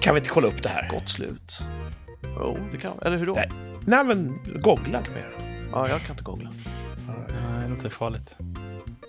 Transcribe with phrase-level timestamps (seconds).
[0.00, 0.88] Kan vi inte kolla upp det här?
[0.90, 1.58] Gott slut.
[2.22, 3.32] Jo, det kan Eller hur då?
[3.34, 3.50] Nej.
[3.84, 5.28] Nej, men googla mer.
[5.72, 6.50] Ja, jag kan inte googla.
[7.28, 8.36] Nej, det låter farligt.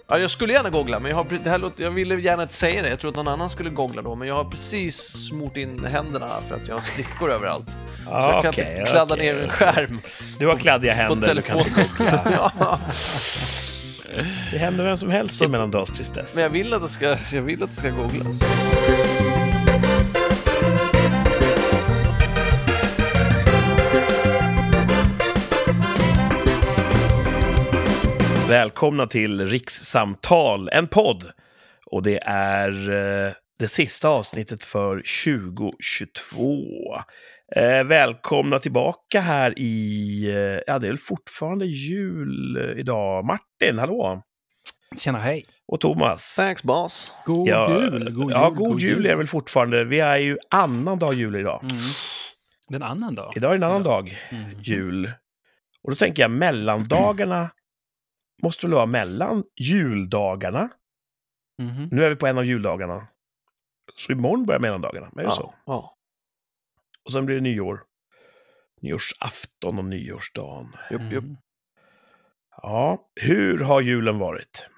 [0.09, 2.55] Ja, jag skulle gärna googla, men jag, har, det här låter, jag ville gärna inte
[2.55, 2.89] säga det.
[2.89, 4.97] Jag tror att någon annan skulle googla då, men jag har precis
[5.29, 7.69] smort in händerna för att jag har sprickor överallt.
[8.05, 9.33] Så jag kan inte kladda okej.
[9.33, 9.99] ner en skärm
[10.39, 11.81] Du har kladdiga på händer, du kan telefon.
[11.81, 12.51] inte googla.
[12.59, 12.79] ja.
[14.51, 16.33] Det händer vem som helst Så i att- mellandagstristess.
[16.35, 18.41] Men jag vill att det ska, jag vill att det ska googlas.
[28.51, 31.31] Välkomna till Rikssamtal, en podd.
[31.85, 36.63] Och det är eh, det sista avsnittet för 2022.
[37.55, 43.25] Eh, välkomna tillbaka här i, eh, ja det är väl fortfarande jul idag.
[43.25, 44.21] Martin, hallå!
[44.97, 45.45] Tjena, hej.
[45.67, 46.35] Och Thomas.
[46.35, 47.13] Thanks boss.
[47.25, 48.31] God Ja, jul, god jul.
[48.31, 49.83] ja, god, jul är det väl fortfarande.
[49.83, 51.63] Vi är ju annan dag jul idag.
[51.63, 51.75] Mm.
[52.67, 53.33] Det är en annan dag.
[53.35, 54.49] Idag är en annan dag Mm.
[54.63, 55.11] jul.
[55.83, 57.49] Och då tänker jag mellandagarna
[58.41, 60.69] måste väl vara mellan juldagarna.
[61.61, 61.89] Mhm.
[61.91, 63.07] Nu är vi på en av juldagarna.
[63.95, 65.07] Så imorgon börjar mellandagarna.
[65.17, 65.53] Är det så?
[65.65, 65.95] Ja, ja.
[67.05, 67.83] Och sen blir det nyår.
[68.81, 70.73] Nyårsafton och nyårsdagen.
[70.91, 71.23] Jupp, jupp.
[71.23, 71.37] Mm.
[72.61, 74.69] Ja, hur har julen varit?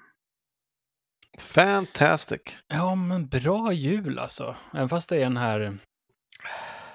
[1.40, 2.40] Fantastic.
[2.68, 4.56] Ja, men bra jul alltså.
[4.74, 5.78] Även fast det är den här,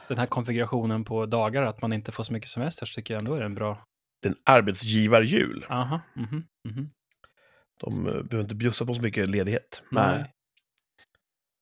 [0.07, 3.19] den här konfigurationen på dagar, att man inte får så mycket semester, så tycker jag
[3.21, 3.83] ändå är det en bra...
[4.25, 5.65] En arbetsgivarjul.
[5.69, 5.99] Aha.
[6.13, 6.89] mhm, mhm.
[7.79, 9.83] De eh, behöver inte bjussa på så mycket ledighet.
[9.91, 10.33] Nej.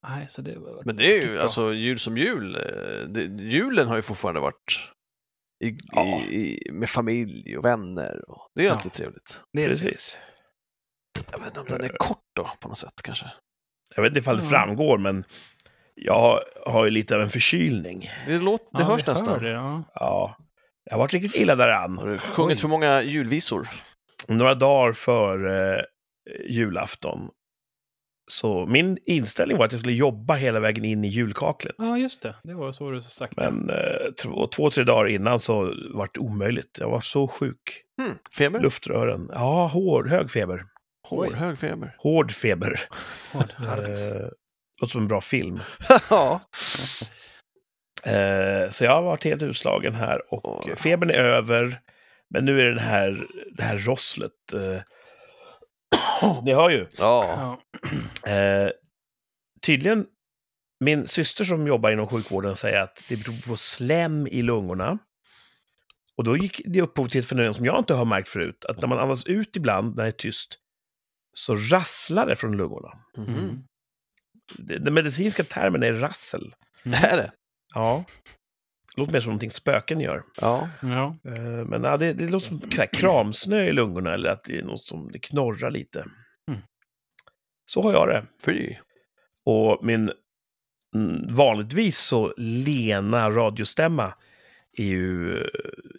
[0.08, 0.81] Nej, så det var...
[0.86, 1.42] Men det är ju bra.
[1.42, 2.56] alltså jul som jul.
[2.56, 4.90] eh, Det, julen har ju fortfarande varit
[5.64, 6.06] i, Ja.
[6.06, 8.30] i, i, med familj och vänner.
[8.30, 8.73] Och det är Ja.
[8.73, 9.42] alltid trevligt.
[9.53, 10.18] det är Precis.
[11.31, 13.25] Jag vet inte om den är kort då på något sätt kanske.
[13.95, 14.50] Jag vet inte ifall det Ja.
[14.50, 15.23] framgår, men
[15.95, 18.09] jag har, har ju lite av en förkylning.
[18.28, 19.28] Det, låt, det ja, hörs nästan.
[19.28, 19.84] Hör det, ja.
[19.94, 20.38] Ja,
[20.84, 21.98] jag har varit riktigt illa däran.
[21.98, 22.62] Har du sjungit Oj.
[22.62, 23.68] för många julvisor?
[24.28, 25.85] Några dagar före eh,
[26.50, 27.29] julafton.
[28.31, 31.75] Så min inställning var att jag skulle jobba hela vägen in i julkaklet.
[31.78, 32.35] ja, just det.
[32.44, 33.35] Det var så du sagt.
[33.35, 33.52] det.
[33.52, 34.12] Men eh,
[34.56, 35.62] två, tre dagar innan så
[35.94, 36.78] var det omöjligt.
[36.79, 37.84] Jag var så sjuk.
[38.02, 38.18] Hmm.
[38.38, 38.59] Feber?
[38.59, 39.29] Luftrören.
[39.34, 40.66] Ja, hård, hög feber.
[41.07, 41.96] Hår, hög feber.
[41.97, 42.79] Hård feber.
[43.34, 43.50] Hårt.
[43.59, 44.28] Eh,
[44.81, 45.59] låter som en bra film.
[46.09, 46.41] ja.
[48.03, 50.75] Eh, så jag har varit helt utslagen här och Åh.
[50.75, 51.79] febern är över.
[52.30, 54.54] Men nu är det den här, det här rosslet.
[54.54, 54.82] Eh,
[56.44, 56.88] ni hör ju.
[56.98, 57.60] ja.
[58.28, 58.70] Eh,
[59.62, 60.06] tydligen,
[60.80, 64.98] min syster som jobbar inom sjukvården säger att det beror på slem i lungorna.
[66.18, 68.66] Och då gick det upphov till ett fenomen som jag inte har märkt förut.
[68.66, 70.58] Att när man andas ut ibland, när det är tyst,
[71.34, 72.90] så rasslar det från lungorna.
[73.18, 73.64] Mm.
[74.58, 76.56] Den medicinska termen är rassel.
[76.84, 77.32] Det är det.
[77.74, 78.06] Ja.
[78.97, 80.24] Det låter mer som någonting spöken gör.
[80.41, 80.69] Ja.
[80.81, 81.16] Ja.
[81.25, 82.59] Eh, Men ja, det, det låter som
[82.94, 86.00] kramsnö i lungorna eller att det är något som det knorrar lite.
[86.52, 86.62] Mm.
[87.72, 88.24] Så har jag det.
[88.46, 88.75] Fy.
[89.46, 90.12] Och min
[90.96, 94.13] mm, vanligtvis så lena radiostämma
[94.78, 95.47] är ju eh,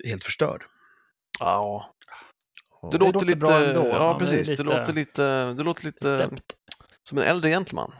[0.08, 0.64] helt förstörd.
[1.40, 1.90] Ja.
[2.82, 3.38] Det Det låter låter lite...
[3.38, 3.86] bra ändå.
[3.88, 4.46] Ja, det precis.
[4.46, 5.52] Det lite- låter lite...
[5.52, 6.30] Det låter lite
[7.08, 7.92] som en äldre gentleman.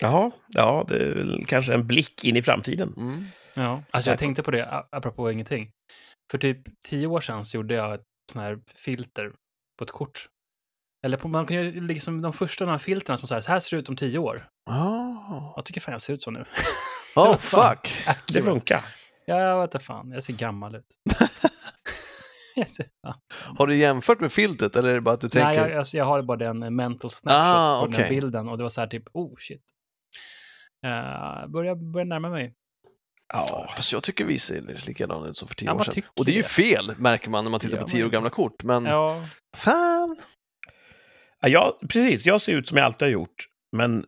[0.00, 2.94] Jaha, ja, det är väl kanske en blick in i framtiden.
[2.96, 3.24] Mm.
[3.54, 5.70] Ja, alltså jag tänkte på det, apropå ingenting.
[6.30, 9.32] För typ tio år sedan så gjorde jag ett sånt här filter
[9.78, 10.28] på ett kort.
[11.06, 13.52] Eller på, man kan ju liksom de första de här filtrarna som så här, så
[13.52, 14.48] här ser det ut om tio år.
[14.70, 15.52] Oh.
[15.56, 16.44] Jag tycker fan jag ser ut så nu.
[17.16, 18.06] oh, fuck!
[18.32, 18.84] Det funkar.
[19.26, 20.86] Ja, jag vet inte fan, jag ser gammal ut.
[22.54, 23.14] jag ser, ja.
[23.58, 25.60] Har du jämfört med filtret eller är det bara att du tänker...
[25.60, 28.20] Nej, jag, alltså, jag har bara den eh, mental snapshot Ah, på den här okej.
[28.20, 29.62] bilden och det var så här typ, oh shit.
[30.86, 32.54] Uh, börjar, börjar närma mig.
[33.32, 36.02] Ja, fast jag tycker vi ser likadana ut som för tio Ja, år sedan.
[36.16, 38.30] Och det är ju fel, märker man när man tittar Ja, på tio år gamla
[38.30, 38.62] kort.
[38.62, 39.22] Men Ja,
[39.56, 40.16] fan!
[41.40, 43.48] Ja, jag, precis, jag ser ut som jag alltid har gjort.
[43.76, 44.04] Men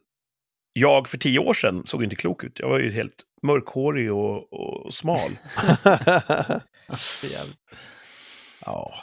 [0.72, 2.58] jag för tio år sedan såg inte klok ut.
[2.58, 5.30] Jag var ju helt mörkhårig och, och smal.
[8.64, 8.94] Ja.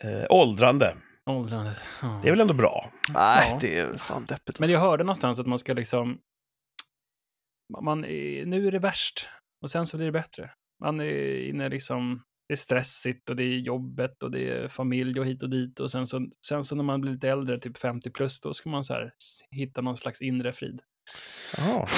[0.00, 0.96] Eh, åldrande.
[1.30, 1.76] åldrande.
[2.02, 2.20] Ja.
[2.22, 2.90] Det är väl ändå bra?
[3.14, 3.58] Nej, Ja.
[3.60, 4.58] det är fan deppigt.
[4.58, 4.72] Men Alltså.
[4.72, 6.18] jag hörde någonstans att man ska liksom...
[7.84, 9.28] Man, är- nu är det värst
[9.62, 10.50] och sen så blir det bättre.
[10.84, 12.22] Man är inne liksom...
[12.48, 15.80] Det är stressigt och det är jobbet och det är familj och hit och dit.
[15.80, 18.70] Och sen så, sen så när man blir lite äldre, typ 50 plus, då ska
[18.70, 19.12] man så här
[19.50, 20.80] hitta någon slags inre frid.
[21.56, 21.88] Ja.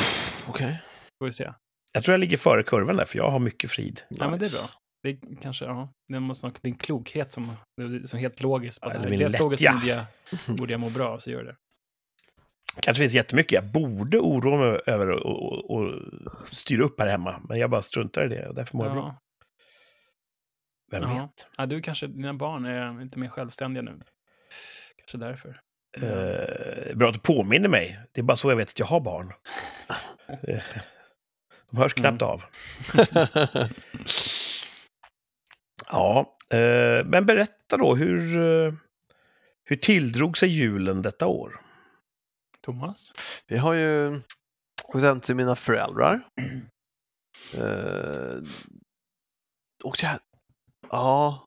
[0.49, 0.83] Okej.
[1.19, 1.53] Får vi se.
[1.93, 4.01] Jag tror jag ligger före kurvan där, för jag har mycket frid.
[4.09, 4.59] Ja, men det är Nice.
[4.63, 4.71] bra.
[5.03, 7.53] Det är kanske, ja, det måste nog, det är en klokhet som,
[8.05, 8.81] som helt logiskt.
[8.81, 9.75] Bara, Eller det min helt logiskt lättja.
[9.81, 9.87] borde
[10.47, 11.57] jag, borde jag må bra, så gör det.
[12.81, 16.01] Kanske finns jättemycket jag borde oroa mig över och, och, och
[16.53, 17.41] styra upp här hemma.
[17.49, 19.17] Men jag bara struntar i det och därför mår jag bra.
[20.91, 21.15] Vem Ja.
[21.15, 21.49] vet?
[21.59, 24.01] Ja, du kanske, dina barn är inte mer självständiga nu.
[24.97, 25.61] Kanske därför.
[25.97, 28.01] Eh, bra att du påminner mig.
[28.13, 29.33] Det är bara så jag vet att jag har barn.
[31.71, 32.31] De hörs knappt Mm.
[32.33, 32.43] av.
[35.91, 38.73] Ja, eh, men berätta då, hur, eh,
[39.65, 41.61] hur tilldrog sig julen detta år?
[42.65, 43.13] Thomas?
[43.47, 44.21] Vi har ju
[44.93, 46.29] gått hem till mina föräldrar.
[47.59, 48.43] Uh,
[49.85, 50.19] och jag,
[50.91, 51.45] ja,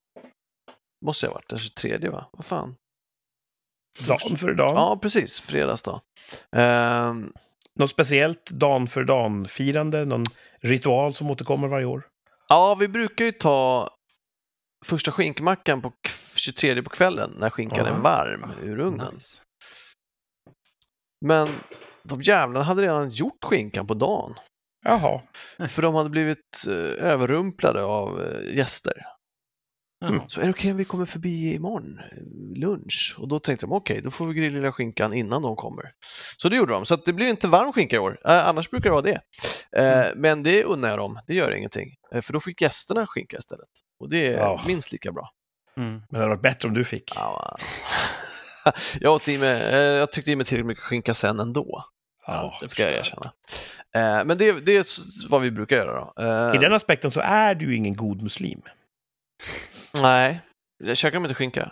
[1.05, 2.29] måste jag ha varit den 23 va?
[2.33, 2.75] Vad fan?
[4.07, 4.75] Dan för dan?
[4.75, 6.01] Ja, precis, fredagsdag.
[6.51, 7.33] Ehm,
[7.79, 10.05] Något speciellt dan för dan-firande?
[10.05, 10.23] Någon
[10.61, 12.07] ritual som återkommer varje år?
[12.49, 13.89] ja, vi brukar ju ta
[14.85, 15.95] första skinkmackan på k-
[16.35, 17.95] 23 på kvällen när skinkan Ja.
[17.95, 19.13] är varm ur ugnen.
[19.13, 19.41] Nice.
[21.25, 21.49] Men
[22.03, 24.33] de jävlarna hade redan gjort skinkan på dagen.
[24.85, 25.21] Jaha.
[25.67, 26.73] För de hade blivit eh,
[27.09, 28.93] överrumplade av eh, gäster.
[30.05, 30.21] Mm.
[30.27, 31.99] Så är det okej om vi kommer förbi imorgon,
[32.55, 33.15] lunch?
[33.19, 35.91] Och då tänkte de okej, då får vi grilla skinkan innan de kommer.
[36.37, 38.19] Så det gjorde de, så att det blir inte varm skinka i år.
[38.25, 39.21] Eh, annars brukar det vara det.
[39.77, 40.21] Eh, Mm.
[40.21, 41.95] Men det unnar jag dem, det gör ingenting.
[42.21, 43.69] För då fick gästerna skinka istället.
[43.99, 44.61] Och det är Ja.
[44.67, 45.29] minst lika bra.
[45.77, 45.91] Mm.
[45.91, 47.11] Men det hade varit bättre om du fick.
[47.15, 47.55] Ja.
[49.01, 51.85] jag, åt i mig, eh, jag tyckte i mig tillräckligt mycket skinka sen ändå,
[52.27, 52.57] Ja.
[52.61, 53.31] det ska jag erkänna.
[53.95, 54.85] Eh, Men det, det är
[55.29, 56.23] vad vi brukar göra då.
[56.23, 58.61] Eh, I den aspekten så är du ingen god muslim.
[60.01, 60.41] Nej,
[60.83, 61.71] jag käkar de inte skinka.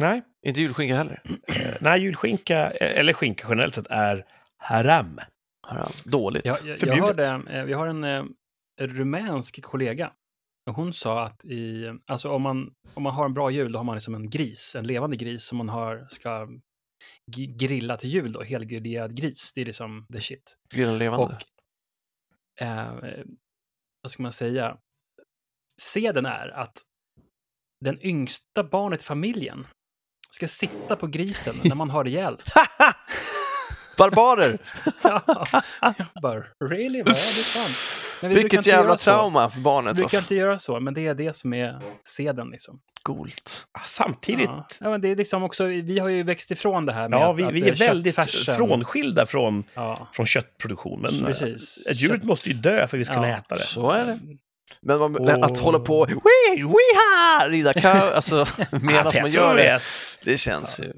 [0.00, 0.22] Nej.
[0.46, 1.22] Inte julskinka heller.
[1.80, 4.24] Nej, julskinka, eller skinka generellt sett, är
[4.58, 5.20] haram.
[5.66, 5.90] Har han.
[6.04, 6.44] Dåligt.
[6.44, 7.26] Jag, jag, jag Förbjudet.
[7.26, 8.28] hörde, vi har en
[8.80, 10.10] rumänsk kollega.
[10.70, 13.84] Hon sa att i, alltså om, man, om man har en bra jul, då har
[13.84, 16.48] man liksom en gris, en levande gris som man har, ska
[17.56, 19.52] grilla till jul då, helgrillerad gris.
[19.54, 20.58] Det är liksom the shit.
[20.70, 21.24] Grilla levande.
[21.24, 22.94] Och, eh,
[24.02, 24.78] vad ska man säga,
[25.82, 26.78] seden är att
[27.80, 29.66] den yngsta barnet i familjen
[30.30, 32.36] ska sitta på grisen när man har ihjäl.
[33.96, 34.58] Barbarer!
[35.80, 37.02] Ja, jag bara, really?
[37.02, 38.00] Det är sant.
[38.22, 39.10] Men vi Vilket jävla göra så.
[39.10, 39.94] trauma för Vi barnet.
[39.96, 40.18] brukar Alltså.
[40.18, 42.80] inte göra så, men det är det som är seden liksom.
[43.02, 43.66] Coolt.
[43.86, 44.66] Samtidigt, Ja.
[44.80, 47.32] ja, men det är liksom också, vi har ju växt ifrån det här med ja,
[47.32, 51.00] att, vi, att vi är väldigt köttfärsen- frånskilda från, Ja, från köttproduktion.
[51.00, 51.86] Men precis.
[51.86, 53.36] ett djuret Kött- måste ju dö för att vi ska kunna Ja.
[53.36, 53.60] äta det.
[53.60, 54.18] Så är det.
[54.82, 58.46] Men man, Och- att hålla på wee, weha, rida kö, alltså
[58.82, 59.80] medan man gör det,
[60.24, 60.92] det känns ju...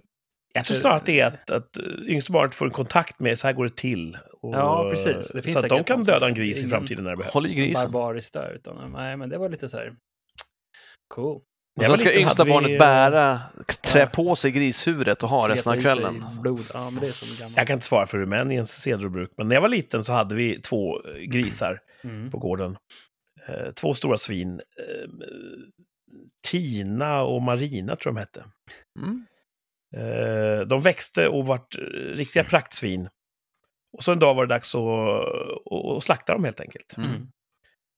[0.56, 1.76] Jag tror snarare att det är att, att
[2.08, 4.18] yngsta barnet får en kontakt med så här går det till.
[4.42, 5.32] Och, Ja, precis.
[5.32, 7.34] Det finns så att de kan döda en gris i framtiden när det behövs.
[7.34, 7.92] Håll i grisen.
[7.92, 9.92] barbariskt där, utan nej, men det var lite så här,
[11.14, 11.40] cool.
[11.78, 13.40] Och sen ska yngsta vi, barnet eh, bära,
[13.82, 16.24] trä på sig grishuvudet och ha resten av kvällen.
[16.42, 16.60] Blod.
[16.74, 17.52] Ja, men det är som gammal.
[17.56, 20.12] Jag kan inte svara för Rumäniens seder och bruk, men när jag var liten så
[20.12, 22.30] hade vi två eh, grisar Mm.
[22.30, 22.76] på gården.
[23.48, 24.60] Eh, två stora svin.
[24.78, 25.08] Eh,
[26.48, 28.44] Tina och Marina tror jag de hette.
[28.98, 29.26] Mm.
[29.96, 31.80] Eh, de växte och vart eh,
[32.14, 33.08] riktiga praktsvin.
[33.92, 36.96] Och så en dag var det dags att, att, slakta dem helt enkelt.
[36.96, 37.10] Mm.
[37.10, 37.28] Mm.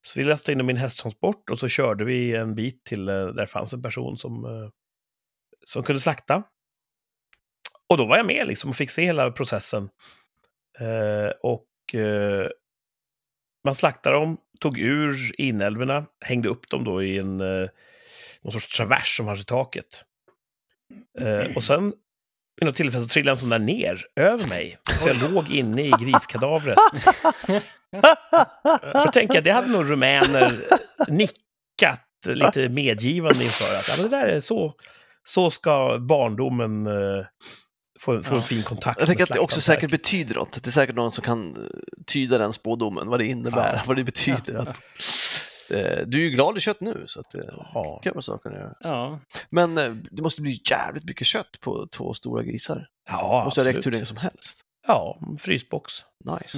[0.01, 3.09] Så vi lastade in dem i en hästtransport och så körde vi en bit till
[3.09, 4.71] eh, där det fanns en person som,
[5.65, 6.43] som kunde slakta.
[7.89, 9.89] Och då var jag med liksom och fick se hela processen.
[10.79, 12.49] Eh, och eh,
[13.63, 17.69] man slaktade dem, tog ur inälvorna, hängde upp dem då i en eh,
[18.41, 20.05] någon sorts travers som fanns i taket.
[21.19, 21.93] Eh, och sen
[22.59, 24.77] vid något tillfälle så trillade en sån där ner över mig.
[24.99, 26.77] Så jag låg inne i griskadavret.
[28.93, 30.53] Då tänker jag, det hade nog rumäner
[31.07, 33.75] nickat lite medgivande inför.
[33.77, 34.73] Att ja, men det där är så,
[35.23, 37.25] så ska barndomen eh,
[37.99, 40.63] få, få en fin kontakt Jag tänker att det också säkert betyder något.
[40.63, 41.67] Det är säkert någon som kan
[42.07, 43.81] tyda den spådomen, vad det innebär, Ja.
[43.87, 44.55] vad det betyder.
[44.55, 44.81] Att,
[46.05, 47.99] du är ju glad i kött nu, så att, eh, det Ja.
[48.03, 48.73] kan vara saker göra.
[48.79, 52.87] Ja, Men eh, det måste bli jävligt mycket kött på två stora grisar.
[53.09, 53.93] Ja, måste ha räckt hur absolut.
[53.93, 54.61] länge som helst.
[54.87, 55.93] Ja, frysbox.
[56.25, 56.57] Nice.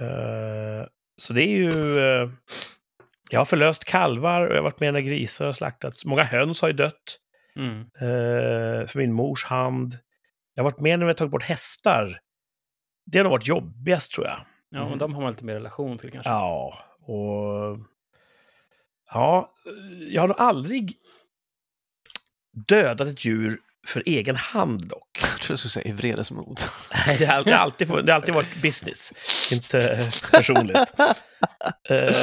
[0.00, 1.68] Eh, så det är ju...
[1.98, 2.30] eh,
[3.30, 6.04] jag har förlöst kalvar och jag har varit med när grisar har slaktats.
[6.04, 7.18] Många höns har ju dött
[7.56, 7.80] mm.
[7.80, 9.98] eh, för min mors hand.
[10.54, 12.20] Jag har varit med när vi har tagit bort hästar.
[13.06, 14.40] Det har nog varit jobbigast tror jag.
[14.70, 14.98] ja och Mhm.
[14.98, 16.30] de har man lite mer relation till kanske.
[16.30, 17.78] Ja, och...
[19.12, 19.52] Ja,
[20.08, 20.96] jag har nog aldrig
[22.68, 25.08] dödat ett djur för egen hand dock.
[25.20, 26.60] Jag tror jag skulle säga i vredesmod.
[27.06, 29.12] Nej, det har alltid, alltid, det har alltid varit business,
[29.52, 30.78] inte personligt.
[31.90, 32.14] Eh,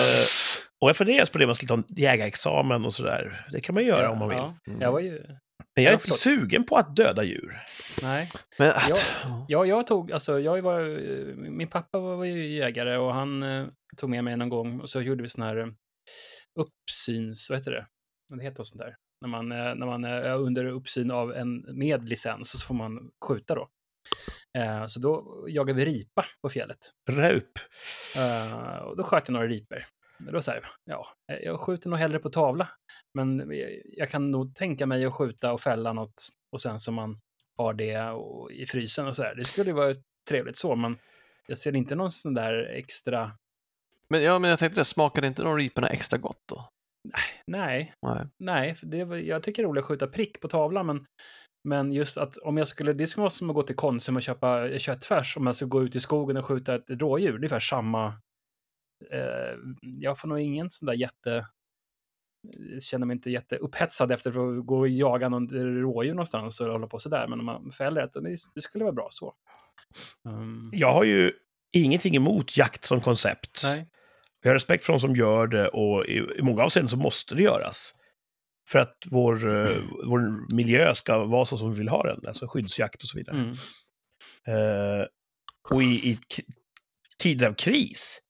[0.81, 3.45] och jag funderar på det, man skulle ta en jägarexamen och sådär.
[3.51, 4.37] Det kan man göra om man vill.
[4.37, 4.55] Ja.
[4.67, 4.81] Mm.
[4.81, 5.11] Jag var ju...
[5.75, 7.59] Men jag är Ja, inte sugen på att döda djur.
[8.03, 8.29] Nej.
[8.59, 8.95] Men, Ja.
[9.47, 13.43] Ja, jag tog, alltså, jag var, eh, min pappa var, var ju jägare och han
[13.43, 13.65] eh,
[13.97, 15.67] tog med mig någon gång och så gjorde vi sån här eh,
[16.55, 17.87] uppsyns, vad heter det?
[18.35, 18.95] Det heter sånt där.
[19.21, 23.11] När man, eh, när man är under uppsyn av en med licens så får man
[23.25, 23.69] skjuta då.
[24.57, 26.77] Eh, så då jagade vi ripa på fjället.
[27.09, 27.51] Raup.
[28.17, 29.85] Eh, och då sköt jag några ripor.
[30.17, 32.69] Men då så här, ja, eh, jag skjuter nog hellre på tavla.
[33.13, 33.51] Men
[33.85, 37.19] jag, kan nog tänka mig att skjuta och fälla något och sen så man
[37.57, 39.35] har det och, i frysen och så där.
[39.35, 39.93] Det skulle ju vara
[40.29, 40.97] trevligt så, men
[41.47, 43.31] jag ser inte någon sån där extra...
[44.11, 46.67] men, ja, men jag tänkte det, smakade inte de riporna extra gott då?
[47.47, 48.27] Nej, Nej.
[48.37, 51.05] nej, för det, var- jag tycker det är roligt att skjuta prick på tavlan, men,
[51.67, 54.21] men just att om jag skulle, det skulle vara som att gå till Konsum och
[54.21, 57.37] köpa köttfärs, om jag ska gå ut i skogen och skjuta ett rådjur, det är
[57.37, 58.07] ungefär samma.
[59.11, 61.47] Eh, jag får nog ingen sån där jätte,
[62.47, 65.49] jag känner mig inte jätteupphetsad efter att gå och jaga någon
[65.81, 68.93] rådjur någonstans och hålla på sådär, men om man fäller ett, det, det skulle vara
[68.93, 69.33] bra så.
[70.29, 71.33] Um, Jag har ju
[71.77, 73.61] ingenting emot jakt som koncept.
[73.63, 73.87] nej.
[74.41, 77.35] Jag har respekt för de som gör det och i, i många avseenden så måste
[77.35, 77.95] det göras.
[78.69, 82.47] För att vår, eh, vår miljö ska vara så som vi vill ha den, alltså
[82.47, 83.35] skyddsjakt och så vidare.
[83.35, 83.51] Mm.
[84.47, 85.05] Eh,
[85.69, 86.19] och i, i
[87.19, 88.21] tider av kris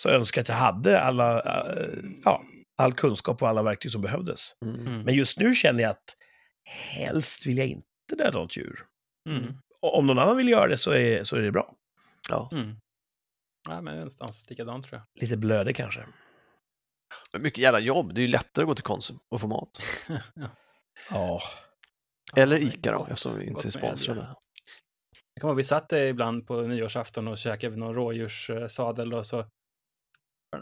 [0.00, 2.42] så önskar jag att jag hade alla, eh, ja,
[2.76, 4.40] all kunskap och alla verktyg som behövdes.
[4.62, 5.02] Mm.
[5.02, 6.16] Men just nu känner jag att
[6.64, 8.80] helst vill jag inte döda något djur.
[9.28, 9.54] Mm.
[9.80, 11.74] Och om någon annan vill göra det så är, så är det bra.
[12.28, 12.48] Ja.
[12.52, 12.76] Mm.
[13.68, 15.22] Ja, men någonstans likadant tror jag.
[15.22, 16.06] Lite blöde kanske.
[17.32, 19.82] Men Mycket jävla jobb, det är ju lättare att gå till Konsum och få mat.
[20.34, 20.48] ja.
[21.10, 21.40] Ja.
[22.36, 24.20] Eller Ica då, eftersom vi inte är med sponsrade.
[25.34, 29.38] Jag kommer ihåg, vi satt eh, ibland på nyårsafton och käkade någon rådjurssadel och så,
[29.38, 29.46] eh,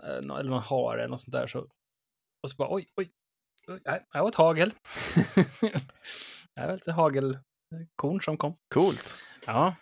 [0.02, 1.46] eller någon hare eller något sånt där.
[1.46, 1.58] Så,
[2.42, 3.10] och så bara oj, oj,
[3.68, 4.72] oj, nej, var ett hagel.
[6.54, 8.56] det var lite hagelkorn som kom.
[8.74, 9.14] Coolt.
[9.46, 9.74] Ja,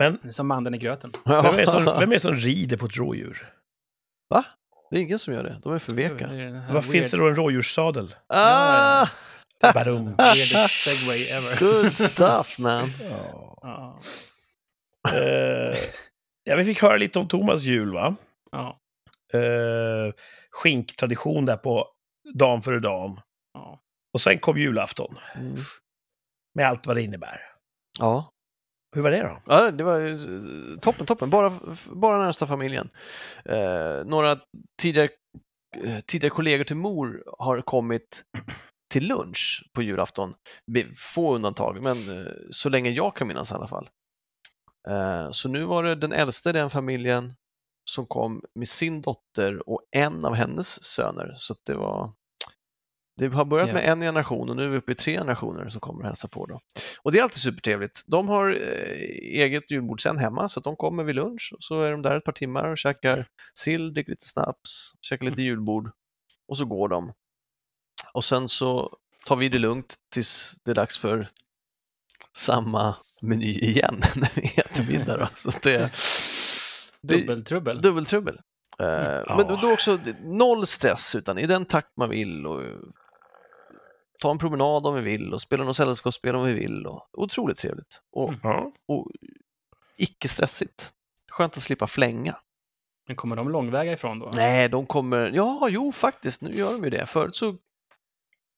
[0.00, 1.12] Men det är som mandeln i gröten.
[1.24, 3.52] vem är, som, vem är det som rider på ett rådjur?
[4.30, 4.44] Va?
[4.90, 6.28] Det är ingen som gör det, de är för veka.
[6.72, 8.14] Vad finns det då en rådjurssadel?
[8.28, 9.06] Ah!
[9.74, 10.14] Badum.
[10.16, 11.56] Weirdest segway ever.
[11.58, 12.88] Good stuff man.
[13.10, 13.58] Ja.
[13.62, 14.00] Ja,
[15.12, 15.78] Eh,
[16.44, 18.14] ja, vi fick höra lite om Thomas jul, va?
[18.52, 18.76] ja,
[19.34, 20.12] Uh,
[20.50, 21.88] skinktradition där på
[22.34, 23.20] dagen före dagen.
[23.54, 23.80] ja.
[24.14, 25.54] Och sen kom julafton, Mm.
[26.54, 27.40] med allt vad det innebär.
[27.98, 28.29] Ja.
[28.96, 29.42] Hur var det då?
[29.46, 31.30] ja, det var eh, toppen, toppen.
[31.30, 31.52] Bara,
[31.92, 32.90] bara närmsta familjen.
[33.44, 34.36] Eh, några
[34.82, 35.08] tidigare,
[35.84, 38.24] eh, tidigare kollegor till mor har kommit
[38.92, 40.34] till lunch på julafton.
[40.96, 43.88] Få undantag, men eh, så länge jag kan minnas i alla fall.
[44.88, 47.34] Eh, så nu var det den äldsta i den familjen
[47.90, 51.34] som kom med sin dotter och en av hennes söner.
[51.36, 52.12] Så att det var
[53.20, 53.74] det har börjat Ja.
[53.74, 56.28] med en generation och nu är vi uppe i tre generationer som kommer och hälsa
[56.28, 56.46] på.
[56.46, 56.60] Då.
[57.02, 58.02] Och det är alltid supertrevligt.
[58.06, 61.82] De har eh, eget julbord sen hemma så att de kommer vid lunch och så
[61.82, 65.90] är de där ett par timmar och käkar sill, dricker lite snaps, käkar lite julbord
[66.48, 67.12] och så går de.
[68.12, 68.96] Och sen så
[69.26, 71.28] tar vi det lugnt tills det är dags för
[72.36, 75.16] samma meny igen när vi äter middag.
[75.16, 75.28] Då.
[75.34, 75.78] Så det,
[77.02, 77.82] det, Dubbeltrubbel.
[77.82, 78.38] Dubbeltrubbel.
[78.80, 78.86] Eh,
[79.26, 79.36] Ja.
[79.36, 82.62] Men då, också noll stress, utan i den takt man vill och
[84.20, 86.86] ta en promenad om vi vill och spela något sällskapsspel om vi vill.
[86.86, 88.72] Och, otroligt trevligt och, Mm.
[88.86, 89.10] Och
[89.96, 90.92] icke stressigt.
[91.30, 92.36] Skönt att slippa flänga.
[93.06, 94.30] Men kommer de långväga ifrån då?
[94.34, 97.06] Nej, de kommer, ja, jo faktiskt, nu gör de ju det.
[97.06, 97.56] Förut så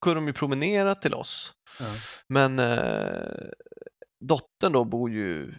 [0.01, 1.53] kunde de ju promenera till oss.
[1.79, 1.85] Ja.
[2.27, 3.49] Men eh,
[4.19, 5.53] dottern då bor ju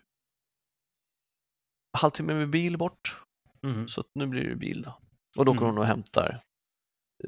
[1.98, 3.16] halvtimme med bil bort.
[3.62, 3.88] Mhm.
[3.88, 4.98] Så att nu blir det bil då.
[5.38, 5.74] Och då kommer Mm.
[5.74, 6.42] hon och hämtar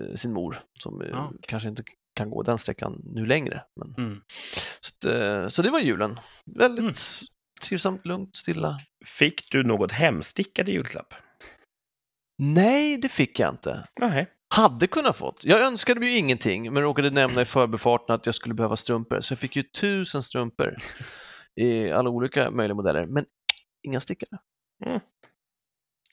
[0.00, 1.32] eh, sin mor som eh, Ja.
[1.42, 1.82] kanske inte
[2.16, 3.62] kan gå den sträckan nu längre.
[3.80, 4.20] Men, Mm.
[4.80, 6.20] så, att, eh, så det var julen.
[6.58, 6.94] Väldigt Mm.
[7.62, 8.78] trivsamt, lugnt, stilla.
[9.06, 11.14] Fick du något hemstickat i julklapp?
[12.38, 13.88] Nej, det fick jag inte.
[14.00, 14.26] Nej.
[14.48, 15.44] Hade kunnat fått.
[15.44, 19.20] Jag önskade mig ju ingenting, men råkade nämna i förbifarten att jag skulle behöva strumpor.
[19.20, 20.76] Så jag fick ju tusen strumpor
[21.60, 23.24] i alla olika möjliga modeller, men
[23.86, 24.38] inga stickare.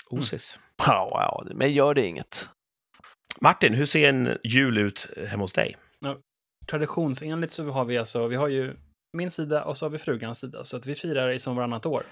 [0.09, 0.59] Osis.
[0.85, 2.49] Ja, ja, men gör det inget.
[3.41, 5.77] Martin, hur ser en jul ut hemma hos dig?
[6.69, 8.75] Traditionsenligt så har vi alltså, vi har ju
[9.17, 11.85] min sida och så har vi frugans sida, så att vi firar i som varannat
[11.85, 12.03] år.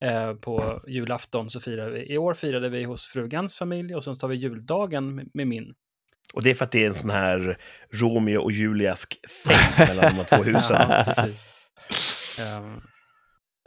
[0.00, 4.14] Eh, på julafton så firar vi, i år firade vi hos frugans familj och så
[4.14, 5.74] tar vi juldagen med, min.
[6.34, 7.58] Och det är för att det är en sån här
[7.90, 10.76] Romeo och Juliask fejd mellan de här två husen.
[10.80, 11.52] Ja, precis.
[12.40, 12.80] Ehm,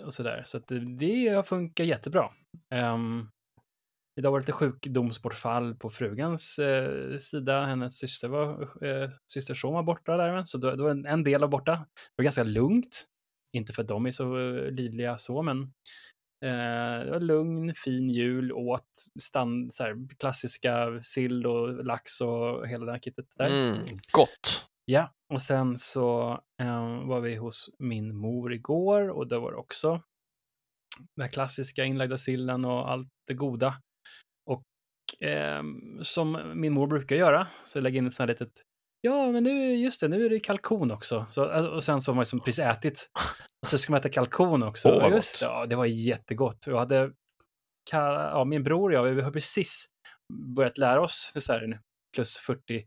[0.03, 2.29] och sådär, så att det, det funkar jättebra.
[2.73, 3.27] Ehm,
[4.19, 7.65] idag var det lite sjukdomsbortfall på frugans eh, sida.
[7.65, 11.49] Hennes syster var, eh, systerson var borta där, så då, då var en, del av
[11.49, 11.71] borta.
[11.71, 13.05] Det var ganska lugnt.
[13.53, 15.61] Inte för att de är så eh, så, men
[16.45, 22.67] eh, det var lugn, fin jul, åt stand, så här, klassiska sill och lax och
[22.67, 23.47] hela det här kittet där.
[23.47, 23.77] Mm,
[24.11, 24.65] gott.
[24.85, 26.31] Ja, och sen så
[26.61, 30.01] eh, var vi hos min mor igår och då var det också
[31.15, 33.81] den klassiska inlagda sillen och allt det goda.
[35.19, 35.63] Eh,
[36.01, 38.61] som min mor brukar göra, så lägga in ett sånt här litet
[39.05, 41.25] Ja, men nu, just det, nu är det kalkon också.
[41.29, 43.09] Så, och sen så har man liksom precis ätit.
[43.61, 44.99] Och så ska man äta kalkon också.
[44.99, 46.67] Vad just, ja, det var jättegott.
[46.67, 47.11] Jag hade,
[47.91, 49.85] ja, min bror och jag, vi har precis
[50.55, 51.79] börjat lära oss, det är
[52.15, 52.85] plus 40,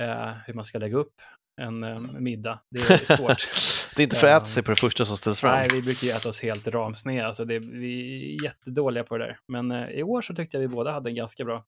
[0.00, 1.14] eh, hur man ska lägga upp
[1.60, 2.60] en eh, middag.
[2.70, 3.48] Det är svårt.
[3.96, 5.58] Det är inte för att äta sig på det första som ställs fram.
[5.58, 7.26] Nej, vi brukar ju äta oss helt ramsned.
[7.26, 9.38] Alltså det, vi är jättedåliga på det där.
[9.48, 11.66] Men eh, i år så tyckte jag vi båda hade en ganska bra.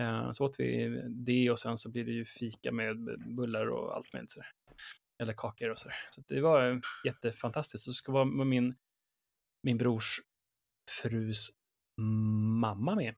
[0.00, 2.96] Eh, så åt vi det och sen så blir det ju fika med
[3.36, 4.30] bullar och allt möjligt.
[4.30, 4.42] Så.
[5.22, 5.96] Eller kakor och sådär.
[6.10, 7.84] Så det var eh, jättefantastiskt.
[7.84, 8.74] Så det ska vara med min,
[9.62, 10.20] min brors
[11.02, 11.50] frus
[12.60, 13.14] mamma med.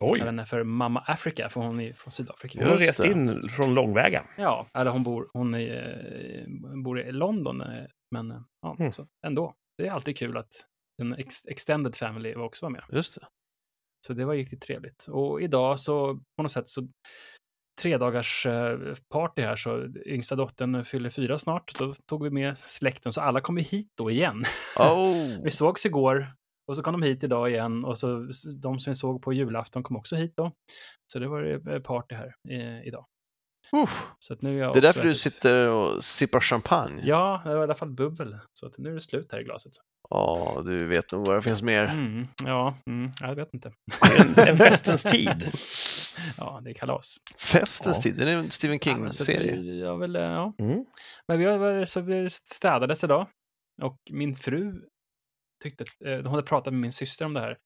[0.00, 2.58] Oj, kallar henne för Mamma Africa, för hon är från Sydafrika.
[2.58, 4.24] hon har rest in från långväga.
[4.38, 8.92] Ja, eller hon bor, hon är, eh, bor i London, eh, men eh, ja, Mm.
[8.92, 9.54] så ändå.
[9.78, 10.52] Det är alltid kul att
[11.02, 12.82] en ex extended family också var med.
[12.92, 13.26] Just det.
[14.06, 15.06] Så det var riktigt trevligt.
[15.10, 16.88] Och idag så på något sätt så
[17.82, 18.46] tre dagars
[19.14, 21.70] party här så yngsta dottern fyller fyra snart.
[21.70, 24.42] Så tog vi med släkten så alla kommer hit då igen.
[24.78, 25.14] Oh.
[25.44, 26.26] Vi sågs igår
[26.70, 28.28] och så kom de hit idag igen och så
[28.62, 30.52] de som vi såg på julafton kom också hit då.
[31.12, 33.06] Så det var eh, party här eh, idag.
[33.72, 34.06] Uff.
[34.18, 37.02] Så att nu är jag Det är därför du sitter och sippar champagne.
[37.04, 38.38] Ja, det var i alla fall bubbel.
[38.52, 39.72] Så att nu är det slut här i glaset.
[40.10, 41.82] Ja, du vet nog vad det finns mer.
[41.84, 43.72] Mm, ja, mm, jag vet inte.
[44.18, 45.50] En, en festens tid.
[46.38, 47.16] Ja, det är kalas.
[47.52, 48.02] Festens Ja.
[48.02, 49.56] tid, det är en Stephen Ja, men King-serie.
[49.56, 50.54] vi- Ja, väl, eh, ja.
[50.58, 50.84] Mm.
[51.28, 53.26] Men vi, har, så vi städades idag.
[53.82, 54.82] Och min fru
[55.62, 57.58] tyckte att, eh, de hade pratat med min syster om det här.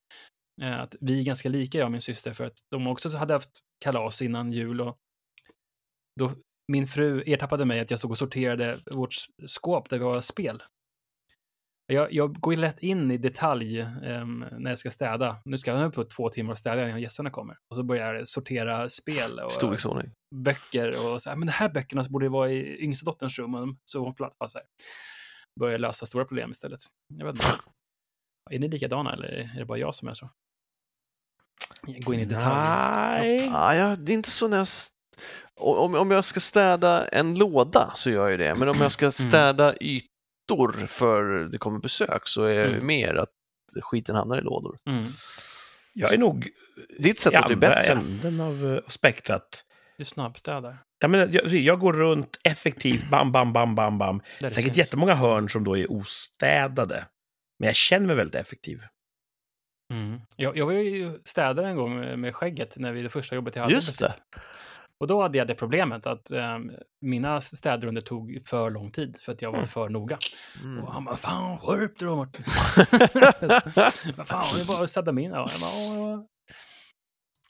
[0.63, 3.35] Eh, att vi är ganska lika, jag och min syster, för att de också hade
[3.35, 3.51] haft
[3.85, 4.81] kalas innan jul.
[4.81, 4.97] Och
[6.21, 6.33] då,
[6.73, 9.15] min fru ertappade mig att jag stod och sorterade vårt
[9.47, 10.63] skåp där vi har spel.
[11.87, 15.37] Jag, jag går ju lätt in i detalj ehm, när jag ska städa.
[15.45, 17.57] Nu ska jag på två timmar och städa innan gästerna kommer.
[17.71, 20.13] Och så börjar jag sortera spel och Storleksordning.
[20.35, 23.54] böcker och så här, men de här böckerna borde vara i yngsta dotterns rum.
[23.54, 24.67] och Så hon platt, så här.
[25.61, 26.80] börjar lösa stora problem istället.
[27.15, 27.47] Jag vet inte.
[28.50, 30.30] Är ni likadana eller är det bara jag som är så?
[31.83, 32.54] Gå in i detalj.
[33.28, 33.50] Nej.
[33.54, 34.67] Ah, ja, det är inte så när jag...
[35.57, 39.11] Om, om jag ska städa en låda så gör jag det, men om jag ska
[39.11, 42.87] städa ytor för det kommer besök så är det Mm.
[42.87, 43.28] mer att
[43.83, 44.76] skiten hamnar i lådor.
[44.87, 45.04] Mm.
[45.93, 46.49] Jag är nog
[46.99, 47.93] Ditt sätt att bli bättre.
[47.93, 49.65] änden av eh, spektrat.
[49.99, 50.78] Du snabbstädar.
[50.99, 54.19] Jag, menar, jag, jag går runt effektivt, bam, bam, bam, bam, bam.
[54.19, 54.78] Där det Säkert syns.
[54.78, 57.07] jättemånga hörn som då är ostädade.
[57.58, 58.82] Men jag känner mig väldigt effektiv.
[59.93, 60.21] Mm.
[60.36, 63.56] Jag, jag var ju städare en gång med, med skägget när vi det första jobbet
[63.56, 63.75] jag hade.
[63.75, 64.14] Just det.
[65.00, 69.32] Och då hade jag det problemet att ehm, mina städrundor tog för lång tid för
[69.32, 69.69] att jag var Mm.
[69.69, 70.19] för noga.
[70.62, 70.84] Mm.
[70.84, 72.45] Och han bara, fan skärp dig då Martin.
[74.17, 75.30] Vad fan, det är bara att städa min.
[75.30, 76.26] Ja, jag bara, "Ja, ja."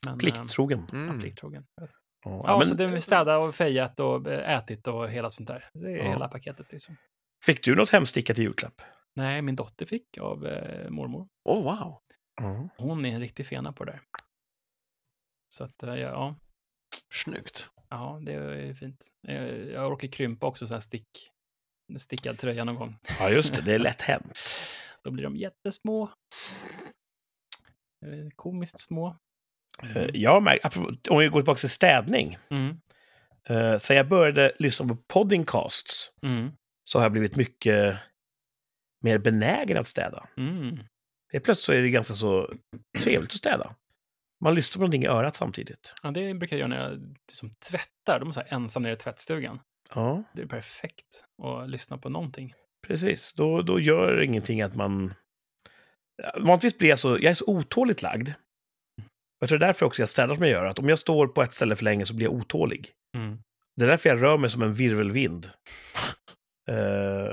[0.05, 0.87] Men, ehm, Plikttrogen.
[0.93, 1.21] Ja, Mm.
[1.21, 1.65] plikttrogen.
[1.81, 1.89] Ja,
[2.25, 5.69] Ja, men så det är städa och fejat och eh, ätit och hela sånt där.
[5.73, 6.05] Det är Ja.
[6.13, 6.97] hela paketet liksom.
[7.45, 8.83] Fick du något hemstickat i julklapp?
[9.17, 11.29] Nej, min dotter fick av eh, mormor.
[11.45, 12.01] Oh, wow.
[12.37, 12.69] Ja.
[12.77, 14.01] Hon är en riktig fena på det där.
[15.55, 16.37] Så att, eh, ja,
[17.13, 17.69] Snyggt.
[17.89, 19.07] ja, det är fint.
[19.29, 21.09] Eh, Jag råkar krympa också så här stick,
[21.99, 22.97] stickad tröja någon gång.
[23.19, 23.63] ja, just det.
[23.63, 24.39] Det är lätt hänt.
[25.05, 26.03] Då blir de jättesmå.
[28.07, 29.17] Eh, Komiskt små.
[30.13, 32.39] Jag apropå- om vi går tillbaka till städning.
[32.51, 32.81] Mm.
[33.81, 36.51] Sen jag började lyssna på podcast's Mm.
[36.85, 37.99] så har jag blivit mycket
[39.05, 40.27] mer benägen att städa.
[40.37, 40.79] Mm.
[41.33, 42.53] Helt plötsligt så är det ganska så
[42.99, 43.75] trevligt att städa.
[44.45, 45.95] Man lyssnar på någonting i örat samtidigt.
[46.03, 48.21] Ja, det brukar jag göra när jag liksom tvättar.
[48.21, 49.61] De är så här ensam nere i tvättstugan.
[49.95, 52.55] Ja, Det är perfekt att lyssna på någonting.
[52.87, 53.35] precis.
[53.35, 55.15] Då, då gör ingenting att man...
[56.41, 57.09] Vanligtvis blir jag så...
[57.09, 58.29] Jag är så otåligt lagd.
[59.39, 60.67] Jag tror det är därför också jag städar som jag gör.
[60.67, 62.93] Att om jag står på ett ställe för länge så blir jag otålig.
[63.17, 63.39] Mm.
[63.77, 65.51] Det är därför jag rör mig som en virvelvind.
[66.71, 67.33] Eh,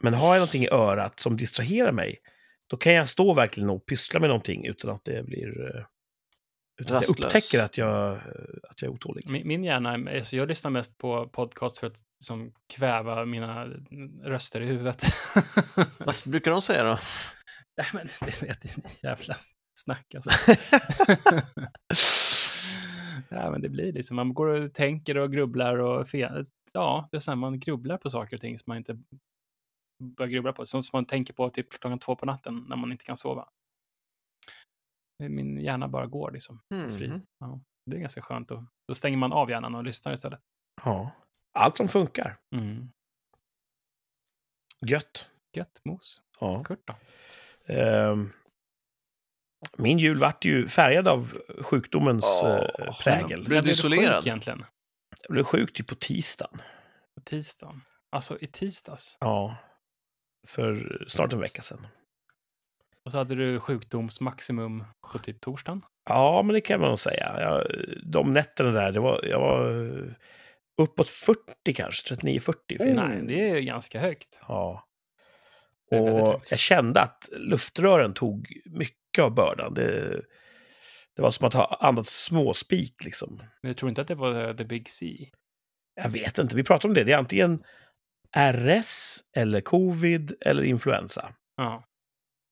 [0.00, 2.18] men har jag någonting i örat som distraherar mig,
[2.66, 5.76] då kan jag stå verkligen och pyssla med någonting utan att det blir...
[5.76, 5.84] eh,
[6.80, 8.16] utan att jag upptäcker att jag,
[8.68, 9.28] att jag är otålig.
[9.30, 13.64] Min, min hjärna, är- alltså jag lyssnar mest på podcast för att liksom, kväva mina
[14.24, 15.02] röster i huvudet.
[15.98, 16.98] Vad brukar de säga då?
[17.76, 19.36] Nej, men det vet jag, jävla
[19.80, 20.30] snack alltså.
[23.28, 26.46] ja, men det blir liksom, man går och tänker och grubblar och fel.
[26.72, 28.98] Ja, det är så här, man grubblar på saker och ting som man inte
[30.00, 30.66] börjar grubbla på.
[30.66, 33.48] Sånt som man tänker på typ klockan två på natten när man inte kan sova.
[35.18, 36.62] Min hjärna bara går liksom.
[36.96, 37.08] Fri.
[37.08, 37.26] Mhm.
[37.38, 38.50] Ja, det är ganska skönt.
[38.50, 40.40] Och, då stänger man av hjärnan och lyssnar istället.
[40.84, 41.10] Ja.
[41.52, 42.36] Allt som funkar.
[42.50, 42.90] Mm.
[44.86, 45.30] Gött.
[45.56, 46.22] Gött mos.
[46.40, 46.64] Ja.
[46.64, 46.94] Kurt då?
[47.74, 48.32] Ehm,
[49.78, 53.44] min jul vart ju färgad av sjukdomens eh, prägel.
[53.44, 54.16] Blev du isolerad?
[54.24, 54.64] sjuk egentligen?
[55.22, 56.62] Jag blev sjuk typ på tisdagen.
[57.14, 57.80] På tisdagen?
[58.10, 59.16] Alltså i tisdags?
[59.20, 59.56] Ja.
[60.46, 61.86] För snart en vecka sedan.
[63.04, 65.84] Och så hade du sjukdomsmaximum på typ torsdagen?
[66.04, 67.36] Ja, men det kan man nog säga.
[67.40, 67.66] Jag,
[68.06, 70.12] de nätterna där, det var, jag var eh,
[70.82, 72.54] uppåt 40 kanske, 39-40.
[72.78, 74.40] Oh, nej, det är ganska högt.
[74.48, 74.86] Ja.
[75.90, 76.50] Och högt.
[76.50, 79.74] jag kände att luftrören tog mycket av bördan.
[79.74, 80.20] Det,
[81.16, 83.36] det var som att ha andats småspik liksom.
[83.36, 85.30] Men jag tror inte att det var the big C.
[85.94, 87.04] Jag vet inte, vi pratar om det.
[87.04, 87.62] Det är antingen
[88.36, 91.32] RS eller covid eller influensa.
[91.56, 91.84] Ja.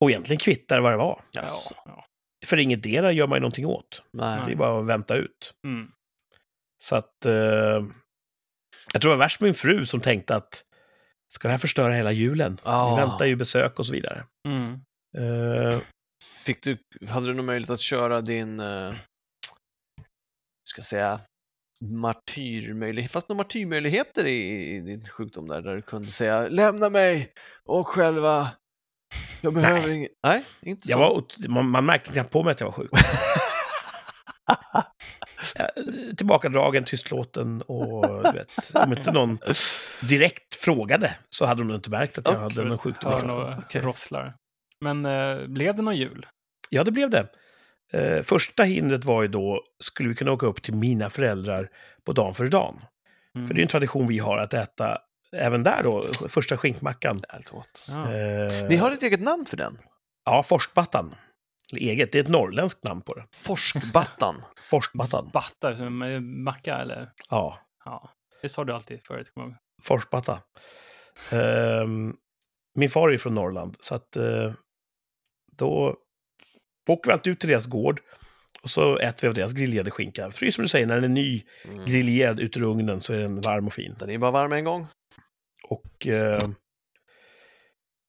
[0.01, 1.23] Och egentligen kvittar vad det var.
[1.33, 1.75] Jaså.
[1.77, 2.05] ja, ja.
[2.47, 4.03] För ingetdera gör man ju någonting åt.
[4.13, 4.41] Nej.
[4.47, 5.55] Det är bara att vänta ut.
[5.67, 5.93] Mm.
[6.83, 7.27] Så att...
[7.27, 7.85] Eh,
[8.93, 10.65] jag tror det var värst min fru som tänkte att
[11.29, 12.59] ska det här förstöra hela julen?
[12.65, 14.25] Vi väntar ju besök och så vidare.
[14.49, 14.81] Mm.
[15.19, 15.81] Eh,
[16.45, 18.95] Fick du, hade du någon möjlighet att köra din, eh,
[20.71, 21.21] ska säga,
[21.85, 27.33] martyrmöjlighet, fast några martyrmöjligheter i, i din sjukdom där, där du kunde säga lämna mig
[27.65, 28.49] och själva,
[29.41, 32.67] jag behöver inget, nej, inte jag var, man, man märkte knappt på mig att jag
[32.67, 32.91] var sjuk.
[35.55, 35.69] Ja,
[36.17, 39.39] Tillbakadragen, tystlåten och du vet, om inte någon
[40.09, 42.43] direkt frågade så hade de inte märkt att jag Okej.
[42.43, 43.63] hade någon sjukdom.
[43.75, 44.35] rosslar.
[44.81, 46.27] Men eh, blev det någon jul?
[46.71, 47.29] Ja, det blev det.
[47.93, 51.69] Eh, första hindret var ju då, skulle vi kunna åka upp till mina föräldrar
[52.05, 52.81] på dagen före dagen?
[53.35, 53.47] Mm.
[53.47, 54.99] För det är en tradition vi har att äta
[55.33, 57.21] även där då, första skinkmackan.
[57.89, 58.13] Ja.
[58.13, 59.79] Eh, Ni har ett eget namn för den?
[60.25, 61.15] Ja, Forstbattan.
[61.73, 63.25] Eller eget, det är ett norrländskt namn på det.
[63.33, 64.43] Forskbattan.
[64.71, 65.31] Forstbattan.
[65.33, 67.09] Batta, som eh, macka eller?
[67.31, 68.11] Ja, Ja,
[68.43, 69.31] det sa du alltid förut.
[69.35, 69.59] kommer jag ihåg.
[69.83, 70.41] Forsbatta.
[71.31, 72.15] Ehm,
[72.75, 74.53] min far är ju från Norrland, så att eh,
[75.57, 75.97] då
[76.93, 78.01] åker vi alltid ut till deras gård
[78.63, 80.31] och så äter vi av deras griljerade skinka.
[80.31, 81.85] För det är som du säger, när den är ny, Mm.
[81.85, 83.95] griljerad ut ur ugnen så är den varm och fin.
[83.99, 84.87] Den är bara varm en gång.
[85.69, 86.39] Och eh,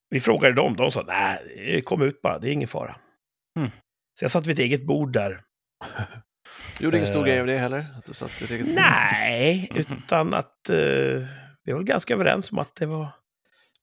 [0.09, 2.95] vi frågade dem, de sa nej, kom ut bara, det är ingen fara.
[3.59, 3.69] Mm.
[4.19, 5.41] Så jag satt vid ett eget bord där.
[6.79, 7.25] Gjorde ingen stor Eh.
[7.25, 7.85] grej av det heller?
[7.97, 9.97] Att du satt i ett eget Nej, Mhm.
[9.97, 10.75] utan att eh,
[11.63, 13.07] vi var väl ganska överens om att det var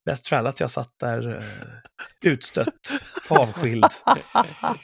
[0.07, 1.43] bäst för alla att jag satt där eh,
[2.33, 2.75] utstött,
[3.29, 4.75] avskild, Ja,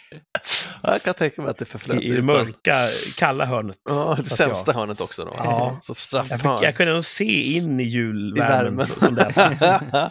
[0.83, 2.77] Jag kan tänka mig att det förflöt i, i det mörka,
[3.19, 3.79] kalla hörnet.
[3.89, 5.33] Ja, det sämsta hörnet också då.
[5.37, 5.79] Ja.
[5.81, 6.39] Så Jag, straffhörn.
[6.59, 8.77] fick, jag kunde nog se in i I julvärmen.
[8.77, 8.87] värmen.
[8.87, 9.33] Från där.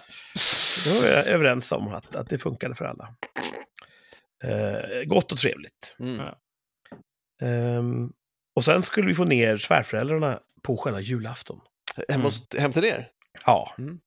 [0.87, 3.15] Då var jag överens om att, att det funkade för alla.
[4.43, 5.95] Eh, gott och trevligt.
[5.99, 6.21] mm.
[7.41, 8.09] Ehm,
[8.55, 11.59] och sen skulle vi få ner svärföräldrarna på själva julafton.
[12.09, 13.07] Hem, hos, hem till er?
[13.45, 13.75] Ja.
[13.77, 13.99] Mm.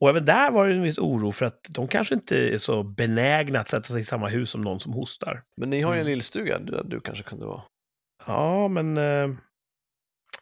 [0.00, 2.82] Och även där var det en viss oro för att de kanske inte är så
[2.82, 5.42] benägna att sätta sig i samma hus som någon som hostar.
[5.56, 6.12] Men ni har ju en Mm.
[6.12, 7.62] lillstuga där du kanske kunde vara.
[8.26, 8.96] Ja, men...
[8.96, 9.28] Eh,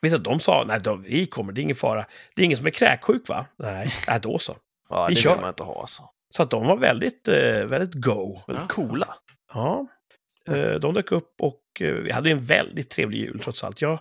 [0.03, 2.07] visst att de sa, nej, de, vi kommer, det är ingen fara.
[2.37, 3.47] Det är ingen som är kräksjuk, va?
[3.57, 4.57] Nej, nej då så.
[4.89, 5.31] Ja, Vi det kör.
[5.33, 6.03] vill man inte ha alltså.
[6.35, 8.41] Så att de var väldigt, eh, väldigt go.
[8.47, 8.75] Väldigt Ja.
[8.75, 9.15] coola.
[9.53, 9.87] Ja,
[10.49, 13.81] eh, de dök upp och eh, vi hade en väldigt trevlig jul trots allt.
[13.81, 13.99] Jag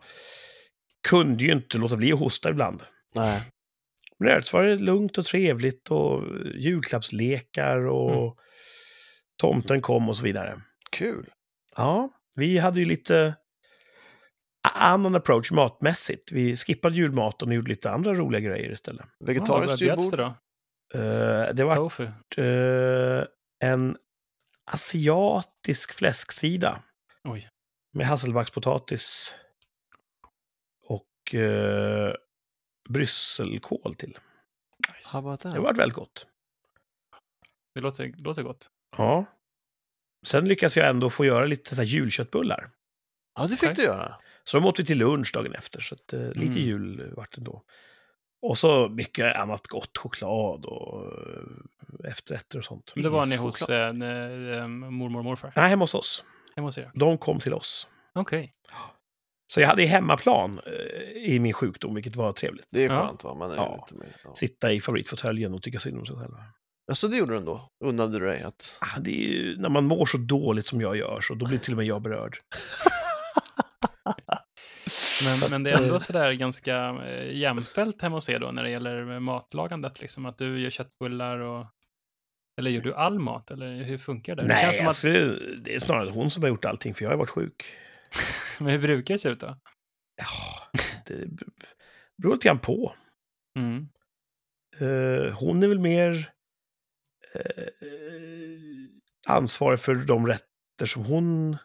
[1.08, 2.84] kunde ju inte låta bli att hosta ibland.
[3.16, 3.42] Nej.
[4.24, 6.24] Men i övrigt var det lugnt och trevligt och
[6.56, 8.34] julklappslekar och Mm.
[9.38, 10.62] tomten kom och så vidare.
[10.92, 11.30] Kul.
[11.76, 13.36] Ja, vi hade ju lite
[14.74, 16.32] annan approach matmässigt.
[16.32, 19.06] Vi skippade julmaten och gjorde lite andra roliga grejer istället.
[19.20, 20.20] Vegetariskt bjöds julbord.
[20.20, 20.34] det
[20.94, 21.00] då?
[21.00, 21.92] Eh, det var
[22.38, 23.26] eh,
[23.60, 23.98] en
[24.66, 26.84] asiatisk fläsksida
[27.24, 27.50] Oj.
[27.94, 29.36] med hasselbackspotatis
[30.88, 32.14] och eh,
[32.90, 34.18] brysselkål till.
[35.12, 35.42] That?
[35.42, 36.28] Det var väldigt gott.
[37.76, 38.70] Det låter, det låter gott.
[38.98, 39.26] Ja.
[40.26, 42.70] Sen lyckades jag ändå få göra lite så här julköttbullar.
[43.36, 43.76] Ja, det fick Okej.
[43.76, 44.16] du göra.
[44.44, 46.58] Så de åt vi till lunch dagen efter, så att, eh, lite Mm.
[46.64, 47.64] jul vart det då.
[48.42, 52.94] Och så mycket annat gott, choklad och eh, efterrätter och sånt.
[52.96, 55.54] Då var ni hos eh, eh, mormor och morfar?
[55.56, 56.24] Nej, hemma hos oss.
[56.56, 56.92] Hemma hos er?
[56.94, 57.88] De kom till oss.
[58.14, 58.52] Okej.
[59.48, 62.68] Så jag hade hemmaplan eh, i min sjukdom, vilket var trevligt.
[62.72, 63.08] Det är Ja.
[63.08, 63.34] skönt va?
[63.36, 63.86] Man är Ja.
[63.88, 64.08] ute med.
[64.24, 64.36] Ja.
[64.36, 66.34] Sitta i favoritfåtöljen och tycka synd om sig själv.
[66.88, 67.70] Alltså det gjorde du ändå?
[67.86, 68.78] Unnade du dig att...
[68.82, 71.58] Ah, Det är ju, när man mår så dåligt som jag gör, så då blir
[71.60, 72.38] till och med jag berörd.
[75.26, 78.70] Men, men det är ändå sådär ganska eh, jämställt hemma hos er då när det
[78.70, 81.66] gäller matlagandet, liksom att du gör köttbullar och...
[82.60, 84.42] Eller gör du all mat, eller hur funkar det?
[84.42, 87.04] det Nej, känns som att, skulle, det är snarare hon som har gjort allting, för
[87.06, 87.66] jag har varit sjuk.
[88.60, 89.58] men hur brukar det se ut då?
[90.16, 90.68] Ja,
[91.06, 91.28] det
[92.22, 92.94] beror lite grann på.
[93.60, 93.88] Mm.
[94.80, 96.32] Eh, hon är väl mer
[97.34, 97.68] eh,
[99.28, 101.58] ansvarig för de rätter som hon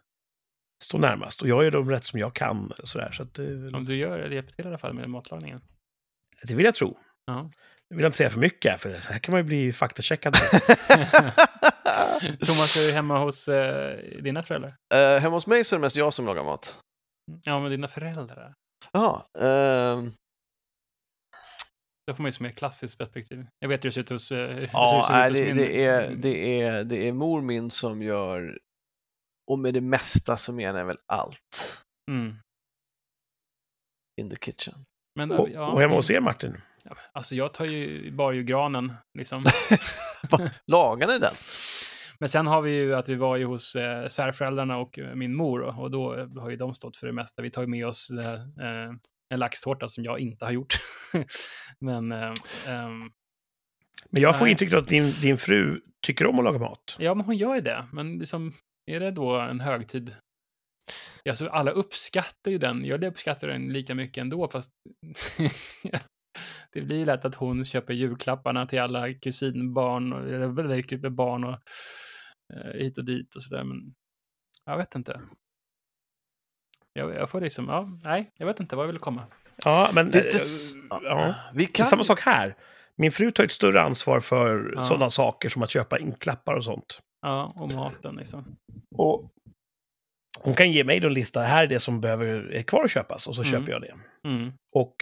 [0.84, 1.42] står närmast.
[1.42, 2.72] Och jag gör de rätter som jag kan.
[2.84, 5.60] Sådär, så att, väl- Om du gör det, hjälper till i alla fall med matlagningen.
[6.42, 6.98] det vill jag tro.
[7.26, 7.50] Ja.
[7.88, 10.34] Jag vill inte säga för mycket, för här kan man ju bli faktacheckad.
[12.40, 14.76] Thomas, är du hemma hos eh, dina föräldrar?
[14.94, 16.78] Eh, hemma hos mig så är det mest jag som lagar mat.
[17.42, 18.54] Ja, men dina föräldrar.
[18.92, 19.22] Jaha.
[19.38, 20.12] ehm,
[22.06, 23.46] Då får man ju som ett klassiskt perspektiv.
[23.58, 25.56] Jag vet hur det ser ut hos, eh, ja, nej, det, min...
[25.56, 28.58] det, är, det, är, det är mor min som gör,
[29.50, 32.36] och med det mesta så menar jag väl allt, Mm.
[34.20, 34.74] in the kitchen.
[35.18, 36.60] Men, och, ja, och hemma hos er, Martin?
[36.82, 39.42] ja, Alltså jag tar ju, bar ju granen, liksom.
[40.66, 41.34] Lagar ni den?
[42.20, 45.34] Men sen har vi ju att vi var ju hos eh, svärföräldrarna och eh, min
[45.34, 47.42] mor och, och då eh, har ju de stått för det mesta.
[47.42, 48.92] Vi tar ju med oss eh, eh,
[49.30, 50.74] en laxtårta som jag inte har gjort.
[51.80, 52.32] Men eh,
[52.68, 53.10] ehm,
[54.10, 54.52] Men jag får Nej.
[54.52, 56.96] intrycket att din, din fru tycker om att laga mat.
[56.98, 57.88] ja, men hon gör ju det.
[57.92, 58.54] Men liksom,
[58.86, 60.14] är det då en högtid?
[61.22, 62.84] Ja, så alla uppskattar ju den.
[62.84, 64.72] Jag uppskattar den lika mycket ändå, fast
[66.72, 71.58] det blir lätt att hon köper julklapparna till alla kusinbarn och, eller, barn och
[72.74, 73.64] hit och dit och sådär.
[73.64, 73.94] Men
[74.64, 75.20] jag vet inte.
[76.92, 79.26] Jag, jag får liksom, ja, nej, jag vet inte vad jag vill komma.
[79.64, 80.10] Ja, men...
[80.10, 81.34] Det eh, s- ja.
[81.54, 81.86] Vi Det är kan...
[81.86, 82.56] samma sak här.
[82.96, 84.84] Min fru tar ett större ansvar för Ja.
[84.84, 87.00] sådana saker som att köpa in klappar och sånt.
[87.20, 88.56] Ja, och maten liksom.
[88.96, 89.30] Och
[90.40, 92.84] hon kan ge mig då en lista, det här är det som behöver är kvar
[92.84, 93.52] att köpas, och så Mm.
[93.52, 93.94] köper jag det.
[94.28, 94.52] Mm.
[94.76, 94.96] Och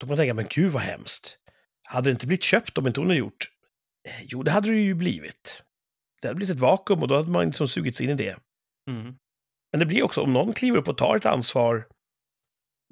[0.00, 1.38] då kan man tänka, men gud vad hemskt.
[1.88, 3.50] Hade det inte blivit köpt om inte hon hade gjort?
[4.08, 5.62] Eh, Jo, det hade det ju blivit.
[6.26, 8.36] Det hade blivit ett vakuum och då hade man liksom sugits in i det.
[8.90, 9.14] Mm.
[9.72, 11.86] Men det blir också, om någon kliver upp och tar ett ansvar,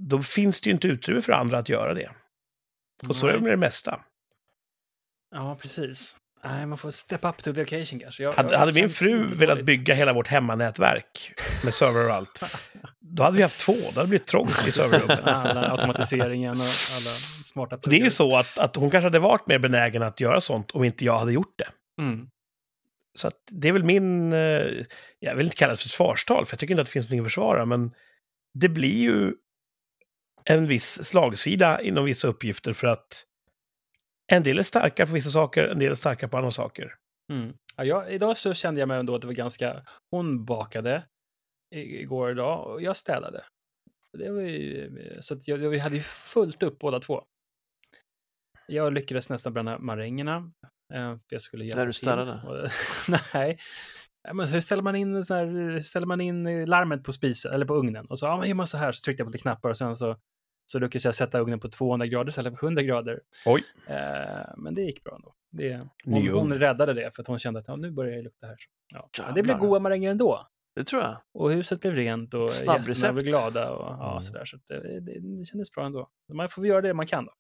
[0.02, 2.10] då finns det ju inte utrymme för andra att göra det.
[3.08, 3.42] Och så är det Nej.
[3.42, 4.00] med det mesta.
[5.30, 6.16] Ja, precis.
[6.44, 8.22] Nej, man får step up to the occasion kanske.
[8.22, 11.32] Jag, Hade, jag hade min fru velat bygga hela vårt hemmanätverk
[11.64, 12.42] med server och allt,
[13.00, 13.72] då hade vi haft två.
[13.72, 15.20] Det hade blivit trångt i serverrummet.
[15.24, 16.66] alla automatiseringen och
[16.96, 17.10] alla
[17.44, 20.40] smarta Det är ju så att, att hon kanske hade varit mer benägen att göra
[20.40, 21.68] sånt om inte jag hade gjort det.
[22.02, 22.28] Mm.
[23.18, 24.86] Så att det är väl min, eh,
[25.18, 27.20] jag vill inte kalla det för försvarstal, för jag tycker inte att det finns någonting
[27.20, 27.94] att försvara, men
[28.54, 29.34] det blir ju
[30.44, 33.26] en viss slagsida inom vissa uppgifter för att
[34.26, 36.94] en del är starka på vissa saker, en del är starka på andra saker.
[37.32, 37.56] Mm.
[37.76, 39.82] Ja, jag, idag så kände jag mig ändå att det var ganska...
[40.10, 41.04] Hon bakade
[41.74, 43.44] igår idag och jag städade.
[44.18, 47.24] Det var ju, så att jag, vi hade ju fullt upp båda två.
[48.66, 50.52] Jag lyckades nästan bränna marängerna.
[50.94, 52.32] Eh, jag skulle hjälpa När du städade?
[52.32, 52.70] Och-
[53.34, 53.58] Nej.
[54.32, 57.66] Men hur ställer man in, så här, hur ställer man in larmet på spisen eller
[57.66, 58.06] på ugnen?
[58.06, 59.76] Och så ja, men gör man så här så tryckte jag på lite knappar och
[59.78, 60.16] sen så,
[60.66, 63.20] så lyckades jag sätta ugnen på 200 grader istället för 100 grader.
[63.46, 63.64] Oj.
[63.86, 65.34] Eh, men det gick bra ändå.
[65.50, 68.46] Det, hon, hon räddade det för att hon kände att ja, nu börjar det lukta
[68.46, 68.56] här.
[68.88, 69.08] Ja.
[69.26, 70.48] Men det blev goda maränger ändå.
[70.76, 71.16] Det tror jag.
[71.34, 74.22] Och huset blev rent och gästerna blev glada och ja, Mm.
[74.22, 74.44] sådär.
[74.44, 76.08] Så att det, det, det kändes bra ändå.
[76.32, 77.24] Man får göra det man kan.
[77.24, 77.32] Då.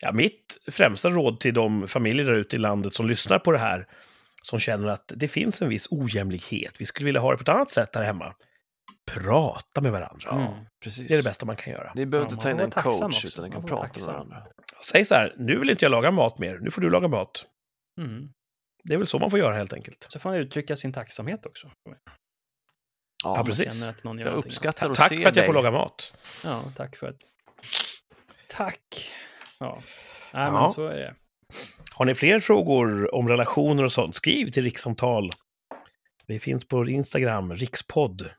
[0.00, 3.58] Ja, mitt främsta råd till de familjer där ute i landet som lyssnar på det
[3.58, 3.86] här,
[4.42, 7.48] som känner att det finns en viss ojämlikhet, vi skulle vilja ha det på ett
[7.48, 8.34] annat sätt här hemma.
[9.06, 10.30] Prata med varandra.
[10.30, 10.64] Mm.
[10.84, 11.08] precis.
[11.08, 11.92] Det är det bästa man kan göra.
[11.94, 13.26] Ni behöver Ja, inte ta in får en coach, också.
[13.26, 14.14] utan ni Man kan får prata med tacksam.
[14.14, 14.46] varandra.
[14.86, 17.46] Säg så här, nu vill inte jag laga mat mer, nu får du laga mat.
[18.00, 18.28] Mm.
[18.84, 20.06] Det är väl så man får göra helt enkelt.
[20.08, 21.70] Så får man uttrycka sin tacksamhet också.
[23.24, 23.80] Ja, Ja, precis.
[23.80, 25.62] känner att någon gör jag uppskattar att Tack se för att jag får dig.
[25.62, 26.14] laga mat.
[26.44, 27.18] Ja, tack för att...
[28.48, 29.12] Tack!
[29.58, 29.78] Ja,
[30.34, 30.60] Nej, Ja.
[30.60, 31.14] men så är det.
[31.92, 35.30] Har ni fler frågor om relationer och sånt, skriv till rikssamtal.
[36.26, 38.30] Vi finns på Instagram, rikspodd.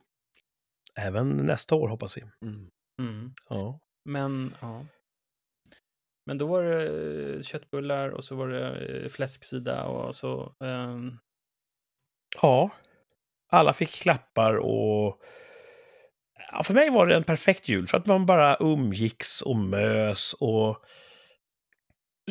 [0.95, 2.21] Även nästa år hoppas vi.
[2.21, 2.69] Mm.
[3.01, 3.33] Mm.
[3.49, 3.79] Ja.
[4.05, 4.85] Men, ja.
[6.25, 6.85] Men då var det
[7.35, 10.53] eh, köttbullar och så var det eh, fläsksida och så...
[10.63, 11.17] ehm,
[12.41, 12.69] ja,
[13.49, 15.21] alla fick klappar och...
[16.51, 20.33] Ja, för mig var det en perfekt jul, för att man bara umgicks och mös
[20.39, 20.85] och...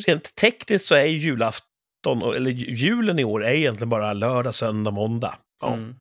[0.07, 4.91] Rent tekniskt så är ju julafton, eller julen i år, är egentligen bara lördag, söndag,
[4.91, 5.37] måndag.
[5.61, 5.73] Ja.
[5.73, 5.95] mm.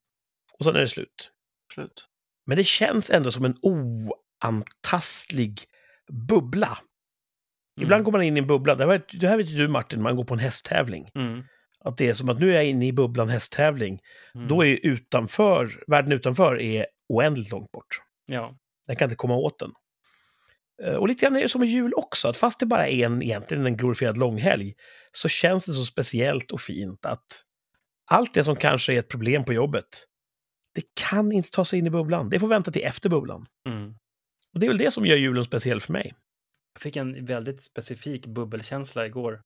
[0.59, 1.31] Och sen är det slut.
[1.75, 2.09] Slut.
[2.47, 3.57] Men det känns ändå som en
[4.43, 5.65] oantastlig
[6.29, 6.79] bubbla.
[7.81, 8.75] Ibland går man in i en bubbla.
[8.75, 11.11] Det här, det här vet ju du Martin, man går på en hästtävling.
[11.15, 11.45] Mm.
[11.81, 14.01] Att det är som att nu är jag inne i bubblan hästtävling.
[14.35, 14.49] Mm.
[14.49, 18.03] Då är ju utanför, världen utanför är oändligt långt bort.
[18.27, 18.57] Ja.
[18.87, 19.73] Den kan inte komma åt den.
[20.83, 23.07] Eh, Och lite grann är det som med jul också, att fast det bara är
[23.07, 24.75] en, egentligen en glorifierad långhelg,
[25.12, 27.27] så känns det så speciellt och fint att
[28.11, 29.88] allt det som kanske är ett problem på jobbet,
[30.75, 32.31] det kan inte ta sig in i bubblan.
[32.31, 33.47] Det får vänta till efter bubblan.
[33.69, 33.95] Mm.
[34.55, 36.14] Och det är väl det som gör julen speciell för mig.
[36.73, 39.43] Jag fick en väldigt specifik bubbelkänsla igår.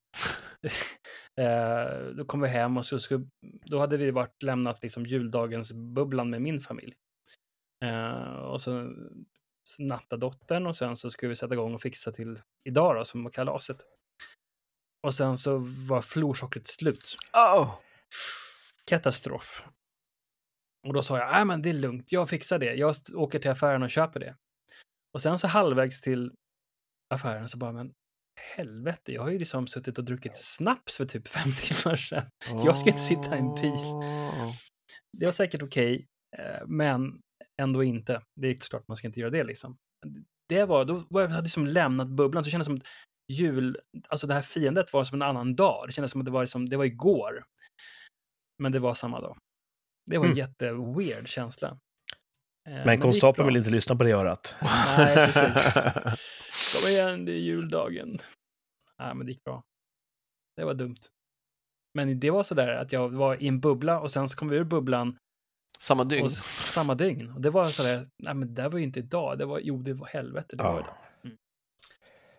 [1.41, 3.25] eh, då kom vi hem och så skulle,
[3.67, 6.95] då hade vi varit lämnat liksom juldagens bubblan med min familj.
[7.85, 8.95] Eh, och så
[9.79, 13.25] natta dottern och sen så skulle vi sätta igång och fixa till idag då, som
[13.25, 13.77] var kalaset.
[15.07, 15.59] Och sen så
[15.89, 17.17] var florsockret slut.
[17.33, 17.75] Oh.
[18.87, 19.69] Katastrof.
[20.87, 22.75] Och då sa jag, nej men det är lugnt, jag fixar det.
[22.75, 24.37] Jag åker till affären och köper det.
[25.15, 26.33] Och sen så halvvägs till
[27.15, 27.93] affären så bara, men
[28.57, 32.25] helvete, jag har ju liksom suttit och druckit snaps för typ fem timmar sedan.
[32.65, 33.73] Jag ska inte sitta i en bil.
[33.73, 34.55] Oh.
[35.19, 36.07] Det var säkert okej,
[36.39, 37.21] eh, men
[37.63, 38.23] ändå inte.
[38.41, 39.77] Det är klart man ska inte göra det liksom.
[40.49, 42.83] Det var, då var jag hade liksom lämnat bubblan, så det kändes som att
[43.33, 45.85] jul, alltså det här fiendet var som en annan dag.
[45.89, 47.45] Det kändes som att det var, liksom, det var igår.
[48.63, 49.39] Men det var samma dag.
[50.11, 50.39] Det var en Mm.
[50.39, 51.69] jätteweird känsla.
[52.69, 54.55] Eh, Men gick konstapeln vill inte lyssna på det örat.
[54.97, 55.75] Nej, precis.
[56.75, 58.19] Kom igen, det är juldagen.
[58.99, 59.63] Nej, men det gick bra.
[60.57, 60.97] Det var dumt.
[61.95, 64.57] Men det var sådär att jag var i en bubbla och sen så kom vi
[64.57, 65.19] ur bubblan
[65.83, 66.25] Samma dygn.
[66.25, 67.31] och samma dygn.
[67.33, 69.93] Och det var sådär, nej men det var ju inte idag, det var, jo det
[69.95, 70.87] var helvete, det var Ja.
[71.23, 71.31] det.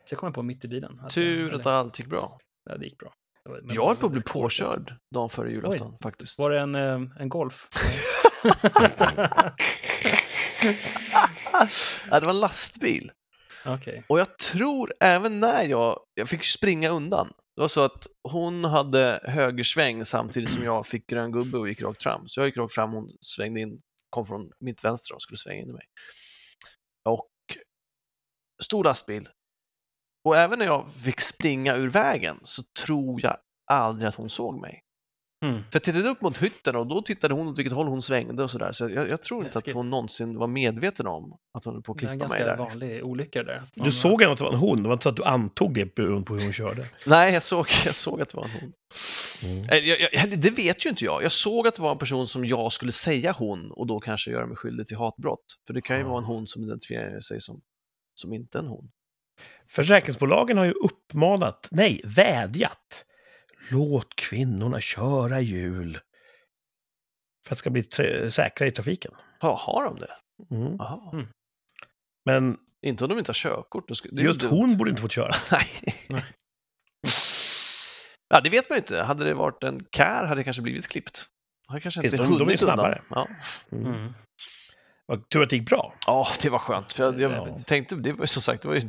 [0.06, 1.00] Så jag kom på mitt i bilen.
[1.04, 2.38] Att, Tur eller, att allt gick bra.
[2.70, 3.14] ja, det gick bra.
[3.46, 6.40] Det var- Jag höll på att bli påkörd dagen före julafton faktiskt.
[6.40, 7.68] Var det en, eh, en Golf?
[12.12, 13.12] ja, det var en lastbil.
[13.66, 14.04] Okej.
[14.08, 17.34] Och jag tror även när jag, jag fick springa undan.
[17.56, 21.82] Det var så att hon hade högersväng samtidigt som jag fick grön gubbe och gick
[21.82, 22.28] rakt fram.
[22.28, 25.62] Så jag gick rakt fram, hon svängde in, kom från mitt vänster och skulle svänga
[25.62, 25.86] in i mig.
[27.10, 27.30] Och
[28.64, 29.30] stor lastbil.
[30.24, 33.38] Och även när jag fick springa ur vägen så tror jag
[33.72, 34.84] aldrig att hon såg mig.
[35.44, 35.56] Mm.
[35.56, 38.44] För jag tittade upp mot hytten och då tittade hon åt vilket håll hon svängde
[38.44, 38.72] och sådär.
[38.72, 39.72] Så jag, jag tror inte Läskigt.
[39.72, 42.34] att hon någonsin var medveten om att hon höll på att Det är en klippa
[42.34, 42.58] mig ganska där.
[42.58, 43.64] vanlig olycka där.
[43.76, 45.74] Du såg ändå att det var en hon, det var inte så att du antog
[45.74, 46.86] det beroende på hur hon körde.
[47.08, 48.74] Nej, jag såg, jag såg att det var en hon.
[49.44, 49.66] Mm.
[49.88, 51.24] Jag, jag, det vet ju inte jag.
[51.24, 54.32] Jag såg att det var en person som jag skulle säga hon och då kanske
[54.32, 55.46] göra mig skyldig till hatbrott.
[55.68, 56.08] För det kan ju Ah.
[56.08, 57.62] vara en hon som identifierar sig som,
[58.16, 58.92] som inte en hon.
[59.68, 63.06] Försäkringsbolagen har ju uppmanat, nej, vädjat.
[63.72, 65.94] Låt kvinnorna köra jul.
[67.48, 67.84] För att det ska bli
[68.32, 69.12] säkrare i trafiken.
[69.40, 70.12] Ja, har de det?
[70.56, 70.78] Mm.
[71.14, 71.28] Mm.
[72.26, 73.90] Men Inte om de inte har körkort.
[74.12, 74.50] Just dumt.
[74.50, 75.32] hon borde inte fått köra.
[75.52, 76.24] Nej.
[78.30, 79.02] Ja, det vet man ju inte.
[79.04, 81.26] Hade det varit en kär hade det kanske blivit klippt.
[81.68, 82.78] Hade kanske inte Visst, de- de är hunnit undan.
[82.78, 83.02] snabbare.
[83.10, 83.28] Ja.
[83.72, 83.86] Mm.
[83.94, 84.14] Mm.
[85.34, 85.94] Tur att det gick bra.
[86.08, 86.94] ja, det var skönt.
[86.94, 87.58] För jag, jag Ja.
[87.68, 88.82] tänkte, det var ju som sagt, det var ju,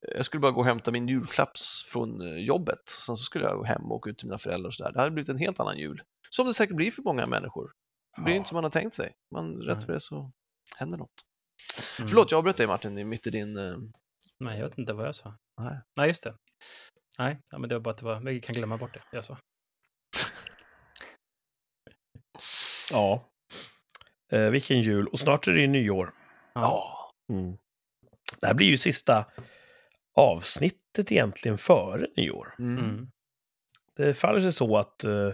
[0.00, 1.50] jag skulle bara gå och hämta min julklapp
[1.92, 2.88] från eh, jobbet.
[2.88, 4.92] Sen så skulle jag gå hem och åka ut till mina föräldrar och sådär.
[4.92, 6.02] Det hade blivit en helt annan jul.
[6.30, 7.72] Som det säkert blir för många människor.
[8.16, 8.38] Det blir Ja.
[8.38, 9.12] inte som man har tänkt sig.
[9.34, 10.32] Man, rätt för det så
[10.76, 11.10] händer något.
[11.98, 12.08] Mm.
[12.08, 13.56] Förlåt, jag avbröt dig Martin, mitt i din...
[13.56, 13.76] eh,
[14.40, 15.36] Nej, jag vet inte vad jag sa.
[15.60, 15.80] Nej.
[15.96, 16.34] Nej, just det.
[17.18, 19.24] Nej, ja, men det var bara att det var, vi kan glömma bort det jag
[19.24, 19.38] sa.
[22.90, 23.28] Ja.
[24.32, 25.06] Eh, vilken jul.
[25.08, 26.14] Och snart är det ju nyår.
[26.54, 27.10] Ja.
[27.32, 27.56] Mm.
[28.40, 29.26] Det här blir ju sista
[30.16, 32.54] avsnittet egentligen före nyår.
[32.58, 32.84] Mm.
[32.84, 33.10] Mm.
[33.96, 35.32] Det faller sig så att eh,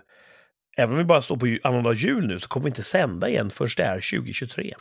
[0.76, 3.50] även om vi bara står på annandag jul nu så kommer vi inte sända igen
[3.50, 4.74] först det är 2023.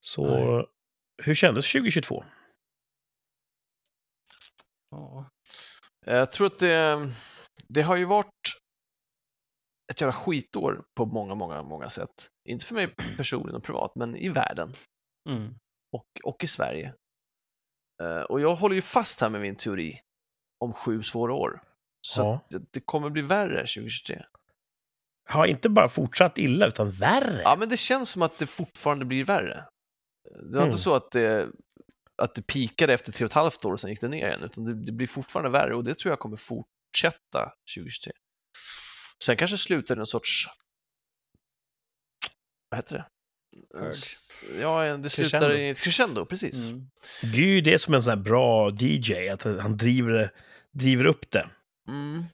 [0.00, 0.66] Så Nej.
[1.22, 2.24] hur kändes 2022?
[4.90, 5.30] Ja.
[6.06, 7.10] Jag tror att det,
[7.68, 8.26] det har ju varit
[9.92, 12.30] ett jävla skitår på många, många, många sätt.
[12.48, 14.72] Inte för mig personligen och privat, men i världen
[15.28, 15.54] Mm.
[15.92, 16.94] och, och i Sverige.
[18.00, 20.00] Eh, och jag håller ju fast här med min teori
[20.60, 21.62] om sju svåra år.
[22.06, 22.46] Så Ja.
[22.50, 24.22] det, det kommer bli värre 2023.
[25.28, 27.40] Har inte bara fortsatt illa utan värre.
[27.42, 29.64] Ja, men det känns som att det fortfarande blir värre.
[30.24, 30.66] Det var Mm.
[30.66, 31.48] inte så att det,
[32.22, 34.42] att det pikade efter tre och ett halvt år och sen gick det ner igen,
[34.42, 38.12] utan det, det blir fortfarande värre och det tror jag kommer fortsätta 2023.
[39.24, 40.46] Sen kanske slutar det en sorts...
[42.70, 43.04] Vad heter det?
[44.60, 45.56] Ja, det slutar Crescendo.
[45.56, 46.68] i ett crescendo, precis.
[46.68, 46.86] Mm.
[47.32, 50.32] Det är ju det som är en sån här bra DJ, att han driver,
[50.72, 51.50] driver upp det
[51.88, 52.24] Mm.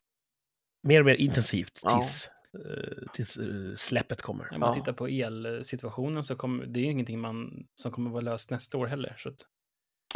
[0.83, 2.01] mer och mer intensivt Ja.
[2.01, 2.29] tills,
[2.66, 4.49] eh, tills eh, släppet kommer.
[4.51, 8.20] När man tittar på elsituationen så kommer det är ju ingenting man, som kommer vara
[8.20, 9.14] löst nästa år heller.
[9.18, 9.37] Så att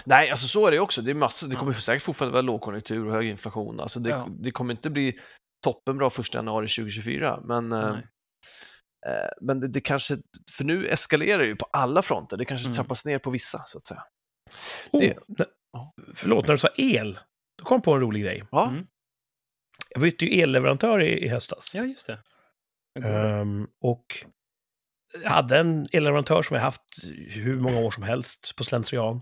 [0.06, 1.02] Nej, alltså så är det också.
[1.02, 3.80] Det, är massa, det kommer säkert fortfarande vara lågkonjunktur och hög inflation.
[3.80, 4.28] Alltså det, Ja.
[4.40, 5.18] det kommer inte bli
[5.64, 8.06] toppenbra 1 januari 2024, men, eh, Nej.
[9.07, 10.16] Eh, men det, det kanske,
[10.53, 12.36] för nu eskalerar det ju på alla fronter.
[12.36, 12.74] Det kanske Mm.
[12.76, 14.03] trappas ner på vissa, så att säga.
[14.92, 15.92] Oh, Det- ne- Ja.
[16.14, 17.18] Förlåt, när du sa el,
[17.59, 18.44] då kom jag på en rolig grej.
[18.51, 18.86] Ja, Mm.
[19.90, 21.74] Jag bytte ju elleverantör i, i höstas.
[21.74, 22.18] Ja, just det.
[23.09, 24.05] Ehm, och
[25.22, 26.82] jag hade en elleverantör som jag haft
[27.28, 29.20] hur många år som helst på slentrian.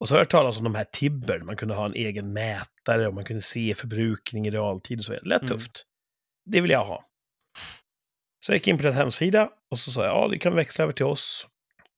[0.00, 2.32] Och så har jag hört talas om de här Tibber, man kunde ha en egen
[2.32, 5.24] mätare och man kunde se förbrukning i realtid och så vidare.
[5.24, 5.58] Det lät Mm.
[5.58, 5.84] tufft.
[6.44, 7.07] Det vill jag ha.
[8.40, 10.82] Så jag gick in på deras hemsida och så sa jag, ja, du kan växla
[10.82, 11.46] över till oss.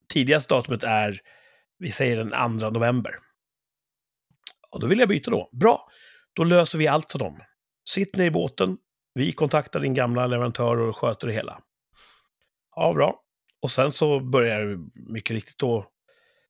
[0.08, 1.20] Tidigast datumet är,
[1.78, 3.14] vi säger den 2 november.
[4.70, 5.48] Och då vill jag byta då.
[5.52, 5.88] Bra,
[6.34, 7.40] då löser vi allt för dem.
[7.88, 8.78] Sitt ner i båten,
[9.14, 11.60] vi kontaktar din gamla leverantör och sköter det hela.
[12.76, 13.22] Ja, bra.
[13.62, 15.86] Och sen så börjar det mycket riktigt då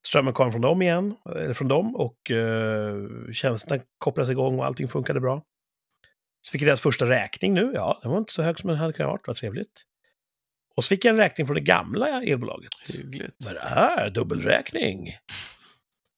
[0.06, 2.96] strömmen kom från dem igen, eller från dem, och eh,
[3.32, 5.42] tjänsterna kopplades igång och allting funkade bra.
[6.42, 7.72] Så fick jag deras första räkning nu.
[7.74, 9.84] Ja, den var inte så hög som den hade kunnat vara, vad trevligt.
[10.76, 12.72] Och så fick jag en räkning från det gamla elbolaget.
[12.88, 13.36] hyggligt.
[13.44, 14.10] Vad är det här?
[14.10, 15.16] Dubbelräkning?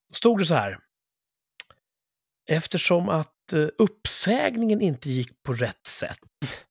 [0.09, 0.79] Då stod det så här.
[2.49, 6.19] Eftersom att eh, uppsägningen inte gick på rätt sätt.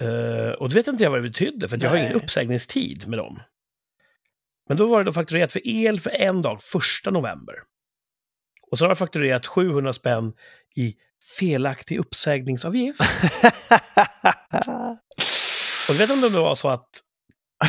[0.00, 3.18] Eh, och det vet inte jag vad det betydde, för jag har ingen uppsägningstid med
[3.18, 3.40] dem.
[4.68, 7.54] Men då var det då fakturerat för el för en dag, första november.
[8.70, 10.32] Och så har jag fakturerat 700 spänn
[10.76, 10.96] i
[11.38, 13.00] felaktig uppsägningsavgift.
[15.88, 16.88] Och du vet inte om det var så att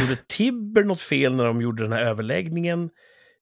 [0.01, 2.89] gjorde Tibber något fel när de gjorde den här överläggningen?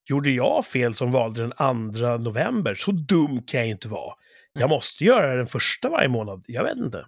[0.05, 2.75] Gjorde jag fel som valde den 2 november?
[2.75, 4.13] Så dum kan jag inte vara.
[4.53, 6.43] Jag måste göra den första varje månad.
[6.47, 7.05] Jag vet inte.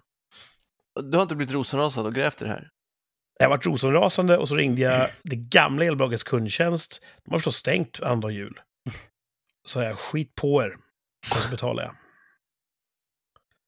[1.02, 2.70] Du har inte blivit rosenrasad och grävt i det här?
[3.38, 7.00] Jag varit rosenrasande och så ringde jag det gamla elbolagets kundtjänst.
[7.24, 8.60] De har förstås stängt andra jul.
[9.66, 10.76] Så jag skit på er.
[11.30, 11.96] Och så betalar jag.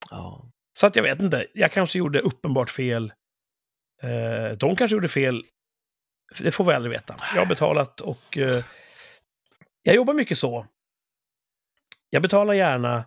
[0.09, 0.51] Ja.
[0.79, 1.47] Så att jag vet inte.
[1.53, 3.13] Jag kanske gjorde uppenbart fel.
[4.01, 5.43] Eh, de kanske gjorde fel.
[6.39, 7.15] Det får vi aldrig veta.
[7.33, 8.63] Jag har betalat och eh,
[9.83, 10.65] jag jobbar mycket så.
[12.09, 13.05] Jag betalar gärna,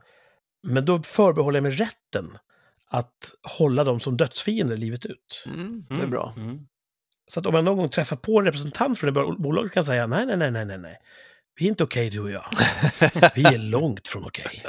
[0.62, 2.38] men då förbehåller jag mig rätten
[2.86, 5.44] att hålla dem som dödsfiender livet ut.
[5.46, 6.10] Mm, det är Mm.
[6.10, 6.34] bra.
[6.36, 6.66] Mm.
[7.28, 9.86] Så att om jag någon gång träffar på en representant från det bolaget kan jag
[9.86, 10.98] säga nej, nej, nej, nej, nej, nej.
[11.54, 12.44] Vi är inte okej du och jag.
[13.34, 14.64] Vi är långt från okej.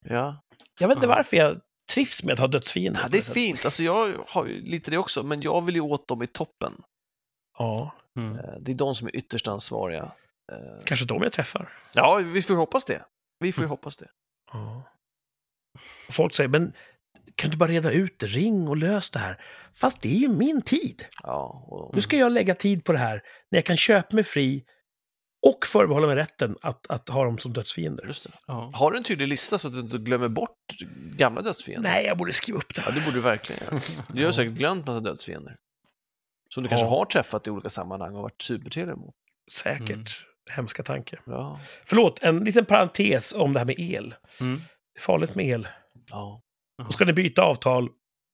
[0.00, 0.43] ja.
[0.80, 1.60] Jag vet inte varför jag
[1.94, 3.00] trivs med att ha dödsfiender.
[3.02, 3.34] ja, det är sättet.
[3.34, 3.64] fint.
[3.64, 6.82] Alltså jag har ju lite det också, men jag vill ju åt dem i toppen.
[7.58, 8.38] Ja, Mm.
[8.38, 10.12] Eh, Det är de som är ytterst ansvariga.
[10.52, 11.78] Eh, kanske de jag träffar.
[11.94, 13.04] Ja, vi får ju hoppas det.
[13.38, 14.08] Vi får ju hoppas det.
[14.52, 14.82] Ja.
[16.10, 16.72] Folk säger, men
[17.36, 18.26] kan du bara reda ut det?
[18.26, 19.44] Ring och lös det här.
[19.80, 21.04] Fast det är ju min tid.
[21.22, 24.24] Ja, och, Nu ska jag lägga tid på det här när jag kan köpa mig
[24.24, 24.64] fri
[25.46, 28.04] och förbehålla mig rätten att, att ha dem som dödsfiender.
[28.06, 28.30] just det.
[28.46, 28.70] Ja.
[28.74, 30.56] Har du en tydlig lista så att du inte glömmer bort
[31.16, 31.90] gamla dödsfiender?
[31.90, 33.80] Nej, jag borde skriva upp det Ja, det borde du verkligen göra.
[34.08, 35.56] Du har säkert glömt massa dödsfiender.
[36.54, 36.76] Som du Ja.
[36.76, 39.14] kanske har träffat i olika sammanhang och varit supertrevlig mot.
[39.52, 39.90] Säkert.
[39.90, 40.04] Mm.
[40.50, 41.18] Hemska tanke.
[41.26, 41.60] Ja.
[41.84, 44.14] Förlåt, en liten parentes om det här med el.
[44.40, 44.56] Mm.
[44.94, 45.68] Det är farligt med el.
[46.10, 46.40] ja.
[46.86, 47.88] Och ska ni byta avtal,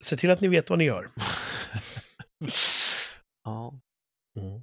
[0.04, 1.10] se till att ni vet vad ni gör.
[3.44, 3.74] ja.
[4.36, 4.60] Mm.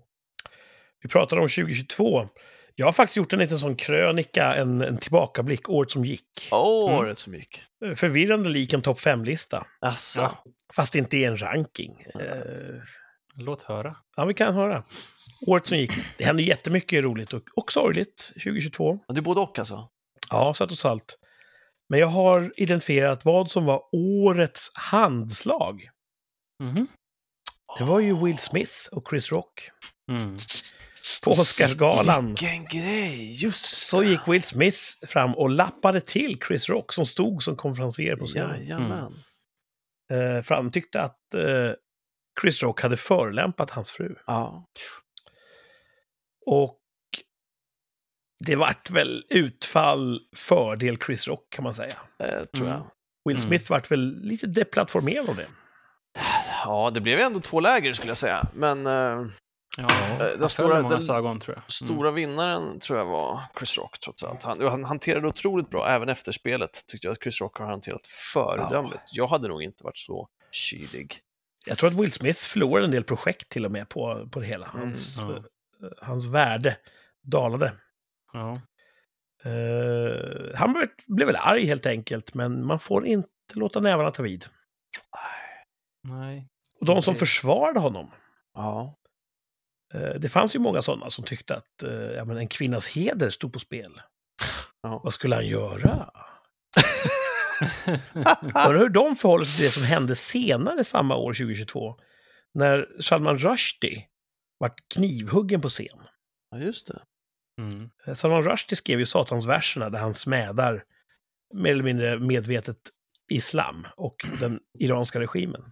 [1.02, 2.30] Vi pratade om 2022.
[2.76, 6.48] Jag har faktiskt gjort en liten sån krönika, en, en tillbakablick, året som gick.
[6.52, 7.00] Åh, Mm.
[7.00, 7.64] året som gick.
[7.95, 9.68] Förvirrande lik en topp 5-lista.
[9.82, 10.22] Alltså.
[10.22, 10.43] Ja.
[10.76, 12.02] Fast det inte är en ranking.
[12.02, 12.82] Eh,
[13.39, 13.95] Låt höra.
[14.16, 14.84] ja, vi kan höra.
[15.48, 15.91] Året som gick.
[16.18, 19.00] Det hände jättemycket roligt och, och sorgligt 2022.
[19.08, 19.89] Ja, Det är både och alltså.
[20.30, 21.18] Ja, sött och salt.
[21.89, 25.89] Men jag har identifierat vad som var årets handslag.
[26.64, 26.88] Mhm.
[27.78, 29.70] Det var ju Will Smith och Chris Rock.
[30.12, 30.38] Mm.
[31.24, 33.32] På Oscarsgalan Vilken grej!
[33.43, 34.78] Just så gick Will Smith
[35.08, 38.60] fram och lappade till Chris Rock som stod som konferencier på scenen.
[38.60, 39.14] Jajamän.
[40.12, 41.72] Eh, för han tyckte att eh,
[42.41, 44.16] Chris Rock hade förolämpat hans fru.
[44.28, 44.66] Ja.
[46.45, 46.80] Och
[48.45, 51.93] det vart väl utfall fördel Chris Rock kan man säga.
[52.20, 52.78] Eh, tror Mm.
[52.78, 52.91] jag.
[53.26, 53.47] Will Mm.
[53.47, 55.47] Smith vart väl lite deplattformerad av det.
[56.64, 58.47] Ja, det blev ändå två läger skulle jag säga.
[58.53, 59.26] Men eh,
[59.80, 59.88] Ja,
[60.19, 61.71] den den stora- många den- ögon tror jag.
[61.71, 64.43] stora vinnaren tror jag var Chris Rock trots allt.
[64.43, 68.07] Han, han hanterade otroligt bra, även efter spelet tyckte jag att Chris Rock har hanterat
[68.34, 69.03] föredömligt.
[69.11, 71.19] Jag hade nog inte varit så kylig.
[71.65, 74.45] Jag tror att Will Smith förlorade en del projekt till och med på, på det
[74.45, 74.67] hela.
[74.67, 75.41] Hans, Mm, eh,
[76.01, 76.78] hans värde
[77.23, 77.73] dalade.
[78.34, 78.53] Ja.
[79.43, 84.23] Eh, han blev, blev väl arg helt enkelt, men man får inte låta nävarna ta
[84.23, 84.45] vid.
[86.03, 86.47] Nej.
[86.80, 87.19] Och de som Okej.
[87.19, 88.11] försvarade honom,
[88.53, 88.93] Ja.
[89.93, 93.29] Eh, Det fanns ju många sådana som tyckte att eh, ja, men en kvinnas heder
[93.29, 94.01] stod på spel.
[94.81, 95.01] Ja.
[95.03, 96.09] Vad skulle han göra?
[98.41, 101.95] Undrar hur de förhåller sig till det som hände senare samma år, 2022.
[102.53, 104.05] När Salman Rushdie
[104.59, 105.97] vart knivhuggen på scen.
[106.51, 107.01] Ja, just det.
[107.61, 107.89] Mm.
[108.05, 110.83] Eh, Salman Rushdie skrev ju Satansverserna där han smädar
[111.53, 112.77] mer eller mindre medvetet
[113.31, 115.71] islam och den iranska regimen.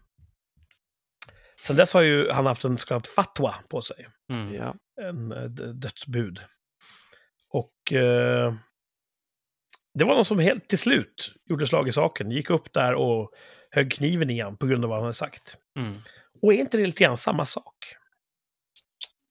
[1.66, 4.54] Sen dess har ju han haft en så kallad fatwa på sig, Mm.
[4.54, 4.76] Ja.
[5.02, 5.44] en eh,
[5.74, 6.40] dödsbud.
[7.50, 8.54] Och eh,
[9.94, 13.32] det var någon som helt till slut gjorde slag i saken, gick upp där och
[13.72, 15.58] högg kniven i han på grund av vad han hade sagt.
[15.80, 15.94] Mm.
[16.42, 17.96] Och är inte det lite grann samma sak?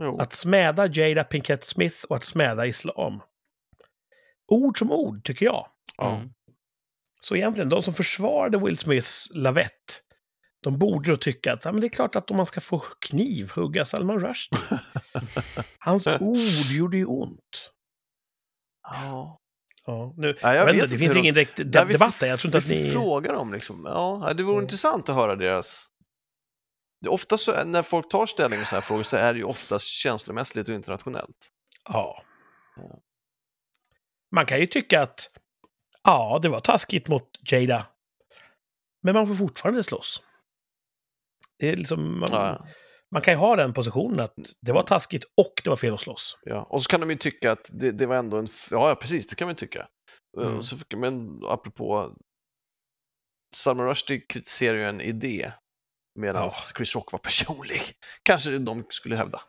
[0.02, 0.18] Jo.
[0.18, 3.20] Att smäda Jada Pinkett Smith och att smäda islam.
[4.46, 5.68] Ord som ord, tycker jag.
[5.96, 6.16] Ja.
[6.16, 6.30] Mm.
[7.20, 10.03] Så egentligen, de som försvarade Will Smiths lavett,
[10.64, 12.78] de borde då tycka att ja, men det är klart att om man ska få
[12.78, 14.58] kniv hugga Salman Rushdie.
[15.78, 16.38] Hans ord
[16.72, 17.70] gjorde ju ont.
[18.82, 19.40] Ja.
[19.86, 22.26] Ja, nu, Ja, jag vet inte, det finns ingen direkt de- Nej, debatt där.
[22.26, 22.90] Jag tror inte att ni...
[22.90, 23.82] fråga dem liksom.
[23.86, 24.64] Ja, det vore Mm.
[24.64, 25.86] intressant att höra deras...
[27.08, 29.44] Ofta så, är- när folk tar ställning i sådana här frågor så är det ju
[29.44, 31.50] oftast känslomässigt och internationellt.
[31.88, 32.22] Ja.
[32.76, 32.98] Ja.
[34.34, 35.30] Man kan ju tycka att
[36.02, 37.86] ja, det var taskigt mot Jada.
[39.02, 40.22] Men man får fortfarande slåss.
[41.58, 42.66] Det är liksom, man, Ja,
[43.10, 46.00] man kan ju ha den positionen att det var taskigt och det var fel att
[46.00, 46.38] slåss.
[46.42, 46.62] ja.
[46.70, 48.46] Och så kan de ju tycka att det, det var ändå en...
[48.70, 49.78] Ja, ja, precis, det kan man ju tycka.
[50.40, 50.62] Eh, Mm.
[50.62, 52.14] Så, men apropå...
[53.54, 55.52] Salman Rushdie kritiserar ju en idé
[56.18, 56.50] medan Ja.
[56.76, 57.80] Chris Rock var personlig.
[58.22, 59.40] Kanske de skulle hävda.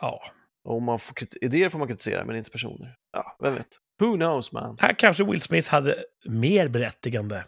[0.00, 0.22] Ja.
[0.64, 2.96] Och man får idéer får man kritisera, men inte personer.
[3.12, 3.68] Ja, vem vet?
[4.00, 4.76] Who knows man?
[4.80, 7.44] Här kanske Will Smith hade mer berättigande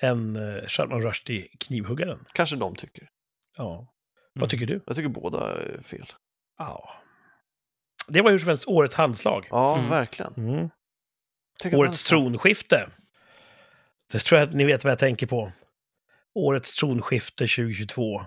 [0.00, 2.24] än uh, Salman Rushdie, knivhuggaren.
[2.34, 3.08] Kanske de tycker.
[3.56, 3.74] Ja.
[3.78, 3.86] Mm.
[4.34, 4.80] Vad tycker du?
[4.86, 6.06] Jag tycker båda är fel.
[6.58, 6.90] Ja.
[8.08, 9.46] Det var hur som helst årets handslag.
[9.50, 9.90] Ja, Mm.
[9.90, 10.34] verkligen.
[10.36, 10.68] Mm.
[11.74, 12.88] Årets tronskifte.
[14.12, 15.52] Det tror jag att ni vet vad jag tänker på.
[16.34, 18.26] Årets tronskifte 2022.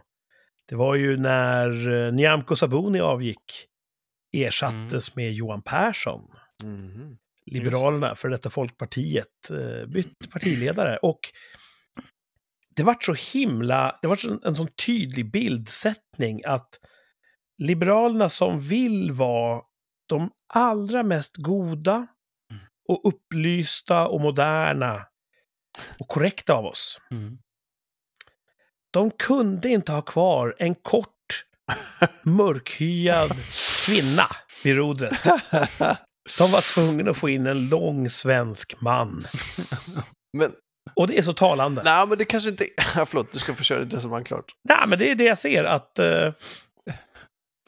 [0.69, 3.65] Det var ju när eh, Nyamko Sabuni avgick.
[4.31, 6.31] Ersattes med Johan Persson.
[6.63, 7.17] Mhm.
[7.45, 10.97] Liberalerna, för detta Folkpartiet, eh, bytte partiledare.
[10.97, 11.19] Och
[12.79, 16.79] det var så himla, det var en, en sån tydlig bildsättning att
[17.57, 19.61] Liberalerna som vill vara
[20.09, 22.07] de allra mest goda
[22.87, 25.05] och upplysta och moderna
[25.99, 27.01] och korrekta av oss.
[27.11, 27.37] Mm.
[28.91, 31.45] De kunde inte ha kvar en kort,
[32.23, 33.31] mörkhyad
[33.85, 34.23] kvinna
[34.63, 35.23] vid rodret.
[36.37, 39.27] De var tvungna att få in en lång svensk man.
[40.37, 40.53] Men,
[40.95, 41.83] Och det är så talande.
[41.83, 42.65] Nej, nej, men det kanske inte...
[42.95, 44.45] Ja, förlåt, du ska få köra ditt resonemang klart.
[44.87, 45.99] men det är det jag ser att...
[45.99, 46.33] eh,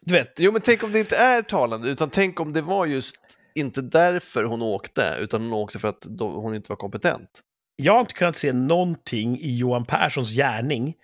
[0.02, 2.86] du vet, Jo, men tänk om det inte är talande, utan tänk om det var
[2.86, 3.16] just
[3.56, 7.30] inte därför hon åkte, utan hon åkte för att då, hon inte var kompetent.
[7.76, 10.96] jag har inte kunnat se någonting i Johan Perssons gärning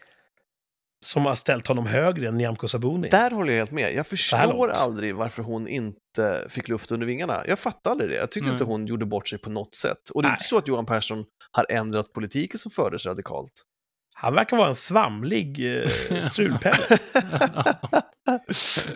[1.05, 3.09] som har ställt honom högre än Nyamko Sabuni.
[3.09, 3.93] Där håller jag helt med.
[3.93, 7.43] Jag förstår aldrig varför hon inte fick luft under vingarna.
[7.47, 8.15] Jag fattar aldrig det.
[8.15, 8.53] Jag tyckte Nej.
[8.53, 10.09] inte hon gjorde bort sig på något sätt.
[10.09, 10.35] Och det är Nej.
[10.35, 13.63] inte så att Johan Persson har ändrat politiken som fördes radikalt.
[14.15, 16.99] Han verkar vara en svamlig eh, strulpelle.
[18.25, 18.39] Ja,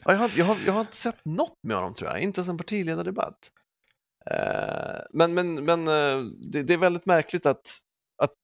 [0.05, 2.49] jag, har, jag, har, jag har inte sett något med honom tror jag, inte ens
[2.49, 3.51] en partiledardebatt.
[4.31, 7.77] Eh, men men, men eh, det, det är väldigt märkligt att,
[8.23, 8.35] att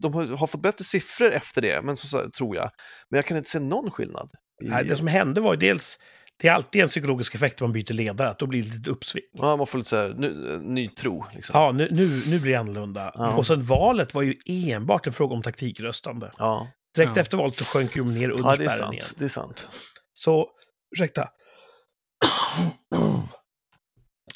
[0.00, 2.70] de har, har fått bättre siffror efter det, men så, så tror jag.
[3.10, 4.30] Men jag kan inte se någon skillnad.
[4.62, 5.98] i- Nej, det som hände var ju dels,
[6.40, 8.90] det är alltid en psykologisk effekt om man byter ledare, att då blir det lite
[8.90, 9.24] uppsving.
[9.32, 10.28] Ja, man får lite så här, ny,
[10.58, 11.24] ny tro.
[11.34, 11.60] Liksom.
[11.60, 13.12] Ja, nu, nu, nu blir det annorlunda.
[13.14, 13.36] Ja.
[13.36, 16.30] Och sen valet var ju enbart en fråga om taktikröstande.
[16.38, 16.68] Ja.
[16.96, 17.20] Direkt Ja.
[17.20, 19.02] efter valet så sjönk ju ner under ja, det är spärren igen.
[19.02, 19.18] sant.
[19.18, 19.66] Det är sant.
[20.12, 20.48] Så,
[20.96, 21.28] ursäkta.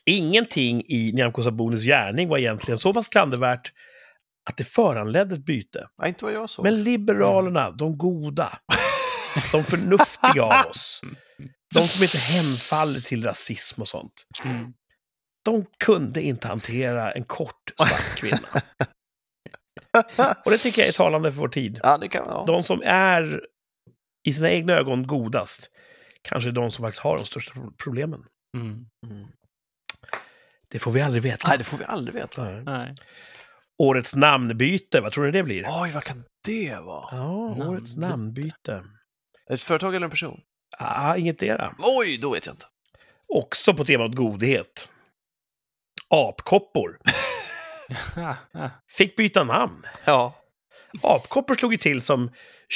[0.06, 3.72] Ingenting i Nyamko Sabunis gärning var egentligen så pass klandervärt
[4.50, 5.88] att det föranledde ett byte.
[5.98, 6.62] Nej, inte vad jag såg.
[6.64, 8.58] Men Liberalerna, de goda,
[9.52, 11.00] de förnuftiga av oss,
[11.74, 14.74] de som inte hemfaller till rasism och sånt, Mm.
[15.44, 18.48] de kunde inte hantera en kort svart kvinna.
[20.44, 21.80] Och det tycker jag är talande för vår tid.
[21.82, 22.44] Ja, det kan ja.
[22.46, 23.46] De som är
[24.26, 25.70] i sina egna ögon godast,
[26.22, 27.52] kanske är de som faktiskt har de största
[27.84, 28.24] problemen.
[28.56, 28.86] Mm.
[29.06, 29.26] Mm.
[30.68, 31.48] Det får vi aldrig veta.
[31.48, 32.44] Nej, det får vi aldrig veta.
[32.44, 32.62] Nej.
[32.64, 32.94] Nej.
[33.78, 35.66] Årets namnbyte, vad tror ni det blir?
[35.68, 37.08] Oj, vad kan det vara?
[37.16, 38.00] Ja, årets Namnbyte.
[38.00, 38.84] namnbyte.
[39.50, 40.40] Ett företag eller en person?
[40.78, 41.74] Ah, inget era.
[41.78, 42.66] Oj, då vet jag inte.
[43.28, 44.88] Också på temat godhet.
[46.10, 46.98] Apkoppor
[48.96, 49.86] fick byta namn.
[50.04, 50.34] Ja.
[51.02, 52.30] Apkoppor slog ju till som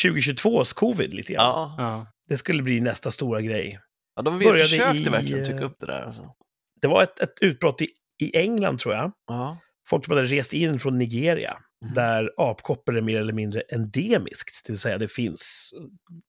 [0.05, 1.47] 2022s covid lite grann.
[1.47, 1.75] Ja.
[1.79, 2.07] Ja.
[2.29, 3.81] Det skulle bli nästa stora grej.
[4.17, 6.03] ja, de Började försökte i, verkligen eh, trycka upp det där.
[6.03, 6.35] Alltså.
[6.81, 7.89] Det var ett, ett utbrott i,
[8.19, 9.13] i England, tror jag.
[9.27, 9.59] Ja.
[9.89, 11.95] Folk som hade rest in från Nigeria, Mhm.
[11.95, 14.67] där apkoppor är mer eller mindre endemiskt.
[14.67, 15.73] Det vill säga, det finns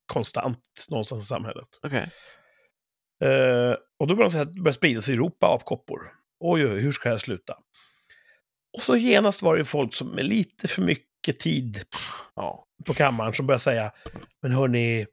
[0.06, 1.68] konstant någonstans i samhället.
[1.84, 2.10] Okej.
[3.24, 6.12] Eh, och då började man säga att det sprida sig i Europa, apkoppor.
[6.40, 7.54] Oj, oj, hur ska det här sluta?
[8.78, 11.84] Och så genast var det folk som med lite för mycket tid
[12.36, 12.66] Ja.
[12.86, 13.92] på kammaren som började säga,
[14.42, 15.08] men hörni,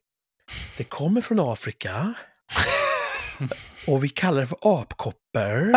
[0.76, 2.14] det kommer från Afrika.
[3.86, 5.76] Och vi kallar det för apkoppor.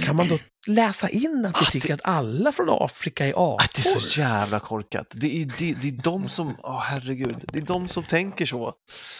[0.04, 3.54] Kan man då läsa in att vi Ah, tycker att alla från Afrika är apor?
[3.62, 5.06] Ah, det är så jävla korkat.
[5.10, 8.74] Det är, det, det är de som, åh herregud, det är de som tänker så.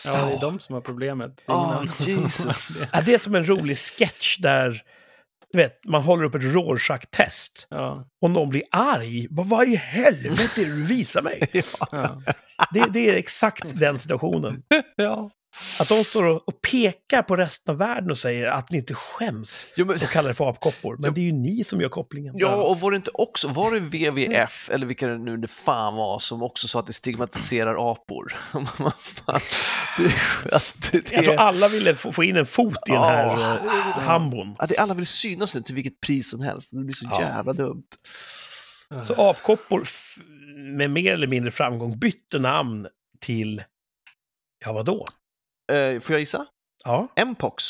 [0.04, 1.36] ja, det är de som har problemet.
[1.36, 2.80] Det är Ah, har Jesus.
[2.80, 2.88] det.
[2.92, 4.82] Ja, det är som en rolig sketch där
[5.52, 9.26] du vet, man håller upp ett Rorschach-test Ja, och någon blir arg.
[9.30, 11.48] Vad, vad i helvete är det du visar mig?
[11.90, 12.22] ja.
[12.72, 14.62] Det, det är exakt den situationen.
[14.96, 15.30] Ja.
[15.80, 18.94] Att de står och, och pekar på resten av världen och säger att ni inte
[18.94, 20.96] skäms, Jo, men, så kallar det för apkoppor.
[20.96, 21.10] Men Ja.
[21.10, 22.34] det är ju ni som gör kopplingen.
[22.38, 25.94] ja, och var det inte också, var det WWF, eller vilka det nu det fan
[25.94, 28.32] var, som också sa att det stigmatiserar apor?
[29.96, 30.12] Det,
[30.54, 33.36] alltså, det, det, Jag tror alla ville få, få in en fot i den här
[33.64, 34.56] uh, hambon.
[34.58, 36.70] ja, det, alla vill synas nu till vilket pris som helst.
[36.72, 37.20] Det blir så Ja.
[37.20, 37.82] jävla dumt.
[39.02, 39.88] Så apkoppor
[40.76, 42.86] med mer eller mindre framgång bytte namn
[43.20, 43.62] till,
[44.64, 45.06] ja vadå?
[45.72, 46.46] Eh, får jag gissa?
[46.84, 47.64] Ja, Mpox.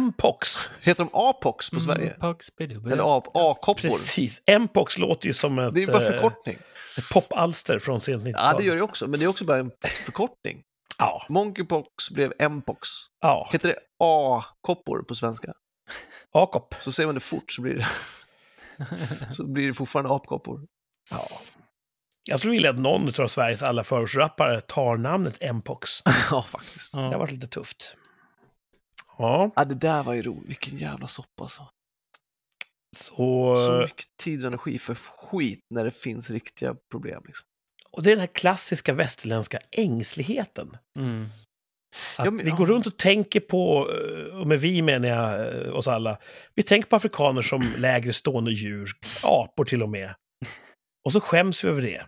[0.00, 0.70] Mpox.
[0.80, 2.06] Heter de Apox på Sverige?
[2.08, 3.74] Mm, Pox, bidu, Eller A-koppor?
[3.74, 4.42] Precis.
[4.60, 6.54] Mpox låter ju som ett, Det är bara eh, förkortning.
[6.98, 8.44] ett popalster från sent 90-tal.
[8.52, 9.70] Ja, det gör det också, men det är också bara en
[10.04, 10.62] förkortning.
[10.98, 12.88] Ja, Monkeypox blev Mpox.
[13.20, 13.48] ja.
[13.52, 15.52] Heter det A-koppor på svenska?
[16.32, 16.74] A-kopp.
[16.78, 17.86] Så säger man det fort så blir det,
[19.32, 20.60] så blir det fortfarande apkoppor.
[21.10, 21.26] Ja.
[22.24, 25.90] Jag skulle vilja att någon av Sveriges alla förortsrappare tar namnet Mpox.
[26.30, 26.94] ja, faktiskt.
[26.94, 27.96] Det har varit lite tufft.
[29.18, 30.50] Ja, Ja, det där var ju roligt.
[30.50, 31.68] Vilken jävla soppa alltså.
[32.96, 33.56] så...
[33.56, 37.22] Så mycket tid och energi för skit när det finns riktiga problem.
[37.26, 37.46] Liksom.
[37.90, 40.76] Och det är den här klassiska västerländska ängsligheten.
[40.98, 41.26] Mm.
[42.18, 45.54] Att Ja, men- vi går runt och tänker på, eh, och med vi menar jag
[45.66, 46.18] eh, oss alla,
[46.54, 48.90] vi tänker på afrikaner som lägre stående djur,
[49.22, 50.14] apor till och med.
[51.04, 52.06] Och så skäms vi över det.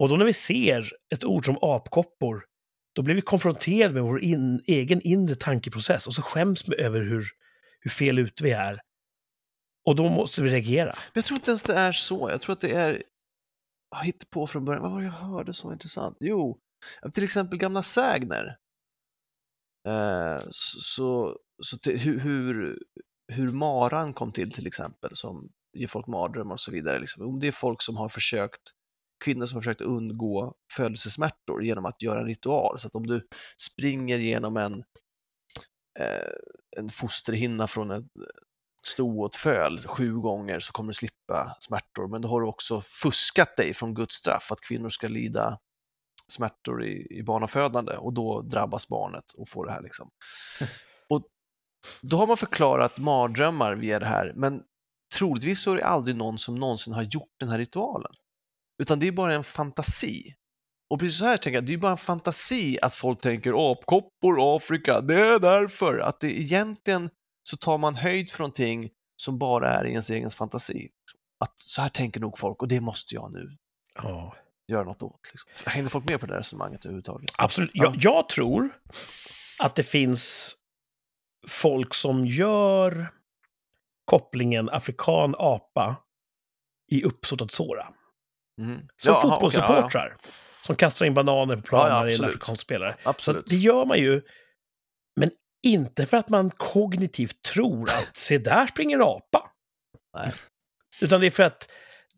[0.00, 2.44] Och då när vi ser ett ord som apkoppor,
[2.92, 7.00] då blir vi konfronterade med vår in, egen inre tankeprocess och så skäms vi över
[7.00, 7.24] hur,
[7.80, 8.80] hur fel ute vi är.
[9.84, 10.86] Och då måste vi reagera.
[10.86, 12.30] Men jag tror inte ens det är så.
[12.30, 13.02] Jag tror att det är
[13.90, 14.82] jag hittade på från början.
[14.82, 16.16] Vad var det jag hörde som var intressant?
[16.20, 16.58] Jo,
[17.12, 18.56] till exempel gamla sägner.
[19.88, 22.78] Eh, så, så till, hur, hur,
[23.32, 26.98] hur maran kom till till exempel, som ger folk mardrömmar och så vidare.
[26.98, 27.26] Liksom.
[27.26, 28.60] Om det är folk som har försökt,
[29.24, 32.78] kvinnor som har försökt undgå födelsesmärtor genom att göra en ritual.
[32.78, 33.26] Så att om du
[33.70, 34.84] springer genom en,
[36.00, 36.32] eh,
[36.76, 38.04] en fosterhinna från ett
[38.86, 42.08] sto åt föl sju gånger så kommer du slippa smärtor.
[42.08, 45.58] Men då har du också fuskat dig från Guds straff, att kvinnor ska lida
[46.32, 49.82] smärtor i, i barnafödande och då drabbas barnet och får det här.
[49.82, 50.10] Liksom.
[51.08, 51.26] Och
[52.02, 54.62] då har man förklarat mardrömmar via det här, men
[55.14, 58.12] troligtvis så är det aldrig någon som någonsin har gjort den här ritualen.
[58.82, 60.34] Utan det är bara en fantasi.
[60.90, 64.56] Och precis så här tänker jag, det är bara en fantasi att folk tänker apkoppor,
[64.56, 65.98] Afrika, det är därför.
[65.98, 67.10] Att det egentligen
[67.42, 70.88] så tar man höjd för någonting som bara är i ens egen fantasi.
[71.40, 73.56] Att så här tänker nog folk och det måste jag nu
[73.94, 74.34] Ja.
[74.68, 75.20] göra något åt.
[75.32, 75.50] Liksom.
[75.72, 77.30] Hängde folk med på det resonemanget överhuvudtaget?
[77.38, 77.70] Absolut.
[77.74, 77.84] Ja.
[77.84, 78.78] Jag, jag tror
[79.62, 80.54] att det finns
[81.48, 83.12] folk som gör
[84.10, 85.96] kopplingen afrikan-apa
[86.92, 87.88] i uppsåt att såra.
[88.60, 88.88] Mm.
[89.02, 90.14] Som okej, fotbollssupportrar.
[90.66, 92.94] Som kastar in bananer på planen Ja, ja, när det är en afrikansk spelare.
[92.98, 93.42] ja, Så absolut.
[93.42, 94.22] att det gör man ju,
[95.20, 95.30] men
[95.66, 99.50] inte för att man kognitivt tror att se där springer en apa.
[100.18, 100.32] Nej.
[101.02, 101.70] Utan det är för att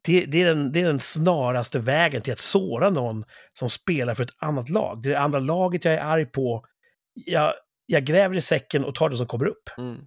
[0.02, 4.14] det, det, är den, det är den snaraste vägen till att såra någon som spelar
[4.14, 5.02] för ett annat lag.
[5.02, 6.64] Det är det andra laget jag är arg på.
[7.14, 7.54] Jag,
[7.86, 9.68] jag gräver i säcken och tar det som kommer upp.
[9.78, 10.06] Mm.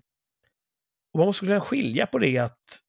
[1.15, 2.81] Och man måste kunna skilja på det att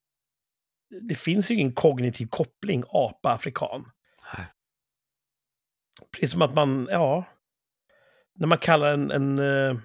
[1.00, 3.90] det finns ju ingen kognitiv koppling apa-afrikan.
[6.10, 7.24] Precis som att man, ja,
[8.34, 9.76] när man kallar en, en, eh,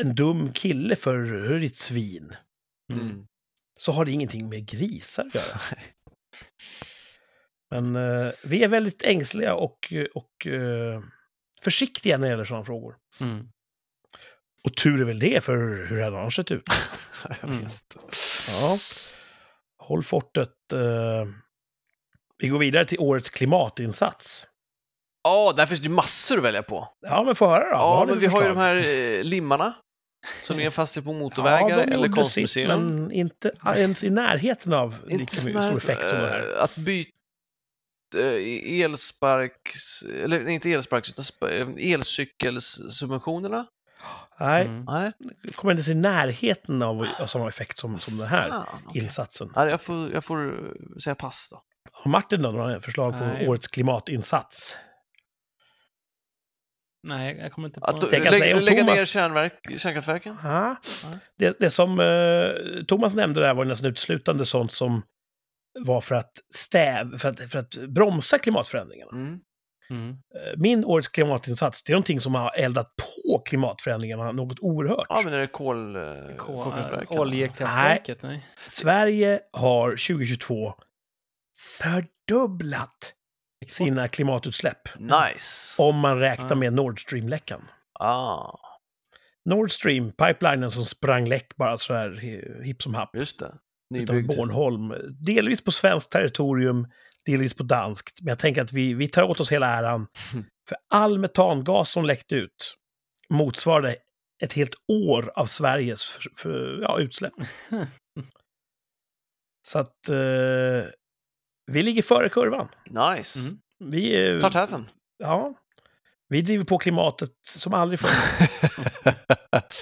[0.00, 2.36] en dum kille för "Hör du ditt svin,
[2.92, 3.26] Mm.
[3.78, 5.60] Så har det ingenting med grisar att göra.
[7.70, 11.02] Men eh, vi är väldigt ängsliga och, och eh,
[11.60, 12.96] försiktiga när det gäller sådana frågor.
[13.20, 13.48] Mm.
[14.66, 16.62] Och tur är väl det, för hur hade annars sett ut?
[17.28, 17.58] Jag Mm.
[17.64, 18.04] vet inte.
[18.60, 18.78] Ja.
[19.78, 20.72] Håll fortet.
[20.72, 21.24] eh,
[22.38, 24.46] Vi går vidare till årets klimatinsats.
[25.24, 26.88] Ja, där finns det ju massor att välja på.
[27.00, 27.76] Ja, men få höra då.
[27.76, 29.74] Ja, men vi har ju de här eh, limmarna
[30.42, 32.70] som ligger fast på motorvägar ja, eller konstmuseum.
[32.70, 36.54] Sitt, men inte ens i närheten av lika stor effekt som det här.
[36.56, 37.10] eh, Att byta
[38.84, 40.02] elsparks...
[40.02, 43.66] Eller inte elsparks, utan elcykelsubventionerna.
[44.40, 44.84] Nej, Mm.
[44.84, 45.12] Nej,
[45.56, 49.02] kommer inte i närheten av, av samma effekt som, som den här fan, okej.
[49.02, 49.52] insatsen.
[49.56, 51.62] Nej, jag, får, jag får eh, säga pass då.
[51.92, 53.48] Har Martin då några förslag på Nej.
[53.48, 54.76] årets klimatinsats?
[57.02, 58.10] Nej, jag kommer inte på Att något.
[58.12, 60.36] lä, lägga ner Thomas- kärnverk, kärnkraftverken?
[60.42, 60.76] Ja.
[61.38, 65.02] Det, det som eh, Thomas nämnde där var ju nästan uteslutande sånt som
[65.80, 69.10] var för att stäv, för att, för att bromsa klimatförändringarna.
[69.12, 69.40] Mm.
[69.90, 70.10] Mm.
[70.10, 70.16] Eh,
[70.56, 75.06] Min årets klimatinsats, det är någonting som har eldat på klimatförändringarna något oerhört.
[75.08, 77.18] Ja, men är det kol, eh, Kol- kolkraftverken?
[77.18, 78.42] Oljekraftverket, nej.
[78.56, 80.74] Sverige har 2022
[81.78, 83.12] fördubblat
[83.66, 84.98] sina klimatutsläpp.
[84.98, 85.82] Nice!
[85.82, 87.62] Om man räknar med Nord Stream-läckan.
[88.00, 88.58] Ah,
[89.44, 93.10] Nord Stream, pipelinen som sprang läck bara så här hi- hipp som happ.
[93.16, 93.54] just det.
[93.90, 94.26] Nybyggd.
[94.36, 94.94] Bornholm.
[95.26, 96.86] Delvis på svenskt territorium,
[97.26, 98.20] delvis på danskt.
[98.22, 100.06] Men jag tänker att vi, vi tar åt oss hela äran.
[100.68, 102.76] För all metangas som läckte ut
[103.28, 103.96] motsvarade
[104.42, 107.32] ett helt år av Sveriges för, för, ja, utsläpp.
[109.66, 110.90] Så att eh,
[111.66, 112.68] vi ligger före kurvan.
[112.84, 113.38] Nice.
[113.40, 113.58] Mm.
[113.78, 114.88] Vi, eh, Tar täten.
[115.18, 115.54] ja,
[116.28, 118.10] vi driver på klimatet som aldrig förr.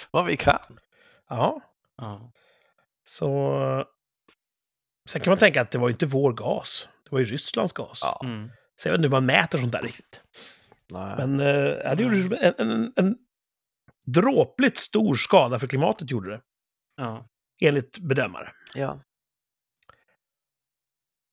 [0.10, 0.78] Vad vi kan.
[1.28, 1.60] Ja,
[1.96, 2.32] Ja.
[3.08, 3.84] så...
[5.08, 6.88] Sen kan man tänka att det var inte vår gas.
[7.14, 7.98] Var ju Rysslands gas.
[8.02, 8.20] Ja.
[8.24, 8.50] Mm.
[8.76, 10.22] Så jag vet inte hur man mäter sånt där riktigt.
[10.90, 11.14] Nej.
[11.16, 13.16] Men eh, det gjorde en, en, en
[14.06, 16.40] dråpligt stor skada för klimatet, gjorde det.
[16.96, 17.28] Ja.
[17.62, 18.52] Enligt bedömare.
[18.74, 19.00] Ja.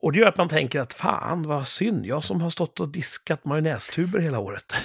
[0.02, 2.90] Och det gör att man tänker att fan vad synd, jag som har stått och
[2.90, 4.74] diskat majonnästuber hela året.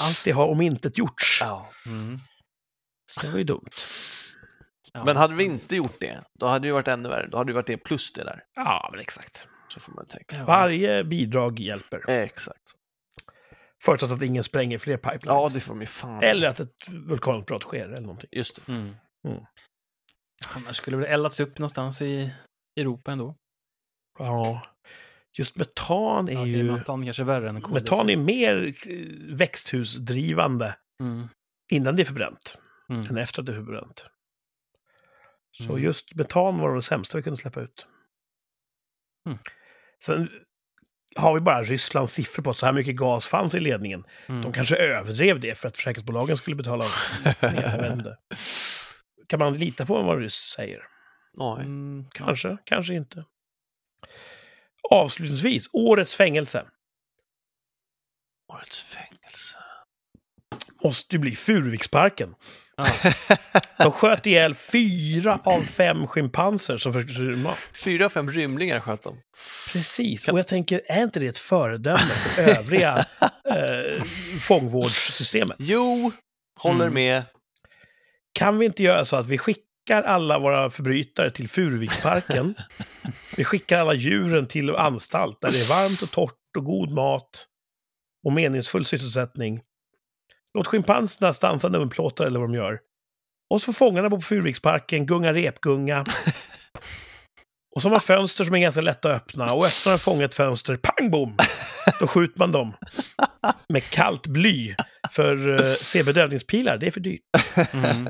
[0.00, 1.38] Allt det har omintetgjorts.
[1.40, 1.70] ja.
[1.86, 2.18] Mm.
[3.10, 3.70] Så det var ju dumt.
[4.92, 5.04] Ja.
[5.04, 7.28] Men hade vi inte gjort det, då hade det varit ännu värre.
[7.28, 8.42] Då hade det varit det plus det där.
[8.54, 9.48] Ja, men exakt.
[9.68, 10.36] Så får man tänka.
[10.36, 10.44] Ja.
[10.44, 12.10] Varje bidrag hjälper.
[12.10, 12.62] Exakt.
[13.84, 15.26] Förutsatt att ingen spränger fler pipelines.
[15.26, 16.22] Ja, det får man fan.
[16.22, 18.28] Eller att ett vulkanutbrott sker eller någonting.
[18.32, 18.72] Just det.
[18.72, 18.94] Mm.
[19.28, 19.40] Mm.
[20.48, 22.32] Annars skulle det väl eldats upp någonstans i
[22.80, 23.36] Europa ändå.
[24.18, 24.62] Ja.
[25.38, 26.72] Just metan är Ja, ju...
[26.72, 27.92] metan kanske är värre än koldioxid.
[27.92, 31.28] Metan är mer eh, växthusdrivande Mm.
[31.72, 32.58] innan det är förbränt
[32.90, 33.06] Mm.
[33.06, 34.04] än efter att det är förbränt.
[35.50, 35.82] Så Mm.
[35.84, 37.86] just metan var det sämsta vi kunde släppa ut.
[39.26, 39.38] Mm.
[40.04, 40.28] Sen
[41.16, 44.04] har vi bara Rysslands siffror på att så här mycket gas fanns i ledningen.
[44.26, 44.42] Mm.
[44.42, 46.84] De kanske överdrev det för att försäkringsbolagen skulle betala
[47.42, 48.16] mer.
[49.28, 50.82] Kan man lita på vad en ryss säger?
[51.38, 51.52] Nej.
[51.64, 52.02] Mm.
[52.04, 52.10] Ja.
[52.26, 53.24] Kanske, kanske inte.
[54.90, 56.66] Avslutningsvis, årets fängelse
[58.52, 59.58] Årets fängelse.
[60.84, 62.34] måste ju bli Furuviksparken.
[62.86, 63.12] Ja.
[63.78, 67.54] De sköt ihjäl fyra av fem schimpanser som försökte rymma.
[67.84, 69.16] Fyra, fem rymlingar sköt de.
[69.72, 72.98] Precis, och jag tänker, är inte det ett föredöme för övriga
[73.48, 74.04] eh,
[74.40, 75.56] fångvårdssystemet?
[75.60, 76.12] Jo,
[76.60, 76.94] håller Mm.
[76.94, 77.22] med.
[78.32, 82.54] Kan vi inte göra så att vi skickar alla våra förbrytare till Furuviksparken?
[83.36, 87.46] vi skickar alla djuren till anstalt där det är varmt och torrt och god mat
[88.24, 89.60] och meningsfull sysselsättning.
[90.58, 92.80] Låt schimpanserna stansa nummerplåtar eller vad de gör.
[93.50, 96.04] Och så får fångarna bo på Furuviksparken, gunga repgunga.
[97.76, 99.52] Och så har man fönster som är ganska lätta att öppna.
[99.54, 101.36] Och öppnar en fånge ett fönster, pang bom!
[102.00, 102.72] Då skjuter man dem.
[103.68, 104.74] Med kallt bly.
[105.10, 107.20] För uh, C-bedövningspilar, det är för dyrt.
[107.72, 108.08] Mm.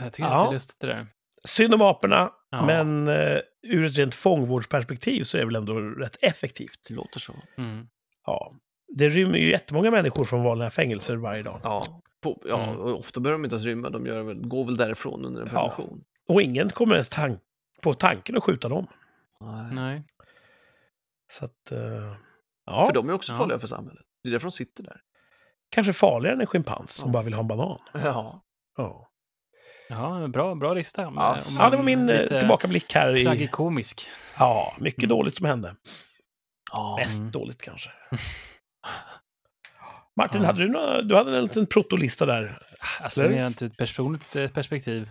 [0.00, 0.42] Jag tycker Ja.
[0.42, 1.06] det är lustigt det där.
[1.44, 2.66] Synd om aporna, Ja.
[2.66, 6.78] men uh, ur ett rent fångvårdsperspektiv så är det väl ändå rätt effektivt.
[6.88, 7.34] Det låter så.
[7.58, 7.86] Mm.
[8.26, 8.54] Ja.
[8.94, 11.60] Det rymmer ju jättemånga människor från vanliga fängelser varje dag.
[11.64, 11.82] Ja,
[12.20, 12.80] på, ja Mm.
[12.80, 13.90] ofta behöver de inte ens rymma.
[13.90, 15.68] De gör går väl därifrån under en Ja.
[15.74, 16.04] permission.
[16.28, 17.38] Och ingen kommer ens tan-
[17.82, 18.86] på tanken att skjuta dem.
[19.72, 20.02] Nej.
[21.32, 21.72] Så att...
[21.72, 22.14] eh,
[22.66, 23.38] ja, För de är också Ja.
[23.38, 24.04] farliga för samhället.
[24.22, 25.00] Det är därför de sitter där.
[25.70, 27.12] kanske farligare än en schimpans som Ja.
[27.12, 27.78] bara vill ha en banan.
[27.92, 28.42] Ja.
[28.76, 29.06] Ja,
[29.88, 31.02] Ja, bra, bra lista.
[31.02, 33.18] Ja, Med- om ja det var min eh, lite tillbakablick här.
[33.18, 34.02] I, Tragikomisk.
[34.38, 35.08] ja, mycket Mm.
[35.16, 35.76] dåligt som hände.
[36.72, 36.96] Ja.
[36.98, 37.30] Mest Mm.
[37.30, 37.90] dåligt kanske.
[40.16, 40.46] Martin, Ja.
[40.46, 42.62] hade du, några, du hade en liten protolista där.
[43.00, 45.10] Alltså, det är inte ett personligt eh, perspektiv.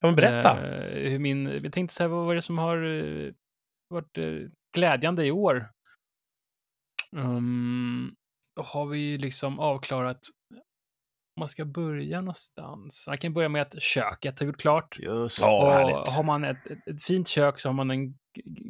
[0.00, 0.66] Ja, men berätta.
[0.66, 3.32] Eh, hur min, jag tänkte så här, vad var det som har eh,
[3.88, 4.24] varit eh,
[4.76, 5.68] glädjande i år?
[7.16, 8.14] Um,
[8.56, 10.18] då har vi ju liksom avklarat
[11.40, 13.04] man ska börja någonstans.
[13.08, 14.98] Man kan börja med att köket har gjort klart.
[14.98, 16.14] Just Ja, och härligt.
[16.14, 18.14] har man ett, ett, ett fint kök så har man en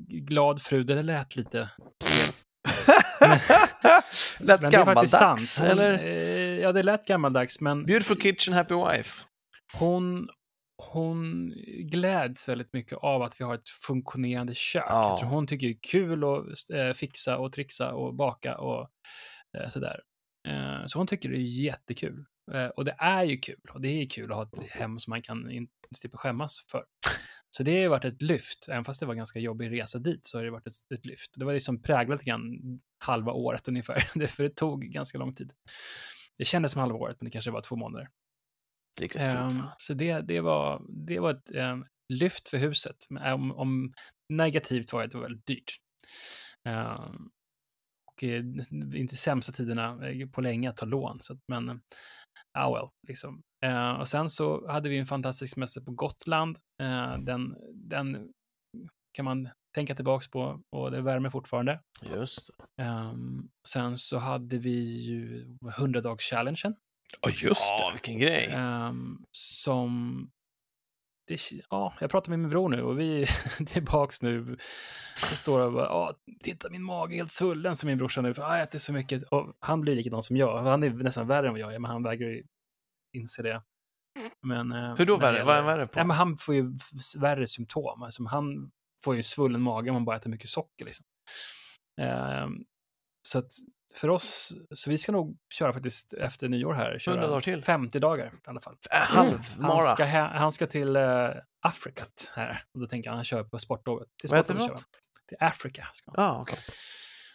[0.09, 0.83] glad fru.
[0.83, 1.71] Det lät lite...
[4.39, 5.61] Lät Men det är faktiskt gammaldags.
[5.61, 5.99] Hon, eller?
[5.99, 9.25] eh, ja, det lät gammaldags, men Beautiful kitchen, happy wife.
[9.75, 10.29] hon,
[10.93, 11.53] hon
[11.91, 14.85] gläds väldigt mycket av att vi har ett funktionerande kök.
[14.89, 15.21] Ja.
[15.25, 18.89] Hon tycker det är kul att eh, fixa och trixa och baka och
[19.59, 20.01] eh, sådär.
[20.87, 22.25] Så hon tycker det är jättekul.
[22.55, 23.61] Eh, och det är ju kul.
[23.75, 26.85] Och det är kul att ha ett hem som man kan inte slippa skämmas för.
[27.51, 28.69] Så det har ju varit ett lyft.
[28.69, 31.07] Även fast det var en ganska jobbig resa dit så har det varit ett, ett
[31.07, 31.31] lyft.
[31.37, 32.61] Det var liksom präglat grann
[32.99, 34.01] halva året ungefär.
[34.27, 35.53] För det tog ganska lång tid.
[36.39, 38.09] Det kändes som halva året, men det kanske var två månader.
[38.99, 39.17] Det.
[39.17, 42.97] Ehm, så det, det, var, det var ett ehm, lyft för huset.
[43.11, 43.93] Men Om, om
[44.29, 45.77] negativt var det, det var väldigt dyrt.
[46.65, 47.31] Ehm,
[48.07, 48.45] och eh,
[48.95, 51.21] inte sämsta tiderna eh, på länge att ta lån.
[51.21, 51.81] Så att, men,
[52.59, 53.43] ah well, liksom.
[53.65, 56.59] Ehm, och sen så hade vi en fantastisk semester på Gotland.
[56.83, 58.33] Ehm, den, den
[59.13, 61.81] kan man tänka tillbaks på och det värmer fortfarande.
[62.17, 62.51] Just.
[62.81, 66.75] Ehm, sen så hade vi ju 100-dags-challengen.
[67.21, 67.93] Ja, just Ja, det.
[67.93, 68.47] vilken grej.
[68.47, 70.31] Ehm, som...
[71.33, 74.57] Det, ja, jag pratar med min bror nu och vi är tillbaks nu.
[75.31, 78.35] Det står och bara, "Ja, titta min mage är helt svullen som min brorsa nu,
[78.35, 79.23] för "Ah, jag äter så mycket.
[79.23, 80.59] Och han blir likadan som jag.
[80.59, 82.43] Han är nästan värre än vad jag är, men han vägrar
[83.17, 83.63] inse det.
[84.43, 85.45] Men, eh, Hur då värre?
[85.45, 85.99] Vad är han värre på?
[85.99, 86.73] Ja, men han får ju
[87.21, 88.03] värre symptom.
[88.03, 88.71] Alltså, han
[89.05, 90.85] får ju svullen mage om man bara äter mycket socker.
[90.85, 91.07] Liksom.
[92.01, 92.53] Ehm,
[93.23, 93.53] så att
[93.95, 97.65] för oss, så vi ska nog köra faktiskt efter nyår här, 100 köra dagar till.
[97.65, 98.77] 50 dagar i alla fall.
[98.91, 99.81] Äh, Han Halvmara.
[99.81, 102.63] ska, he- han ska till uh, Afrikat här.
[102.75, 104.09] Och då tänker han, han kör på sportlovet.
[104.21, 104.77] Till Vad heter det han.
[105.29, 106.25] Till Afrika ska han.
[106.25, 106.59] Ja, okej.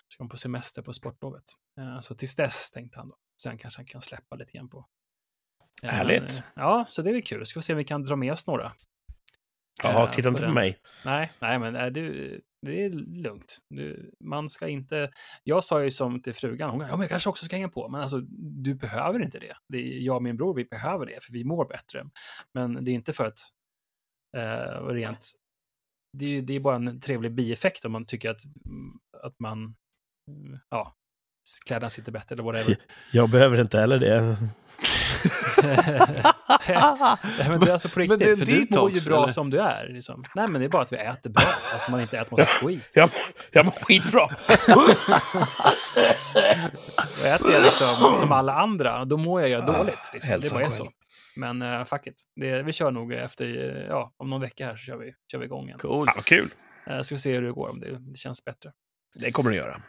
[0.07, 1.43] Ska han på semester på sportlovet.
[1.79, 3.15] Eh, så tills dess tänkte han då.
[3.41, 4.85] Sen kanske han kan släppa lite grann på.
[5.83, 6.21] Härligt.
[6.23, 7.45] men, eh, ja, så det är väl kul.
[7.45, 8.71] Ska vi se om vi kan dra med oss några.
[9.83, 10.79] Jaha, Eh, titta inte på mig.
[11.05, 12.89] Nej, nej, men nej, du, det är
[13.23, 13.57] lugnt.
[13.69, 15.11] Du, man ska inte...
[15.43, 17.89] Jag sa ju som till frugan, hon ja, men jag kanske också ska hänga på,
[17.89, 18.19] men alltså,
[18.63, 19.55] du behöver inte det.
[19.69, 22.05] det är, jag och min bror, vi behöver det, för vi mår bättre.
[22.53, 23.39] Men det är inte för att
[24.37, 25.31] eh, rent...
[26.17, 28.91] Det är, det är bara en trevlig bieffekt om man tycker att, mm,
[29.23, 29.75] att man...
[30.31, 30.95] mm, Ja,
[31.65, 32.77] kläderna sitter bättre eller whatever.
[33.11, 34.21] Jag behöver inte heller det.
[37.39, 39.33] Nej, men det är alltså på riktigt, det för du mår ju detox, bra eller?
[39.33, 39.87] som du är.
[39.89, 40.23] Liksom.
[40.35, 41.43] Nej, men det är bara att vi äter bra.
[41.73, 42.91] Alltså man inte äter massa skit.
[42.93, 43.09] Jag,
[43.51, 44.23] jag mår skitbra.
[47.19, 50.11] Och äter jag liksom som alla andra, då mår jag ju dåligt.
[50.13, 50.39] Liksom.
[50.39, 50.91] Det bara är så.
[51.35, 52.21] Men uh, fuck it.
[52.35, 55.39] Det, vi kör nog efter, eh, ja, om någon vecka här så kör vi, kör
[55.39, 55.79] vi igång igen.
[55.79, 56.11] Coolt.
[56.15, 56.49] Ja, kul.
[56.89, 58.71] Uh, ska vi se hur det går, om det, det känns bättre.
[59.15, 59.81] Det kommer du göra.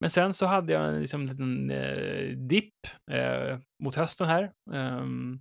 [0.00, 2.74] Men sen så hade jag en liksom, liten eh, dipp
[3.10, 4.52] eh, mot hösten här.
[4.74, 5.40] Ehm,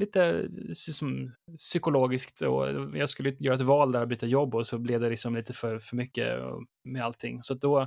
[0.00, 4.78] lite som psykologiskt och jag skulle göra ett val där och byta jobb och så
[4.78, 6.38] blev det liksom lite för, för mycket
[6.84, 7.42] med allting.
[7.42, 7.80] Så då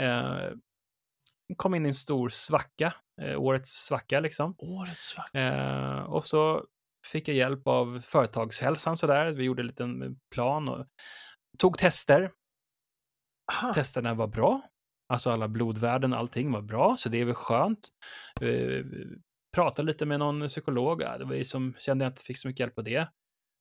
[0.00, 0.50] eh,
[1.56, 4.54] kom in i en stor svacka, eh, årets svacka liksom.
[4.58, 5.30] Årets svart.
[5.34, 6.64] Eh, och så
[7.06, 9.30] fick jag hjälp av företagshälsan sådär.
[9.30, 10.86] Vi gjorde en liten plan och
[11.58, 12.32] tog tester.
[13.52, 13.74] Aha.
[13.74, 14.62] Testerna var bra.
[15.12, 17.88] Alltså alla blodvärden, allting var bra, så det är väl skönt.
[18.40, 18.84] Eh,
[19.56, 22.74] pratade lite med någon psykolog, det var som, kände jag inte fick så mycket hjälp
[22.74, 23.08] på det.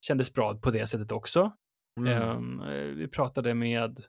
[0.06, 1.52] Kändes bra på det sättet också.
[2.00, 2.14] Mm.
[2.22, 4.00] Ehm, eh, vi pratade med,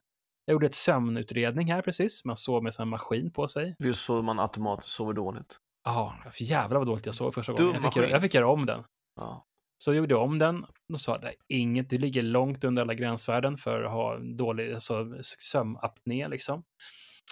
[0.45, 3.75] jag gjorde ett sömnutredning här precis, man sov med en maskin på sig.
[3.85, 5.59] Just så man automatiskt sover dåligt.
[5.85, 7.75] Ja, för jävlar vad dåligt jag sov första gången.
[7.75, 8.85] Jag fick, jag fick göra om den.
[9.17, 9.45] Ja.
[9.85, 10.67] Så jag gjorde jag om den.
[10.93, 15.07] Då sa "Nej, inget, du ligger långt under alla gränsvärden för att ha dålig alltså,
[15.39, 16.63] sömnapné liksom.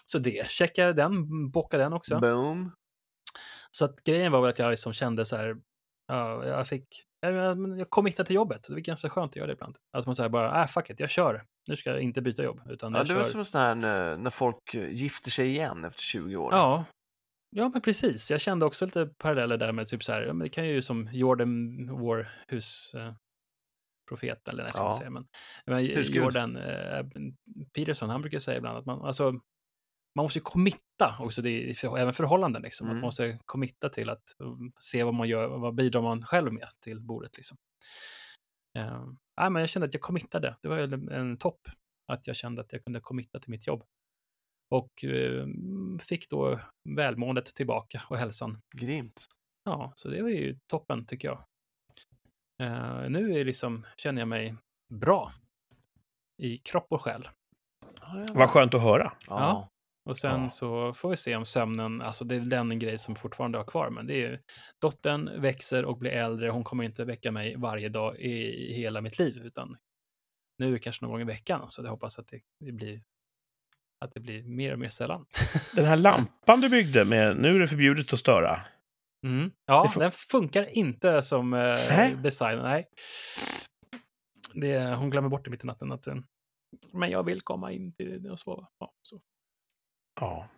[0.05, 2.21] Så det checkade den, bockade den också.
[2.21, 2.73] Boom.
[3.71, 5.57] Så att grejen var väl att jag liksom kände så här,
[6.09, 6.87] ja, jag fick,
[7.21, 7.35] jag,
[7.79, 8.63] jag committade till jobbet.
[8.69, 9.77] Det var ganska skönt att göra det ibland.
[9.97, 11.45] Att man säger bara, äh, fuck it, jag kör.
[11.69, 13.15] Nu ska jag inte byta jobb, utan Ja, det kör.
[13.17, 16.53] var som sån här när, när folk eh, gifter sig igen efter 20 år.
[16.53, 16.85] Ja.
[17.51, 18.31] Ja, men precis.
[18.31, 21.09] Jag kände också lite paralleller där med typ så här, men det kan ju som
[21.13, 23.15] Jordan, vår husprofet, eh,
[24.09, 24.89] profet, eller nej, ska Ja.
[24.89, 25.27] man säga, men,
[25.67, 25.85] men.
[26.03, 27.05] Jordan eh,
[27.75, 29.33] Peterson, han brukar säga ibland att man, alltså,
[30.17, 32.87] man måste ju committa också, det, är för, även förhållanden, liksom.
[32.87, 32.97] Mm.
[32.97, 36.53] att man måste committa till att um, se vad man gör, vad bidrar man själv
[36.53, 37.37] med till bordet.
[37.37, 37.57] Liksom.
[38.79, 39.07] Eh,
[39.41, 41.61] nej, men jag kände att jag committade, det var en, en topp,
[42.13, 43.85] att jag kände att jag kunde committa till mitt jobb.
[44.71, 45.47] Och eh,
[46.01, 48.63] fick då välmåendet tillbaka och hälsan.
[48.77, 49.27] Grymt.
[49.65, 51.45] Ja, så det var ju toppen tycker jag.
[52.63, 54.57] Eh, nu är liksom, känner jag mig
[54.95, 55.33] bra
[56.43, 57.29] i kropp och själ.
[58.35, 59.13] Vad skönt att höra.
[59.29, 59.69] Ja.
[60.07, 60.49] Och sen Ja.
[60.49, 63.91] så får vi se om sömnen, alltså det är den grej som fortfarande har kvar,
[63.91, 64.39] men det är ju
[64.81, 66.49] dottern växer och blir äldre.
[66.51, 69.77] Hon kommer inte väcka mig varje dag i hela mitt liv, utan
[70.59, 71.71] nu det kanske någon gång i veckan.
[71.71, 73.03] Så jag hoppas att det, det blir
[74.05, 75.27] att det blir mer och mer sällan.
[75.75, 78.61] Den här lampan du byggde med, nu är det förbjudet att störa.
[79.27, 79.51] Mm.
[79.67, 82.59] Ja, Det får- den funkar inte som eh, design.
[82.59, 82.89] Nej.
[84.55, 85.93] Det, hon glömmer bort det mitt i natten.
[85.93, 86.07] Att,
[86.93, 88.69] men jag vill komma in till det och sova.
[88.79, 89.21] Ja, så.
[90.21, 90.49] Ja.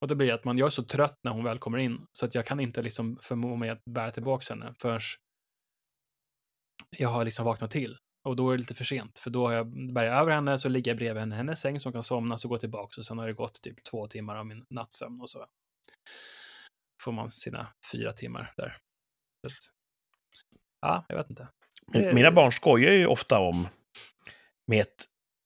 [0.00, 2.06] Och då blir det att man, jag är så trött när hon väl kommer in
[2.12, 5.00] så att jag kan inte liksom förmå mig att bära tillbaka henne förrän
[6.96, 7.98] jag har liksom vaknat till.
[8.24, 10.58] Och då är det lite för sent, för då har jag bär jag över henne,
[10.58, 13.04] så ligger jag bredvid henne, hennes säng så hon kan somna, så gå tillbaka och
[13.06, 15.46] sen har det gått typ två timmar av min nattsömn och så
[17.02, 18.76] får man sina fyra timmar där.
[19.46, 19.54] Så att,
[20.80, 21.48] ja, jag vet inte.
[21.86, 23.68] Min- Det- Mina barn skojar ju ofta om,
[24.66, 25.04] med ett,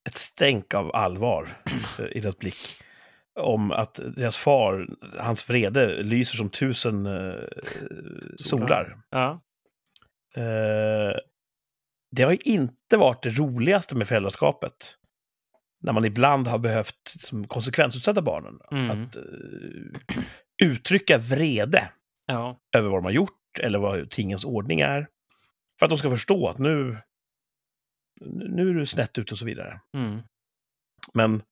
[0.09, 1.63] ett stänk av allvar
[1.99, 2.83] eh, i deras blick,
[3.41, 7.45] om att deras far, hans vrede, lyser som tusen eh,
[8.37, 8.99] solar.
[9.11, 9.41] Ja,
[10.35, 11.17] Eh,
[12.11, 14.99] det har ju inte varit det roligaste med föräldraskapet.
[15.81, 18.59] När man ibland har behövt liksom, konsekvensutsätta barnen.
[18.71, 18.91] Mm.
[18.91, 19.23] Att eh,
[20.63, 21.91] uttrycka vrede
[22.27, 25.09] ja, över vad de har gjort eller vad tingens ordning är.
[25.79, 26.99] För att de ska förstå att nu,
[28.27, 29.81] nu är du snett ut och så vidare.
[29.95, 30.21] mm.
[31.15, 31.43] Men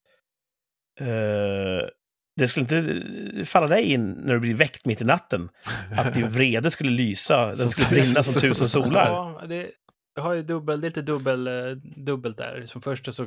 [2.36, 5.48] det skulle inte falla dig in när du blir väckt mitt i natten
[5.96, 9.06] att din vrede skulle lysa, den Som skulle brinna som tusen solar.
[9.06, 9.70] Ja, det,
[10.14, 12.62] jag har ju dubbel, det är lite dubbel, eh, dubbelt där.
[12.66, 13.26] Som först så,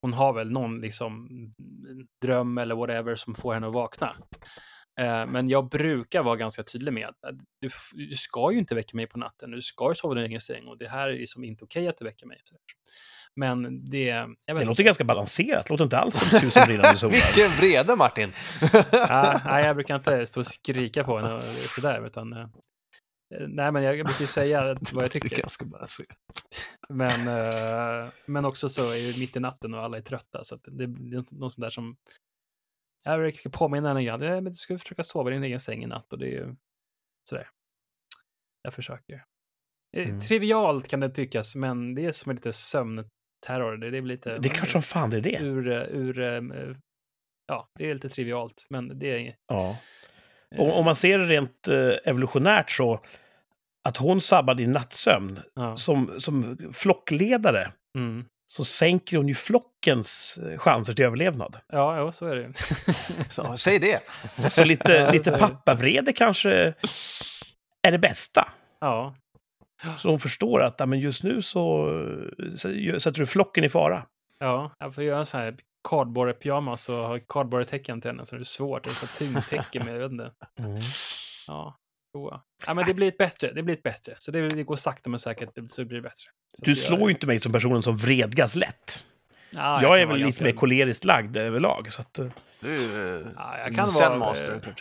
[0.00, 1.28] hon har väl någon liksom
[2.22, 4.12] dröm eller whatever som får henne att vakna.
[5.00, 7.16] Eh, men jag brukar vara ganska tydlig med att
[7.60, 9.50] du, du ska ju inte väcka mig på natten.
[9.50, 11.88] Du ska ju sova i din egen säng och det här är liksom inte okej
[11.88, 12.38] att du väcker mig.
[13.36, 13.98] Men det...
[14.04, 14.64] Jag vet Det inte.
[14.64, 17.12] låter ganska balanserat, låter inte alls som tusen brinnande solar.
[17.36, 18.32] Vilken vrede Martin!
[18.92, 21.40] Ja, nej, jag brukar inte stå och skrika på henne
[21.74, 22.32] sådär, utan...
[22.32, 22.46] eh,
[23.48, 25.36] Nej, men jag brukar ju säga vad jag Det är tycker.
[25.36, 26.16] ganska balanserat.
[26.88, 30.44] Men, eh, men också så är det mitt i natten och alla är trötta.
[30.44, 31.96] Så att det, det är något sånt där som...
[33.04, 34.22] Jag brukar påminna henne grann.
[34.22, 36.12] "Eh, Men du ska försöka sova i din egen säng i natt.
[36.12, 36.54] Och det är ju
[37.28, 37.48] sådär.
[38.62, 39.14] Jag försöker.
[39.96, 40.20] Eh, Mm.
[40.20, 42.52] Trivialt kan det tyckas, men det är som en lite
[43.46, 43.76] sömnterror.
[43.76, 44.38] Det, det blir lite...
[44.38, 45.38] Det är klart som fan det är det.
[45.40, 46.74] Ur, ur, eh,
[47.46, 49.34] ja, det är lite trivialt, men det är...
[49.48, 49.76] Ja.
[50.54, 53.00] eh, Om, om man ser det rent eh, evolutionärt så,
[53.88, 55.76] att hon sabbar din nattsömn, ja.
[55.76, 58.24] som, som flockledare, Mm.
[58.46, 61.56] så sänker hon ju flockens chanser till överlevnad.
[61.72, 62.52] Ja, ja, så är det.
[63.32, 64.00] Så, säg det!
[64.52, 66.74] Så lite, Ja, lite pappavrede kanske
[67.82, 68.48] är det bästa.
[68.80, 69.14] ja,
[69.96, 71.86] Så hon förstår att ja, men just nu så,
[72.98, 74.06] sätter du flocken i fara.
[74.38, 75.56] ja, jag får göra en sån här
[75.88, 78.84] cardboard-pyjamas och ha cardboard-tecken till henne så det är svårt.
[78.84, 80.30] Det är så tyngt täcke med, jag vet inte.
[81.46, 81.78] Ja,
[82.14, 82.42] prova.
[82.66, 83.52] Ja, men det blir ett bättre.
[83.52, 84.14] Det blir ett bättre.
[84.18, 86.30] Så det, det går sakta men säkert så det blir bättre.
[86.58, 89.04] Så Du jag- slår ju inte mig som personen som vredgas lätt.
[89.50, 91.92] Ja, jag kan är väl ganska- lite mer koleriskt lagd överlag.
[91.92, 92.26] Så att, eh,
[92.60, 94.74] Du är Ja, jag eh, kan vara- master.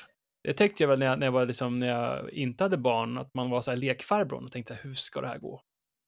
[0.44, 3.18] Det tyckte jag väl när jag, när jag var liksom, när jag inte hade barn,
[3.18, 5.62] att man var så här lekfarbrorn och tänkte hur ska det här gå?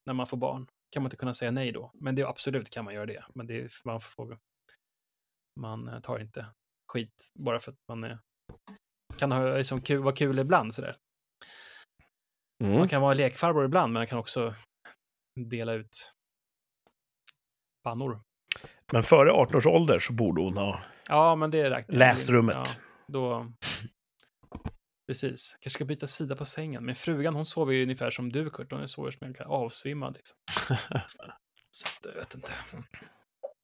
[0.05, 0.67] När man får barn.
[0.91, 1.91] Kan man inte kunna säga nej då?
[1.93, 3.25] Men det är absolut kan man göra det.
[3.36, 4.38] Men det är, man får,
[5.59, 6.45] man eh, tar inte
[6.91, 8.19] skit bara för att man är,
[9.17, 10.95] kan ha liksom kul, vara kul ibland sådär.
[12.63, 12.77] mm.
[12.77, 14.55] Man kan vara lekfarbror ibland, men man kan också
[15.39, 16.13] dela ut
[17.84, 18.21] pannor.
[18.91, 22.55] Men före 18 års ålder så borde hon ha Ja, men det räknar läst rummet.
[22.55, 22.65] Ja,
[23.07, 23.47] då...
[25.08, 25.58] Precis.
[25.60, 26.86] Kanske ska byta sida på sängen.
[26.86, 28.72] Men frugan, hon sover ju ungefär som du, Kurt.
[28.72, 30.14] Hon sover som en avsvimmad.
[30.18, 30.38] Liksom.
[31.72, 32.51] Så jag vet inte.
[33.51, 33.58] Ja,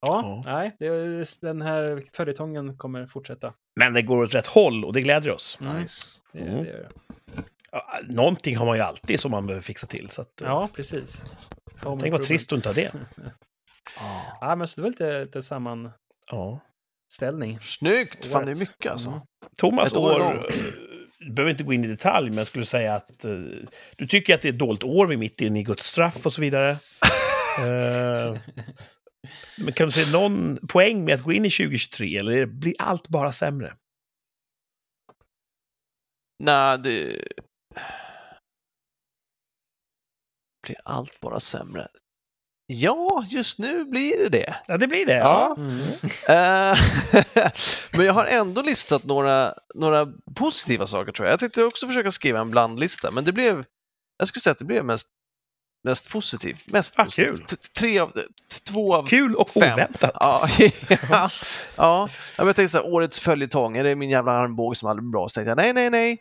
[0.00, 0.42] Ja.
[0.46, 3.54] nej, det, är- den här följetongen kommer fortsätta.
[3.76, 5.58] Men det går åt rätt håll och det glädjer oss.
[5.60, 6.20] Mm, Nice.
[6.32, 6.62] det, Mm.
[6.64, 6.90] det gör det.
[7.72, 10.10] Ja, Någonting har man ju alltid som man behöver fixa till.
[10.10, 11.22] Så att, Ja, precis.
[11.82, 12.92] Home Tänk vad trist att inte ha det.
[13.16, 13.30] Ja.
[14.40, 15.92] Ja, men så det var lite, lite sammanställning.
[16.30, 16.60] Ja.
[17.60, 18.26] Snyggt!
[18.26, 19.08] Fan, det är mycket alltså.
[19.08, 19.22] Mm.
[19.56, 20.48] Thomas Ett år
[21.18, 23.40] du behöver inte gå in i detalj, men jag skulle säga att eh,
[23.96, 26.26] du tycker att det är ett dåligt år, vi är mitt inne i Guds straff
[26.26, 26.76] och så vidare.
[27.58, 28.38] Eh,
[29.58, 33.08] men kan du se någon poäng med att gå in i 2023, eller blir allt
[33.08, 33.76] bara sämre?
[36.44, 37.24] Nej, det...
[40.66, 41.88] Blir allt bara sämre?
[42.70, 44.56] Ja, just nu blir det det.
[44.66, 45.16] Ja, det blir det.
[45.16, 45.56] Ja.
[45.58, 45.80] Mm.
[46.28, 46.78] Eh,
[47.92, 51.32] Men jag har ändå listat några, några positiva saker tror jag.
[51.32, 53.64] Jag tänkte också försöka skriva en blandlista, men det blev,
[54.18, 55.06] jag skulle säga att det blev mest
[55.84, 56.66] mest positivt.
[56.66, 57.48] Mest Ah, positivt.
[57.50, 57.58] kul.
[57.78, 58.12] Tre av,
[58.68, 59.72] två av Kul och Fem.
[59.72, 60.10] oväntat.
[60.14, 60.48] Ja,
[61.10, 61.30] ja,
[61.76, 62.08] ja.
[62.36, 65.28] jag tänkte så här, årets följetong, är det min jävla armbåge som aldrig blir bra?
[65.28, 66.18] Så tänkte jag, nej, nej, nej,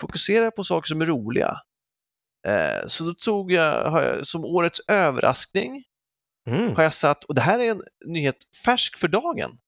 [0.00, 1.56] fokusera på saker som är roliga.
[2.46, 5.84] Eh, så då tog jag, som årets överraskning,
[6.54, 6.76] Mm.
[6.76, 9.58] har jag satt, och det här är en nyhet färsk för dagen,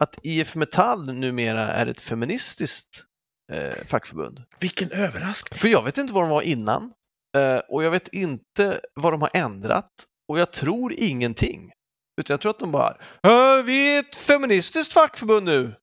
[0.00, 3.04] att IF Metall numera är ett feministiskt
[3.52, 4.42] eh, fackförbund.
[4.60, 5.58] Vilken överraskning.
[5.58, 6.92] För jag vet inte vad de var innan
[7.36, 9.90] eh, och jag vet inte vad de har ändrat
[10.28, 11.72] och jag tror ingenting.
[12.20, 15.74] Utan jag tror att de bara, "Äh, vi är ett feministiskt fackförbund nu.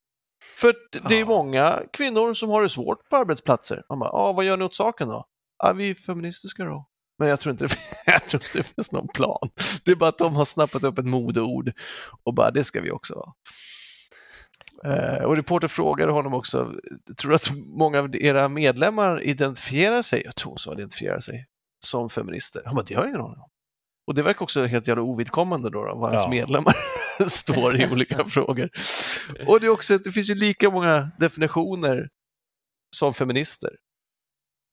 [0.56, 0.74] För
[1.08, 3.82] det är många kvinnor som har det svårt på arbetsplatser.
[3.88, 5.24] Man bara, vad gör ni åt saken då?
[5.58, 6.86] Ja, vi är feministiska då.
[7.18, 7.68] Men jag tror, inte,
[8.06, 9.48] jag tror inte det finns någon plan.
[9.84, 11.72] Det är bara att de har snappat upp ett modeord
[12.24, 13.32] och bara, det ska vi också vara.
[14.84, 16.72] Eh, och reporter frågade honom också,
[17.18, 21.46] tror du att många av era medlemmar identifierar sig, jag tror så, identifierar sig
[21.86, 22.62] som feminister?
[22.66, 23.48] Han bara, det har jag ingen aning om.
[24.06, 26.30] Och det verkar också helt jävla ovidkommande då, då vad hans Ja.
[26.30, 26.74] medlemmar
[27.28, 28.70] står i olika frågor.
[29.46, 32.08] Och det är också, det finns ju lika många definitioner
[32.96, 33.70] som feminister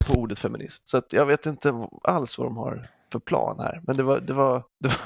[0.08, 0.90] på ordet feminist.
[0.90, 1.74] Så att jag vet inte
[2.04, 3.82] alls vad de har för plan här.
[3.88, 4.98] Men det var, det var, det var,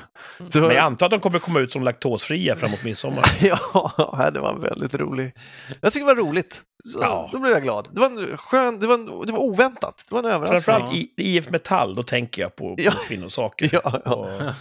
[0.51, 3.23] det var Men jag antar att de kommer komma ut som laktosfria framåt midsommar.
[3.41, 5.33] Ja, det var väldigt rolig.
[5.81, 6.61] Jag tycker det var roligt.
[6.87, 7.29] Så, Ja.
[7.31, 7.87] Då blev jag glad.
[7.91, 10.05] Det var en skön, det var, en, det var oväntat.
[10.09, 10.61] Det var en överraskning.
[10.75, 12.91] Framförallt i IF Metall, då tänker jag på, på Ja.
[13.07, 14.13] kvinnosaker Ja, ja.
[14.15, 14.53] och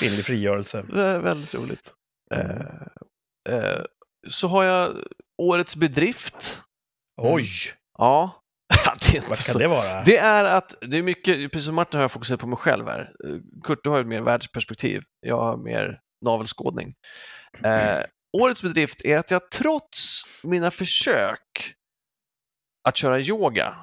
[0.00, 0.82] kvinnlig frigörelse.
[0.88, 1.92] Vä- Väldigt roligt.
[2.34, 2.50] Eh,
[3.56, 3.80] eh,
[4.28, 4.92] så har jag
[5.42, 6.60] årets bedrift.
[7.22, 7.46] Oj,
[7.98, 8.39] Ja,
[9.14, 10.02] inte vad kan det vara?
[10.04, 12.86] Det är att, det är mycket, precis som Martin har jag fokuserat på mig själv
[12.88, 13.00] här.
[13.00, 15.02] Eh, Kurt, du har ju mer världsperspektiv.
[15.20, 16.94] Jag har mer navelskådning.
[17.64, 18.04] Eh,
[18.38, 21.74] årets bedrift är att jag trots mina försök
[22.88, 23.76] att köra yoga,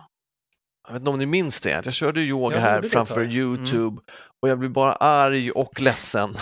[0.88, 3.23] jag vet inte om ni minns det, jag körde yoga här gjorde det framför tag.
[3.23, 3.38] Mm.
[3.38, 4.01] YouTube
[4.41, 6.36] och jag blev bara arg och ledsen.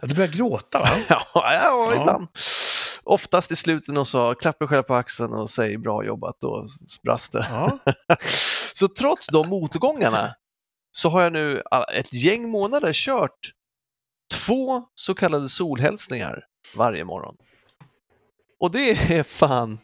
[0.00, 0.88] Ja, Du börjar gråta, va?
[1.08, 2.26] ja, ja, Ja.
[3.10, 6.66] Oftast i slutet och så klappa dig själv på axeln och säg bra jobbat, då
[7.02, 7.46] brast det.
[7.52, 7.78] Ja.
[8.74, 10.34] Så trots de motgångarna
[10.92, 11.62] så har jag nu
[11.94, 13.52] ett gäng månader kört
[14.34, 16.44] två så kallade solhälsningar
[16.76, 17.36] varje morgon.
[18.60, 19.78] Och det är fan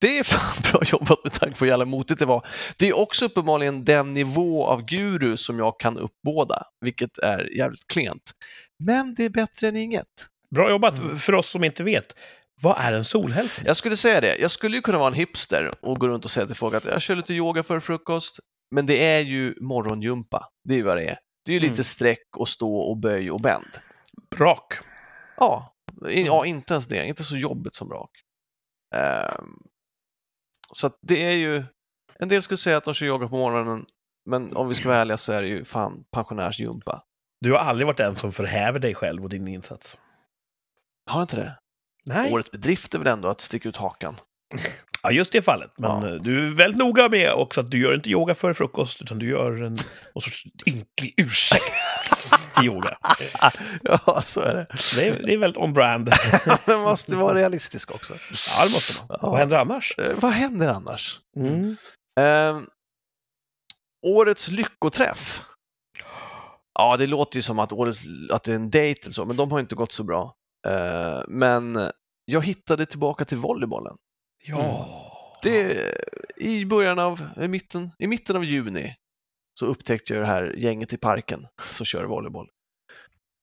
[0.00, 2.46] det är fan bra jobbat med tanke på hur jävla motigt det var.
[2.76, 7.86] Det är också uppenbarligen den nivå av guru som jag kan uppbåda, vilket är jävligt
[7.86, 8.32] klent.
[8.78, 10.33] Men det är bättre än inget.
[10.50, 10.98] Bra jobbat.
[10.98, 11.18] Mm.
[11.18, 12.16] För oss som inte vet,
[12.60, 13.66] vad är en solhälsning?
[13.66, 14.36] Jag skulle säga det.
[14.36, 16.84] Jag skulle ju kunna vara en hipster och gå runt och säga till folk att
[16.84, 18.38] jag kör lite yoga för frukost.
[18.70, 20.48] Men det är ju morgongympa.
[20.64, 21.18] Det är ju vad det är.
[21.44, 21.84] Det är ju lite Mm.
[21.84, 23.66] sträck och stå och böj och bänd.
[24.36, 24.74] Brak.
[25.36, 25.74] Ja,
[26.08, 27.06] ja inte ens det.
[27.06, 28.10] Inte så jobbigt som rak.
[28.94, 29.58] Ehm,
[30.72, 31.62] så att det är ju...
[32.18, 33.84] En del skulle säga att de kör yoga på morgonen,
[34.30, 37.02] men om vi ska vara ärliga så är det ju fan pensionärsgympa.
[37.40, 39.98] Du har aldrig varit den som förhäver dig själv och din insats.
[41.06, 41.58] Har inte det?
[42.04, 42.32] Nej.
[42.32, 44.16] Årets bedrift är väl ändå att sticka ut hakan.
[45.06, 45.70] Ja, just det fallet.
[45.78, 46.08] Men Ja.
[46.08, 49.18] eh, du är väldigt noga med också att du gör inte yoga före frukost, utan
[49.18, 49.72] du gör en
[50.14, 51.64] någon sorts ynklig ursäkt
[52.56, 52.98] till yoga.
[53.82, 54.66] ja, så är det.
[54.96, 56.12] Det är, det är väldigt on-brand.
[56.66, 58.14] Man måste vara realistisk också.
[58.14, 59.18] Ja, det måste man.
[59.22, 59.30] Ja.
[59.30, 59.92] Vad händer annars?
[59.98, 61.20] Eh, vad händer annars?
[61.36, 61.76] Mm.
[62.20, 62.66] Ehm,
[64.06, 65.42] årets lyckoträff.
[66.78, 68.00] Ja, det låter ju som att, årets,
[68.30, 70.34] att det är en dejt eller så, men de har inte gått så bra.
[70.66, 71.90] Eh, men
[72.24, 73.96] jag hittade tillbaka till volleybollen.
[74.44, 74.88] Ja.
[75.42, 75.94] Det,
[76.36, 78.94] I början av, i mitten, i mitten av juni
[79.58, 82.48] så upptäckte jag det här gänget i parken som kör volleyboll.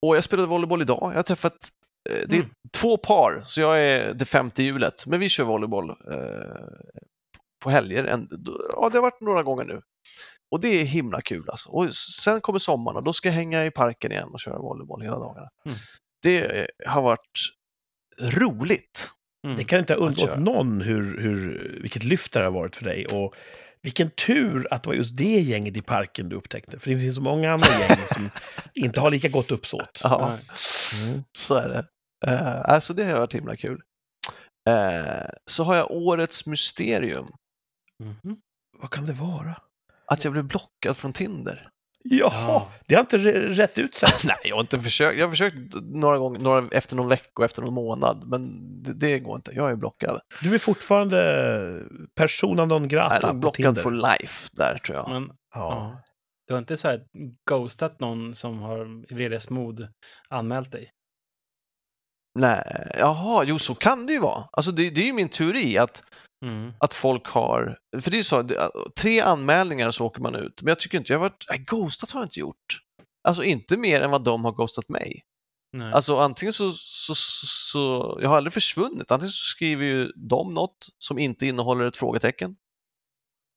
[0.06, 1.00] Och jag spelade volleyboll idag.
[1.12, 1.70] Jag har träffat,
[2.10, 2.50] eh, det är Mm.
[2.78, 5.06] två par, så jag är det femte hjulet.
[5.06, 5.96] Men vi kör volleyboll eh,
[7.64, 8.04] på helger.
[8.76, 9.82] Ja, det har varit några gånger nu.
[10.52, 11.70] Och det är himla kul alltså.
[11.70, 15.02] Och sen kommer sommaren och då ska jag hänga i parken igen och köra volleyboll
[15.02, 15.50] hela dagarna.
[15.66, 15.78] Mm.
[16.24, 17.40] Det eh, har varit
[18.22, 19.12] roligt.
[19.48, 19.58] Mm.
[19.58, 22.84] Det kan inte ha Att undgått någon hur, hur, vilket lyft det har varit för
[22.86, 23.06] dig.
[23.06, 23.36] Och
[23.82, 26.80] vilken tur att det var just det gänget i parken du upptäckte.
[26.80, 28.30] För det finns så många andra gäng som
[28.74, 30.02] inte har lika gott uppsåt.
[30.04, 30.38] Ja,
[31.08, 31.24] Mm.
[31.38, 31.86] så är det.
[32.28, 33.82] Uh, alltså det har varit himla kul.
[34.70, 37.28] Eh, så har jag årets mysterium.
[38.04, 38.38] Mhm.
[38.78, 39.62] Vad kan det vara?
[40.06, 41.70] Att jag blev blockad från Tinder.
[42.10, 42.72] Jaha, Ja.
[42.86, 43.18] det har inte
[43.48, 44.10] rätt ut sig.
[44.28, 45.18] Nej, jag har inte försökt.
[45.18, 48.94] Jag har försökt några gånger, några, efter någon vecka och efter någon månad, men det,
[48.94, 49.52] det går inte.
[49.56, 50.20] Jag är blockad.
[50.42, 51.18] Du är fortfarande
[52.16, 53.82] persona non Jag grata är på blockad Tinder.
[53.82, 55.10] for life där tror jag.
[55.10, 55.32] Men Ja.
[55.54, 56.02] ja.
[56.48, 57.04] du har inte så här
[57.50, 59.88] ghostat någon som har i vredesmod
[60.30, 60.90] anmält dig?
[62.40, 64.44] Nej, jaha, jo så kan det ju vara.
[64.52, 66.04] Alltså det, det är ju min teori att,
[66.46, 66.74] Mm.
[66.80, 70.62] att folk har, för det är så, det- tre anmälningar så åker man ut.
[70.62, 72.80] Men jag tycker inte, jag har varit, nej, ghostat har jag inte gjort.
[73.24, 75.22] Alltså inte mer än vad de har ghostat mig.
[75.74, 75.94] Nej.
[75.94, 80.54] Alltså antingen så, så, så, så, jag har aldrig försvunnit, antingen så skriver ju de
[80.54, 82.56] något som inte innehåller ett frågetecken.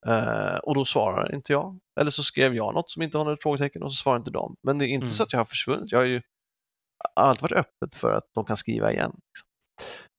[0.07, 1.79] Eh, och då svarar inte jag.
[2.01, 4.57] Eller så skrev jag något som inte har ett frågetecken och så svarar inte de.
[4.63, 5.15] Men det är inte Mm.
[5.15, 5.93] så att jag har försvunnit.
[5.93, 6.23] Jag har ju
[7.17, 9.11] alltid varit öppet för att de kan skriva igen.
[9.15, 9.49] liksom.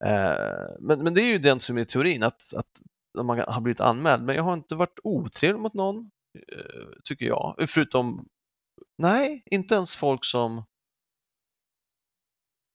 [0.03, 2.81] Eh, men, men det är ju den som är teorin, att, att
[3.23, 4.23] man har blivit anmäld.
[4.23, 7.55] Men jag har inte varit otrevlig mot någon, eh, tycker jag.
[7.67, 8.27] Förutom,
[8.97, 10.63] nej, inte ens folk som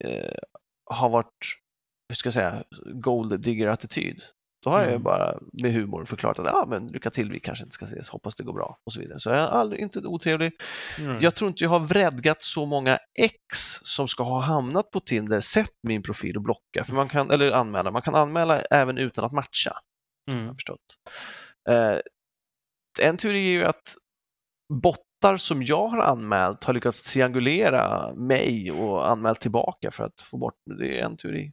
[0.04, 0.38] eh,
[0.84, 1.44] har varit,
[2.08, 2.64] hur ska jag säga,
[2.94, 4.22] gold digger-attityd.
[4.64, 5.02] Då har jag ju Mm.
[5.02, 8.34] bara med humor förklarat att ja, men lycka till, vi kanske inte ska ses, hoppas
[8.34, 9.18] det går bra och så vidare.
[9.20, 10.52] Så jag är aldrig, inte otrevlig.
[10.98, 11.18] Mm.
[11.20, 13.34] Jag tror inte jag har vredgat så många ex
[13.82, 17.50] som ska ha hamnat på Tinder, sett min profil och blocka, för man kan, eller
[17.52, 17.90] anmäla.
[17.90, 19.72] Man kan anmäla även utan att matcha,
[20.30, 20.54] Mm.
[20.54, 20.80] förstått.
[21.68, 21.96] Eh,
[23.00, 23.94] en teori är ju att
[24.82, 30.38] bottar som jag har anmält har lyckats triangulera mig och anmält tillbaka för att få
[30.38, 31.00] bort det.
[31.00, 31.52] är en teori.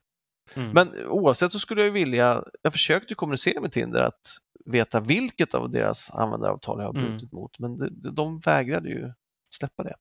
[0.55, 0.71] Mm.
[0.71, 5.71] Men oavsett så skulle jag vilja, jag försökte kommunicera med Tinder att veta vilket av
[5.71, 7.05] deras användaravtal jag har Mm.
[7.11, 9.11] brutit mot, men de, de vägrade ju
[9.55, 9.95] släppa det.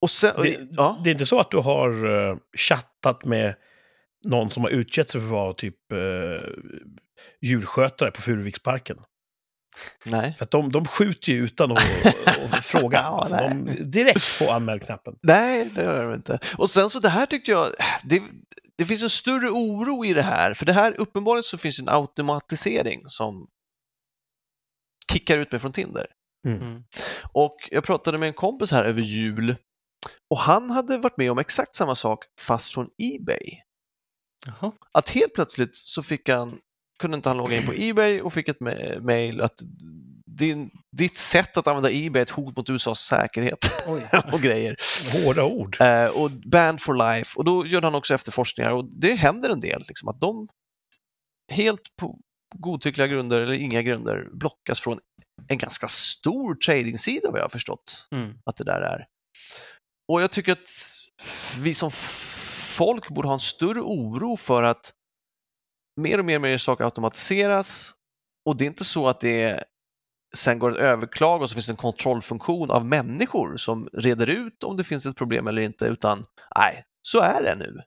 [0.00, 3.54] Och sen, Det, ja, det är inte så att du har uh, chattat med
[4.24, 6.40] någon som har utgett sig för att vara typ uh,
[7.42, 8.96] djurskötare på Furuviksparken?
[10.06, 10.34] nej.
[10.38, 11.82] För att de, de skjuter ju utan att
[12.62, 12.98] fråga.
[13.02, 15.14] Ja, alltså, de, direkt på anmälknappen.
[15.22, 16.38] Nej, det gör de inte.
[16.58, 17.68] Och sen så det här tyckte jag,
[18.04, 18.22] det,
[18.80, 21.88] det finns en större oro i det här, för det här uppenbarligen så finns en
[21.88, 23.48] automatisering som
[25.12, 26.06] kickar ut mig från Tinder.
[26.46, 26.84] Mm.
[27.32, 29.56] Och jag pratade med en kompis här över jul
[30.30, 33.60] och han hade varit med om exakt samma sak fast från Ebay.
[34.46, 34.72] Jaha.
[34.92, 36.58] Att helt plötsligt så fick han,
[37.00, 39.54] kunde inte han logga in på Ebay och fick ett ma- mail att
[40.26, 43.58] din, ditt sätt att använda Ebay är ett hot mot USAs säkerhet
[43.88, 44.08] Oj.
[44.32, 44.76] och grejer.
[45.12, 45.80] Hårda ord.
[45.80, 47.38] Eh, och banned for life.
[47.38, 50.48] Och då gör han också efterforskningar och det händer en del, liksom, att de
[51.52, 52.18] helt på
[52.56, 54.98] godtyckliga grunder eller inga grunder blockas från
[55.48, 58.34] en ganska stor tradingsida vad jag har förstått Mm.
[58.44, 59.06] att det där är.
[60.12, 60.70] Och jag tycker att
[61.58, 61.90] vi som
[62.76, 64.92] folk borde ha en större oro för att
[66.00, 67.94] mer och mer, mer saker automatiseras
[68.44, 69.64] och det är inte så att det
[70.36, 74.76] sen går att överklaga och så finns en kontrollfunktion av människor som reder ut om
[74.76, 76.24] det finns ett problem eller inte, utan
[76.56, 77.80] nej, så är det nu.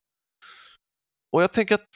[1.31, 1.89] Och jag tänker att,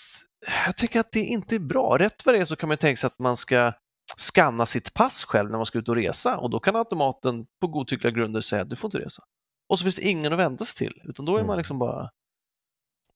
[0.66, 1.98] jag tänker att det inte är bra.
[1.98, 3.74] Rätt vad det är så kan man tänka sig att man ska
[4.18, 7.68] skanna sitt pass själv när man ska ut och resa och då kan automaten på
[7.68, 9.24] godtyckliga grunder säga att du får inte resa.
[9.70, 11.58] Och så finns det ingen att vända sig till, utan då är man Mm.
[11.58, 12.10] liksom bara...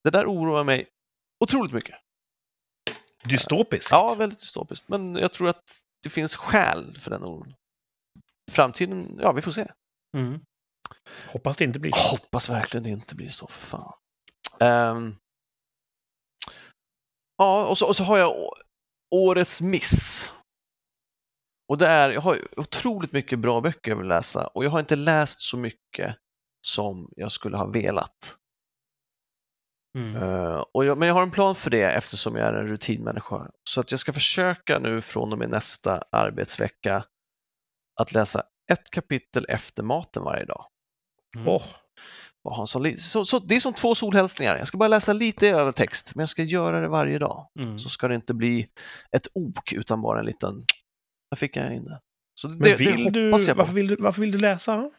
[0.04, 0.88] Det där oroar mig
[1.44, 1.96] otroligt mycket.
[3.24, 3.92] Dystopiskt.
[3.92, 7.54] Ja, väldigt dystopiskt, men jag tror att det finns skäl för den oron.
[8.52, 9.72] Framtiden, ja, vi får se.
[10.18, 10.40] Mm.
[11.28, 11.98] Hoppas det inte blir så.
[11.98, 13.94] hoppas verkligen det inte blir så, för fan.
[14.60, 15.16] Ehm,
[17.38, 18.54] ja, och så, och så har jag
[19.16, 20.32] årets miss.
[21.72, 24.70] Och det är, jag har ju otroligt mycket bra böcker jag vill läsa och jag
[24.70, 26.18] har inte läst så mycket
[26.68, 28.38] som jag skulle ha velat.
[29.98, 30.16] Mm.
[30.24, 33.48] Eh, och jag, men jag har en plan för det eftersom jag är en rutinmänniska.
[33.70, 37.04] Så att jag ska försöka nu från och med nästa arbetsvecka
[38.02, 40.66] att läsa ett kapitel efter maten varje dag.
[41.36, 41.48] Mm.
[41.48, 41.64] Åh,
[42.44, 44.58] Och ha en sån li- så, så, det är som två solhälsningar.
[44.58, 47.48] Jag ska bara läsa lite över text, men jag ska göra det varje dag.
[47.60, 47.80] Mm.
[47.80, 48.68] Så ska det inte bli
[49.16, 50.64] ett ok utan bara en liten...
[51.32, 52.00] Där fick jag in det.
[52.36, 53.62] Så det, men det vill du, hoppas jag på.
[53.62, 54.90] varför, vill du, varför vill du läsa?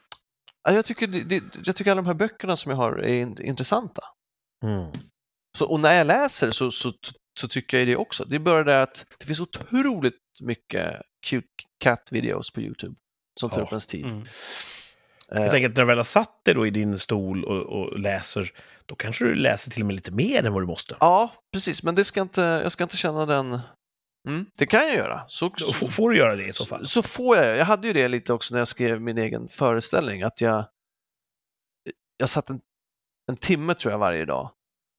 [0.63, 3.41] Ja, Jag tycker, det, jag tycker alla de här böckerna som jag har är in,
[3.41, 4.01] intressanta.
[4.63, 4.91] Mm.
[5.57, 6.93] Så, och när jag läser så, så,
[7.39, 8.25] så tycker jag det också.
[8.25, 11.47] Det är bara det att det finns otroligt mycket cute
[11.79, 12.95] cat videos på YouTube
[13.39, 13.63] som tar Ja.
[13.63, 14.05] upp ens tid.
[14.05, 14.21] Mm.
[15.31, 17.61] Eh, Jag tänker att när du väl har satt dig då i din stol och,
[17.63, 18.51] och läser,
[18.85, 20.95] då kanske du läser till och med lite mer än vad du måste.
[20.99, 23.59] Ja, precis, men det ska inte, jag ska inte känna den...
[24.27, 25.23] Mm, det kan jag göra.
[25.27, 26.85] Så, f- får du göra det i så fall.
[26.85, 27.57] så får jag.
[27.57, 30.65] Jag hade ju det lite också när jag skrev min egen föreställning, att jag,
[32.17, 32.61] jag satt en,
[33.31, 34.51] en timme tror jag varje dag.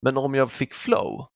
[0.03, 1.27] Men om jag fick flow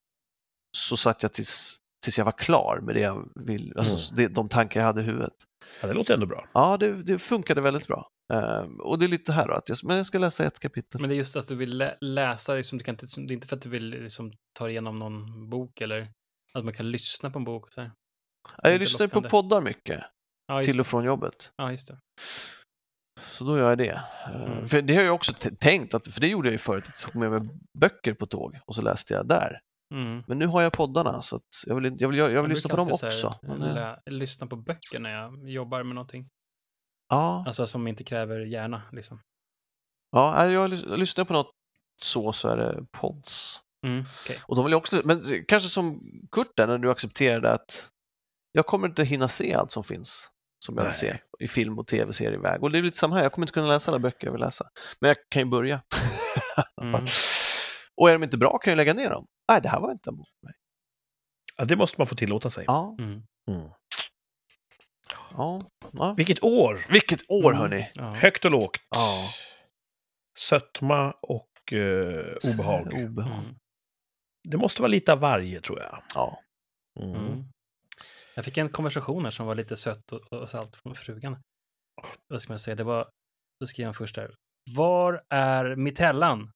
[0.77, 4.49] så satt jag tills, tills jag var klar med det jag vill, alltså det, de
[4.49, 5.35] tankar jag hade i huvudet.
[5.83, 6.49] Ja, det låter ändå bra.
[6.55, 8.09] Ja, det, det funkade väldigt bra.
[8.33, 11.01] Ehm, och det är lite här då, att jag, men jag ska läsa ett kapitel.
[11.01, 13.35] Men det är just att du vill lä- läsa, liksom, du kan inte, det är
[13.35, 16.09] inte för att du vill liksom, ta igenom någon bok eller
[16.55, 17.73] att man kan lyssna på en bok.
[17.73, 17.91] Så här.
[18.63, 19.31] Ja, jag lyssnar ju på lockande.
[19.31, 20.05] poddar mycket,
[20.47, 21.53] Ja, till och från jobbet.
[21.57, 21.99] Ja, just det.
[23.23, 24.03] Så då gör jag det.
[24.27, 24.69] Eh, Mm.
[24.69, 27.13] För det har jag också tänkt, att, för det gjorde jag ju förut, att jag
[27.13, 29.61] tog med mig böcker på tåg och så läste jag där.
[29.95, 30.23] Mm.
[30.29, 32.77] Men nu har jag poddarna så jag vill, jag vill, jag vill, Jag lyssna på
[32.77, 33.31] dem också.
[33.43, 36.29] Men, eh, lä- lyssna på böcker när jag jobbar med någonting.
[37.09, 38.83] ja, Alltså som inte kräver hjärna.
[38.93, 39.21] Liksom.
[40.11, 41.51] ja, jag lys- lyssnar på något
[42.03, 43.61] så så är det pods.
[43.87, 44.39] Mm, okej.
[44.47, 46.01] Och de vill också, men kanske som
[46.33, 47.89] Kurt där, när du accepterade att
[48.53, 50.31] jag kommer inte hinna se allt som finns
[50.69, 52.63] som jag vill se i film och tv-serieväg.
[52.63, 54.41] Och det är lite samma här, jag kommer inte kunna läsa alla böcker jag vill
[54.41, 54.65] läsa.
[55.01, 55.83] Men jag kan ju börja.
[56.83, 57.05] Mm.
[57.97, 59.27] och är de inte bra kan jag lägga ner dem.
[59.49, 60.55] Nej, det här var inte en bok för mig.
[61.57, 62.65] Ja, det måste man få tillåta sig.
[62.67, 63.23] Ja, Mm.
[63.51, 63.69] Mm.
[65.37, 65.61] ja,
[65.93, 66.15] ja.
[66.17, 66.85] Vilket år!
[66.89, 67.59] Vilket år Mm.
[67.61, 67.91] hörni!
[67.95, 68.03] Ja.
[68.15, 68.77] Högt och lågt.
[68.91, 69.29] Ja.
[70.39, 72.87] Sötma och eh, obehag.
[72.95, 73.39] Obehag.
[73.43, 73.55] Mm.
[74.49, 76.03] Det måste vara lite av varje, tror jag.
[76.15, 76.41] Ja.
[78.39, 81.37] Jag fick en konversation här som var lite sött och, och salt från frugan.
[82.29, 82.75] Vad ska man säga?
[82.75, 83.09] Det var,
[83.61, 84.35] då skrev han först där.
[84.77, 86.51] Var är Mitellan?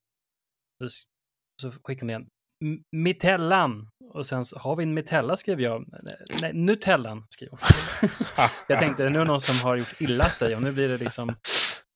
[1.63, 2.27] Så skickade hon igen.
[2.65, 3.89] "M- Mitellan.
[4.15, 5.85] Och sen har vi en Mitella skrev jag.
[6.41, 7.59] Nej, Nutellan skrev hon.
[8.69, 10.99] jag tänkte, nu är det någon som har gjort illa sig och nu blir det
[10.99, 11.35] liksom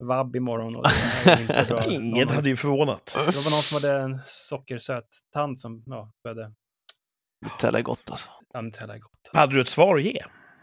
[0.04, 0.76] vabb imorgon.
[0.76, 0.82] Och
[1.24, 1.84] det är inte bra.
[1.86, 3.06] Inget Någon- hade ju förvånat.
[3.14, 6.54] Det var någon som hade en sockersöt tand som ja, började...
[7.52, 8.28] Nutella är gott alltså.
[8.52, 9.10] Ja, Nutella är gott.
[9.28, 9.38] Alltså.
[9.40, 10.22] Hade du ett svar att ge?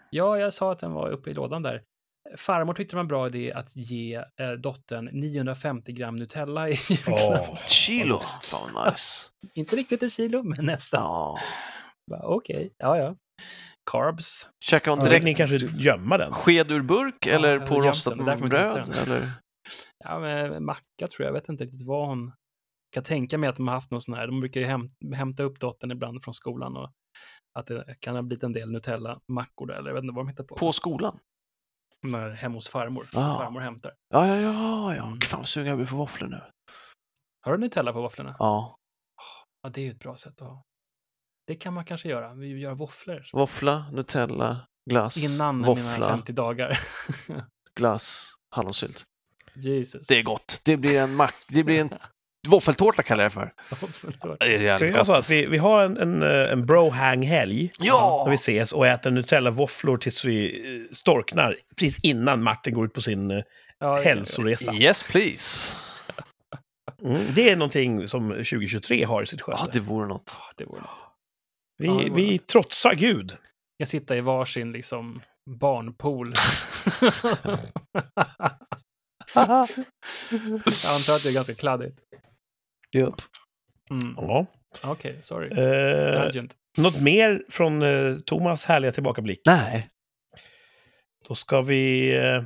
[0.09, 1.81] Ja, jag sa att den var uppe i lådan där.
[2.37, 6.71] Farmor tyckte det var en bra idé att ge eh, dottern 950 gram Nutella i
[6.89, 7.19] julklapp.
[7.19, 7.53] Åh.
[7.53, 8.19] Ett kilo!
[8.41, 9.29] Fan nice.
[9.53, 11.01] Inte riktigt ett kilo, men nästan.
[11.03, 11.37] Ja.
[12.11, 13.15] Bara, Okej, ja, ja.
[13.91, 14.49] Carbs.
[14.65, 16.31] Käkar hon Ja, direkt ni kanske gömma den?
[16.31, 18.93] sked ur burk Ja, eller har på rostat bröd?
[19.03, 19.31] Eller?
[20.03, 21.27] Ja, men macka tror jag.
[21.27, 22.31] Jag vet inte riktigt vad hon...
[22.93, 24.27] Kan tänka mig att de har haft någon sån här.
[24.27, 26.91] De brukar ju häm, hämta upp dottern ibland från skolan och
[27.53, 29.73] att det kan ha blivit en del Nutella-mackor där.
[29.73, 30.55] Eller jag vet inte vad de hittar på.
[30.55, 31.19] På skolan?
[32.01, 33.07] När, hemma hos farmor.
[33.13, 33.37] Ah.
[33.37, 33.93] Farmor hämtar.
[34.09, 34.95] Ja, ja, ja.
[34.95, 35.07] ja.
[35.07, 35.19] Mm.
[35.21, 36.41] Fan vad sugen jag blir på våfflor nu.
[37.41, 38.35] Har du Nutella på våfflorna?
[38.39, 38.77] Ja.
[39.63, 40.63] Ja, det är ju ett bra sätt att ha.
[41.47, 42.33] Det kan man kanske göra.
[42.33, 43.29] Vi gör våfflor.
[43.33, 46.79] Våffla, Nutella, glass, Innan mina våffla, 50 dagar.
[47.75, 49.03] glass, hallonsylt.
[49.55, 50.07] Jesus.
[50.07, 50.61] Det är gott.
[50.65, 51.35] Det blir en mack.
[51.47, 51.89] Det blir en
[52.47, 53.53] våffeltårta kallar jag det för.
[53.81, 54.37] Våfflor.
[54.39, 58.21] Det är Ska vi så att vi, vi har en, en, eh, en bro-hang-helg Ja!
[58.25, 62.93] när vi ses och äter Nutella-våfflor tills vi eh, storknar precis innan Martin går ut
[62.93, 63.43] på sin eh,
[63.79, 64.73] Ja, hälsoresa.
[64.73, 65.77] Yes please.
[67.03, 69.71] Mm, det är någonting som 2023 har i sitt Ja, sköte.
[69.73, 70.37] det vore något.
[70.39, 70.89] Ja, det vore något.
[71.77, 72.47] Vi, ja, det var vi något.
[72.47, 73.37] trotsar Gud.
[73.77, 76.33] Jag sitta i varsin liksom barnpool.
[79.35, 81.99] jag antar att det är ganska kladdigt.
[82.93, 83.21] Japp.
[83.91, 84.15] Mm.
[84.17, 84.45] Ja.
[84.83, 85.47] Okej, sorry.
[85.59, 86.43] Eh,
[86.77, 89.41] något mer från eh, Thomas härliga tillbakablick?
[89.45, 89.89] Nej.
[91.27, 92.43] Då ska vi eh,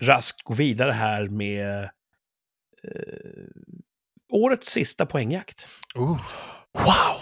[0.00, 1.88] raskt gå vidare här med eh,
[4.32, 5.68] årets sista poängjakt.
[5.94, 6.20] Oh.
[6.72, 7.20] Wow!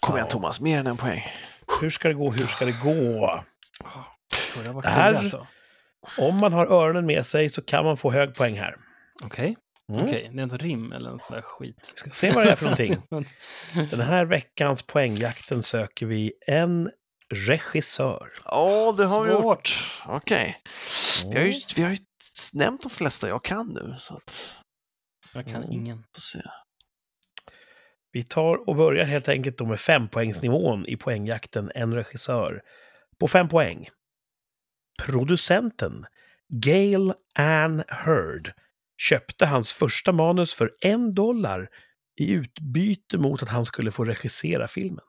[0.00, 0.30] Kom igen Ja.
[0.30, 1.22] Thomas, mer än en poäng.
[1.80, 2.30] Hur ska det gå?
[2.30, 3.44] Hur ska det gå?
[4.82, 5.46] Det här- alltså.
[6.18, 8.76] Om man har öronen med sig så kan man få hög poäng här.
[9.22, 9.56] Okej,
[9.92, 10.04] Mm.
[10.04, 10.30] okej.
[10.34, 11.76] Det är inte rim eller något sånt där skit.
[11.94, 12.96] Vi ska se vad det är för någonting.
[13.90, 16.90] Den här veckans poängjakten söker vi en
[17.34, 18.28] regissör.
[18.44, 19.44] Ja, det har vi Svårt.
[19.44, 19.92] gjort.
[20.06, 20.62] Okej.
[21.32, 21.96] Vi, har ju, vi har ju
[22.52, 23.94] nämnt de flesta jag kan nu.
[23.98, 24.56] Så att,
[25.34, 25.72] Jag kan Mm.
[25.72, 26.04] ingen.
[28.12, 32.62] Vi tar och börjar helt enkelt då med fempoängsnivån i poängjakten En regissör
[33.20, 33.88] på fem poäng.
[35.02, 36.06] Producenten
[36.48, 38.52] Gail Ann Hurd
[39.08, 41.70] köpte hans första manus för en dollar
[42.20, 45.04] i utbyte mot att han skulle få regissera filmen.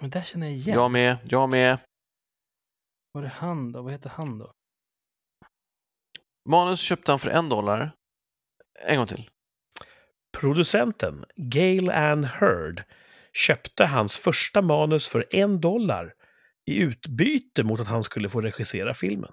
[0.00, 0.74] Men där känner jag igen.
[0.74, 1.78] Jag med, jag med.
[3.12, 3.82] Var det han då?
[3.82, 4.52] Vad heter han då?
[6.48, 7.92] Manus köpte han för en dollar.
[8.86, 9.30] En gång till.
[10.32, 12.84] Producenten Gail Ann Hurd
[13.32, 16.14] köpte hans första manus för en dollar
[16.66, 19.32] i utbyte mot att han skulle få regissera filmen.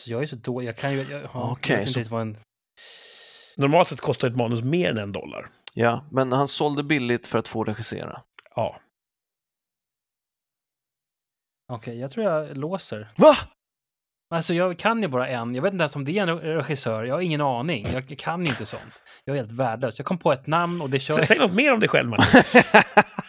[0.00, 0.68] Alltså jag är så dålig.
[0.68, 1.02] Jag kan ju...
[1.02, 1.22] Jag,
[1.62, 2.36] jag inte så- vad en...
[3.56, 5.50] Normalt sett kostar ett manus mer än en dollar.
[5.74, 8.22] Ja, men han sålde billigt för att få regissera.
[8.54, 8.76] Ja.
[11.72, 13.08] Okej, jag tror jag låser.
[13.16, 13.36] Va?
[14.34, 15.54] Alltså jag kan ju bara en.
[15.54, 17.04] Jag vet inte ens om det är en regissör.
[17.04, 17.86] Jag har ingen aning.
[17.92, 19.02] Jag kan inte sånt.
[19.24, 19.98] Jag är helt värdelös.
[19.98, 21.24] Jag kom på ett namn och det kör.
[21.24, 22.42] Säg något mer om dig själv, Martin.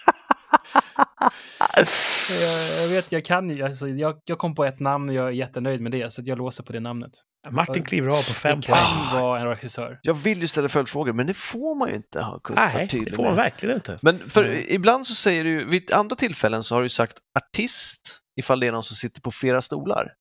[1.77, 3.63] Jag, jag vet, jag kan ju.
[3.63, 6.13] Alltså, jag, jag kom på ett namn och jag är jättenöjd med det.
[6.13, 7.11] Så att jag låser på det namnet.
[7.49, 9.21] Martin kliver av på fem Det kan poäng.
[9.21, 9.99] vara en regissör.
[10.01, 13.23] Jag vill ju ställa följdfrågor, men det får man ju inte ha Nej, det får
[13.23, 13.99] man verkligen inte.
[14.01, 14.65] Men för Nej.
[14.69, 18.71] ibland så säger du, vid andra tillfällen så har du sagt artist ifall det är
[18.71, 20.13] någon som sitter på flera stolar.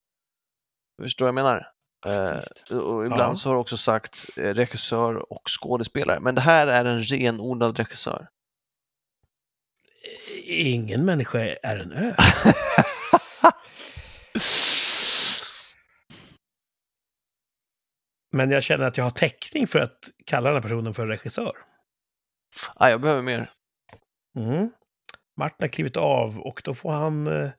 [1.01, 1.67] Förstår vad jag menar?
[2.07, 3.35] Eh, och ibland Ja.
[3.35, 7.77] så har det också sagt eh, regissör och skådespelare, men det här är en renodlad
[7.77, 8.27] regissör.
[10.43, 12.15] Ingen människa är en ö.
[18.31, 21.57] Men jag känner att jag har täckning för att kalla den här personen för regissör.
[22.75, 23.49] ah, jag behöver mer.
[24.37, 24.71] Mm.
[25.37, 27.49] Martin har klivit av och då får han eh,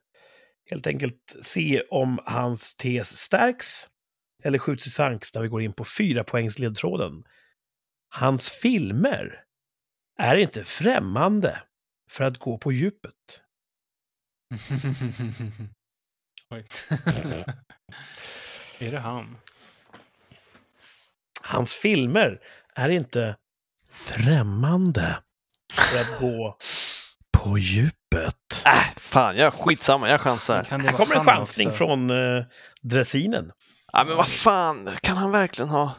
[0.69, 3.89] helt enkelt se om hans tes stärks
[4.43, 7.23] eller skjuts i sanks när vi går in på fyra poängs ledtråden.
[8.09, 9.43] Hans filmer
[10.19, 11.61] är inte främmande
[12.13, 13.43] för att gå på djupet.
[16.49, 16.67] Oj.
[18.79, 19.37] är det han?
[21.41, 22.41] Hans filmer
[22.75, 23.37] är inte
[23.89, 25.19] främmande
[25.73, 26.57] för att gå
[27.37, 28.63] på djupet.
[28.65, 30.63] Äh, fan, jag skitsamma, jag chansar.
[30.63, 31.77] Kan det Här kommer en han chansning också?
[31.77, 32.43] från eh,
[32.81, 33.51] dressinen.
[33.93, 35.95] Ja, men vad fan, kan han verkligen ha...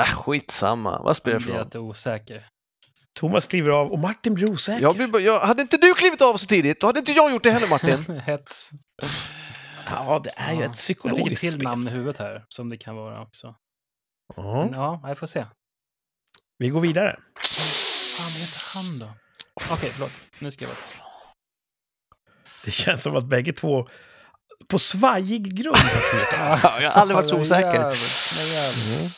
[0.00, 1.64] Äh, skitsamma, vad spelar Jag det för roll?
[1.64, 2.48] lite osäker.
[3.18, 4.82] Thomas kliver av och Martin blir osäker.
[4.82, 7.42] Jag blir, jag, hade inte du klivit av så tidigt, då hade inte jag gjort
[7.42, 8.20] det heller Martin.
[8.26, 8.70] Hets.
[9.86, 10.64] Ja, det är ju Ja.
[10.64, 11.62] ett Jag fick ett psykologiskt till spel.
[11.64, 13.54] namn i huvudet här, som det kan vara också.
[14.36, 15.44] Ja, Men ja, jag får se.
[16.58, 17.16] vi går vidare.
[18.16, 19.08] Fan, vad heter han då?
[19.70, 20.12] Okej, förlåt.
[20.38, 20.78] Nu ska jag vara.
[22.64, 23.88] Det känns som att bägge två
[24.68, 27.78] på svajig grund har jag har aldrig varit så osäker.
[27.78, 28.98] men jävlar.
[28.98, 29.10] Mm.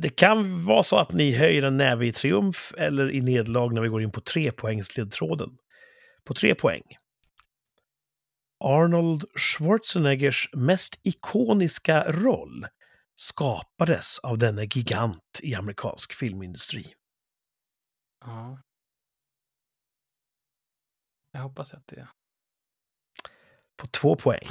[0.00, 3.80] Det kan vara så att ni höjer en näve i triumf eller i nederlag när
[3.80, 5.58] vi går in på tre poängs ledtråden.
[6.24, 6.82] På tre poäng.
[8.64, 12.66] Arnold Schwarzeneggers mest ikoniska roll
[13.14, 16.94] skapades av denne gigant i amerikansk filmindustri.
[18.24, 18.62] Ja.
[21.32, 22.08] Jag hoppas att det är...
[23.76, 24.48] På två poäng.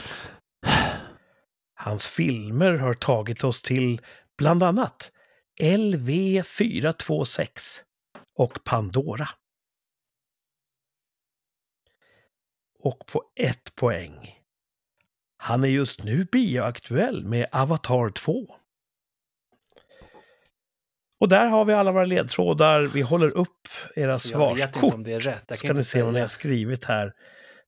[1.73, 4.01] Hans filmer har tagit oss till
[4.39, 5.11] bland annat
[5.61, 7.79] LV426
[8.37, 9.29] och Pandora.
[12.79, 14.39] Och på ett poäng.
[15.37, 18.55] Han är just nu bioaktuell med Avatar 2.
[21.19, 22.81] Och där har vi alla våra ledtrådar.
[22.81, 25.05] Vi håller upp era Så jag vet inte om svarskort.
[25.05, 25.43] det är rätt.
[25.47, 27.13] Jag Ska kan ni se vad ni har skrivit här.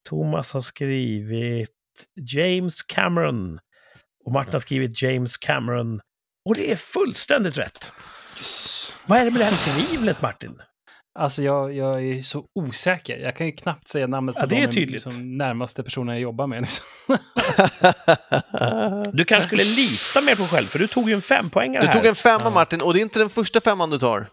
[0.10, 1.70] Thomas har skrivit
[2.16, 3.60] James Cameron.
[4.26, 6.02] Och Martin har skrivit James Cameron.
[6.50, 7.92] Och det är fullständigt rätt.
[8.38, 8.96] Yes.
[9.06, 10.62] Vad är det med det här tvivlet, Martin?
[11.20, 13.18] Alltså jag, jag är så osäker.
[13.18, 14.92] Jag kan ju knappt säga namnet Ja, på det är de tydligt.
[14.92, 16.62] Liksom, närmaste personen jag jobbar med.
[16.62, 16.86] Liksom.
[19.14, 21.94] Du kanske skulle lita mer på själv, för du tog ju en fempoängare Du här.
[21.94, 22.50] tog en femma Ja.
[22.50, 24.28] Martin och det är inte den första femman du tar.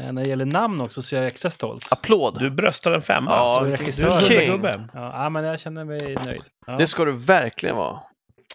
[0.00, 1.92] Eh, När det gäller namn också så är jag extra stolt.
[1.92, 2.38] Applåd!
[2.38, 3.30] Du bröstar en femma.
[3.30, 4.16] Ja, så Så du regissör.
[4.16, 4.60] är King.
[4.64, 6.42] Ja, ja, men jag känner mig nöjd.
[6.66, 6.76] Ja.
[6.76, 8.00] Det ska du verkligen vara.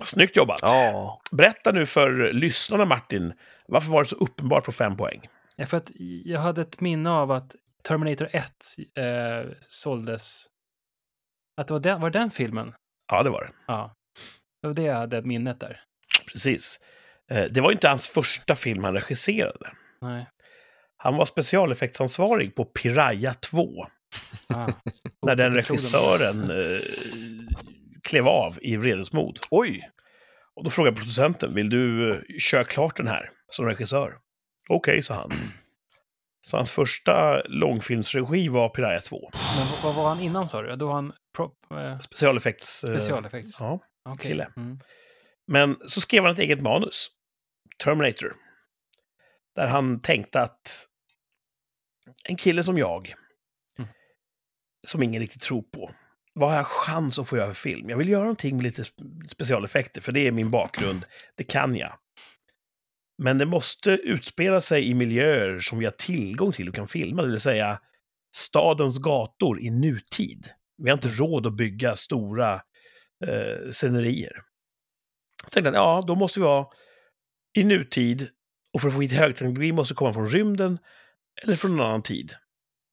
[0.03, 0.59] Snyggt jobbat.
[0.61, 1.21] Ja.
[1.31, 3.33] Berätta nu för lyssnarna, Martin,
[3.67, 5.27] varför var det så uppenbart på fem poäng?
[5.55, 5.91] Ja, för att
[6.25, 8.43] jag hade ett minne av att Terminator 1
[8.97, 10.45] eh, såldes.
[11.57, 12.73] Att det var den, var det den filmen?
[13.11, 13.51] Ja, det var det.
[13.67, 13.93] Ja.
[14.61, 15.79] Det var det jag hade minnet där.
[16.31, 16.79] Precis.
[17.31, 19.71] Eh, Det var inte hans första film han regisserade.
[20.01, 20.27] Nej.
[20.97, 23.87] Han var specialeffektsansvarig på Piraya 2.
[24.49, 24.69] Ah.
[25.25, 26.81] när den regissören eh,
[28.03, 29.39] klev av i vredesmod.
[29.51, 29.89] Oj!
[30.55, 34.17] Och då frågade producenten, vill du eh, köra klart den här som regissör?
[34.69, 35.31] Okej, sa han.
[36.47, 39.29] Så hans första långfilmsregi var Piraya 2.
[39.57, 40.75] Men vad, var han innan sa du?
[40.75, 42.83] Då var han prop, eh, Specialeffekts...
[42.83, 43.59] eh, specialeffekts?
[43.59, 43.79] Ja.
[44.09, 44.29] Okej.
[44.31, 44.47] kille.
[44.57, 44.79] Mm.
[45.47, 47.07] Men så skrev han ett eget manus,
[47.83, 48.33] Terminator.
[49.55, 50.87] Där han tänkte att
[52.25, 53.13] en kille som jag,
[53.77, 53.89] Mm.
[54.87, 55.91] som ingen riktigt tror på,
[56.33, 57.89] vad har jag chans att få göra för film?
[57.89, 58.83] Jag vill göra någonting med lite
[59.27, 61.05] specialeffekter, för det är min bakgrund.
[61.35, 61.93] Det kan jag.
[63.17, 67.21] Men det måste utspela sig i miljöer som vi har tillgång till och kan filma,
[67.21, 67.79] det vill säga
[68.35, 70.49] stadens gator i nutid.
[70.77, 72.53] Vi har inte råd att bygga stora
[73.25, 74.41] eh, scenerier.
[75.43, 76.67] Jag tänkte att ja, då måste vi vara
[77.53, 78.29] i nutid
[78.73, 80.79] och för att få hit högteknologi måste komma från rymden
[81.43, 82.33] eller från någon annan tid.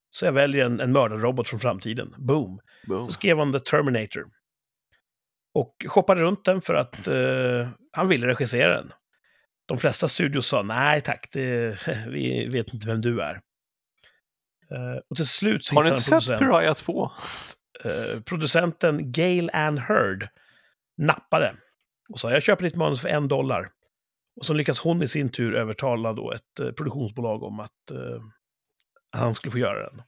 [0.09, 2.15] Så jag väljer en, en mördarrobot från framtiden.
[2.17, 2.59] Boom!
[2.87, 3.05] Boom.
[3.05, 4.25] Så skrev han The Terminator.
[5.53, 8.91] Och shoppade runt den för att eh, han ville regissera den.
[9.67, 11.77] De flesta studios sa nej tack, det,
[12.07, 13.33] vi vet inte vem du är.
[14.71, 17.11] Eh, och till slut så Har ni inte sett Piraya 2?
[17.85, 20.27] eh, producenten Gail Ann Hurd
[20.97, 21.53] nappade
[22.09, 23.71] och sa jag köper ditt manus för en dollar.
[24.39, 28.21] Och så lyckas hon i sin tur övertala då ett eh, produktionsbolag om att eh,
[29.11, 30.01] han skulle få göra den.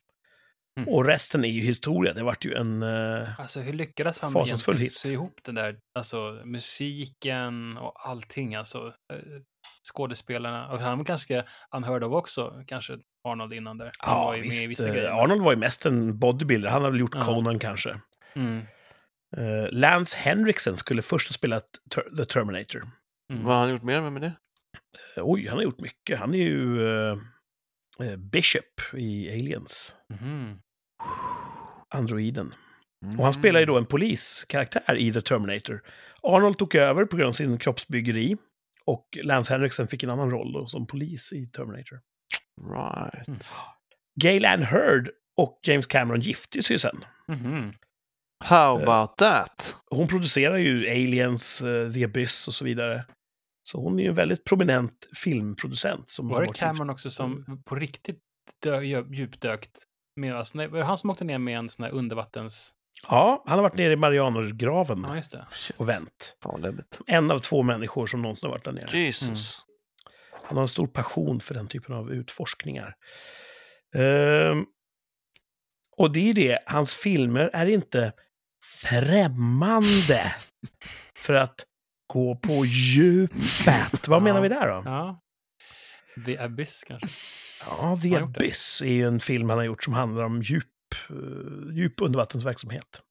[0.79, 0.89] Mm.
[0.93, 2.13] Och resten är ju historia.
[2.13, 2.83] Det vart ju en...
[2.83, 4.93] eh, Alltså hur lyckades han Fasansfull egentligen hit.
[4.93, 9.19] sy ihop den där, alltså musiken och allting, alltså eh,
[9.93, 10.67] skådespelarna.
[10.71, 11.45] Och han var ganska
[11.75, 12.97] unheard of också, kanske
[13.27, 13.91] Arnold innan där.
[13.99, 14.69] Han ja, var ju med i visst.
[14.69, 15.23] vissa eh, grejer.
[15.23, 16.69] Arnold var ju mest en bodybuilder.
[16.69, 17.25] Han hade väl gjort Ja.
[17.25, 17.99] Conan kanske.
[18.35, 18.57] Mm.
[19.37, 21.65] Eh, Lance Henriksen skulle först ha spelat
[21.95, 22.81] Ter- The Terminator.
[23.33, 23.43] Mm.
[23.45, 24.33] Vad har han gjort mer med det?
[25.17, 26.19] Eh, oj, han har gjort mycket.
[26.19, 27.17] Han är ju eh,
[28.17, 29.95] Bishop i Aliens.
[30.09, 30.59] Mhm.
[31.89, 32.53] Androiden.
[33.05, 33.19] Mm.
[33.19, 35.81] Och han spelar ju då en poliskaraktär i The Terminator.
[36.23, 38.37] Arnold tog över på grund av sin kroppsbyggeri.
[38.85, 41.99] Och Lance Henriksen fick en annan roll då, som polis i Terminator.
[42.61, 43.27] Right.
[43.27, 43.39] Mm.
[44.21, 47.05] Gail Ann Hurd och James Cameron gifte sig ju sen.
[47.27, 47.73] Mhm.
[48.43, 49.75] How Eh, about that?
[49.91, 53.05] Hon producerar ju Aliens, eh, The Abyss och så vidare.
[53.63, 56.09] Så hon är ju en väldigt prominent filmproducent.
[56.09, 58.19] Som Var det Cameron också som på riktigt
[58.63, 59.71] dö, dö- djupdökt?
[60.15, 62.73] Med, alltså, nej, var det han som åkte ner med en sån här undervattens...
[63.07, 65.47] Ja, han har varit nere i Marianergraven Ja, just det.
[65.51, 65.79] Shit.
[65.79, 66.37] och vänt.
[66.43, 66.83] Fan.
[67.07, 68.99] En av två människor som någonsin har varit där nere.
[68.99, 69.61] Jesus.
[70.43, 72.95] Han har en stor passion för den typen av utforskningar.
[73.95, 74.65] Ehm,
[75.97, 78.13] och det är det, hans filmer är inte
[78.81, 80.35] främmande
[81.15, 81.65] för att
[82.13, 84.07] gå på djupet.
[84.07, 84.41] Vad menar Ja.
[84.41, 84.81] vi där då?
[84.85, 85.21] Ja.
[86.25, 87.07] The Abyss kanske?
[87.69, 88.15] Ja, The?
[88.15, 90.65] Abyss är ju en film han har gjort som handlar om djup,
[91.09, 93.01] eh, djup undervattensverksamhet.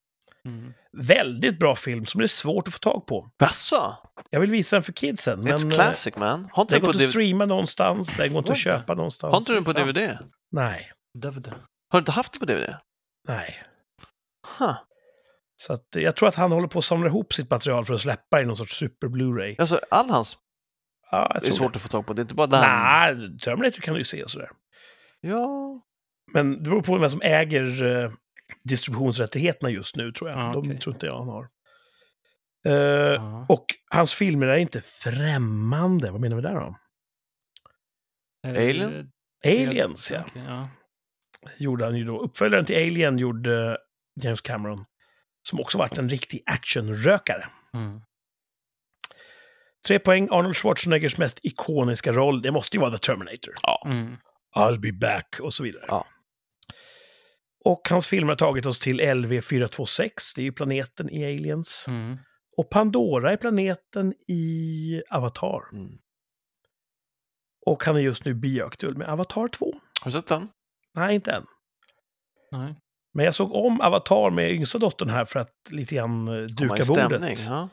[0.45, 0.73] Mm.
[0.93, 3.31] Väldigt bra film som det är svårt att få tag på.
[3.39, 3.97] Jaså?
[4.31, 5.41] Jag vill visa den för kidsen.
[5.41, 6.49] Men It's eh, classic man.
[6.53, 7.11] Har inte den går på, inte att DVD?
[7.13, 9.33] streama någonstans, den går inte att köpa någonstans.
[9.33, 10.19] Har inte du den på DVD?
[10.53, 11.51] Nej, Davide.
[11.51, 11.59] Har
[11.93, 12.75] du inte haft det på DVD?
[13.29, 13.63] nej.
[14.59, 14.75] Huh.
[15.61, 17.95] Så att, eh, jag tror att han håller på att samla ihop sitt material för
[17.95, 19.57] att släppa det i någon sorts super Blu-ray.
[19.59, 20.39] Alltså all hans
[21.11, 21.77] Ja, jag är tror svårt det.
[21.77, 22.13] att få tag på.
[22.13, 22.61] Det är inte bara den.
[22.61, 24.51] Nej, Terminator kan du ju se och sådär.
[25.21, 25.81] Ja.
[26.33, 28.13] Men det beror på vem som äger eh,
[28.63, 30.39] distributionsrättigheterna just nu, tror jag.
[30.39, 30.79] Ja, De okej.
[30.81, 31.49] tror inte jag han har.
[32.67, 32.73] Eh,
[33.15, 33.47] Ja.
[33.49, 36.11] Och hans filmer är inte främmande.
[36.11, 36.77] Vad menar vi där då?
[38.49, 39.11] Alien?
[39.45, 40.25] Eh, Aliens, ja.
[40.35, 40.69] ja.
[41.59, 42.19] Gjorde han ju då.
[42.21, 43.79] Uppföljaren till Alien gjorde
[44.23, 44.85] James Cameron.
[45.51, 47.47] Som också varit en riktig actionrökare.
[47.75, 48.01] Mm.
[49.87, 50.29] Tre poäng.
[50.31, 53.55] Arnold Schwarzeneggers mest ikoniska roll, det måste ju vara The Terminator.
[53.63, 53.83] Ja.
[53.87, 54.17] Mm.
[54.57, 55.85] I'll be back och så vidare.
[55.89, 56.07] Ja.
[57.65, 61.85] Och hans filmer har tagit oss till LV426, det är ju planeten i Aliens.
[61.89, 62.19] Mm.
[62.57, 65.63] Och Pandora är planeten i Avatar.
[65.73, 65.99] Mm.
[67.67, 69.75] Och han är just nu bioaktuell med Avatar 2.
[70.01, 70.49] Har du sett den?
[70.95, 71.47] Nej, inte än.
[72.53, 72.75] Nej.
[73.15, 76.83] Men jag såg om Avatar med yngsta dottern här för att lite grann eh, duka
[76.83, 77.21] stämning?
[77.21, 77.39] bordet.
[77.49, 77.69] Ja.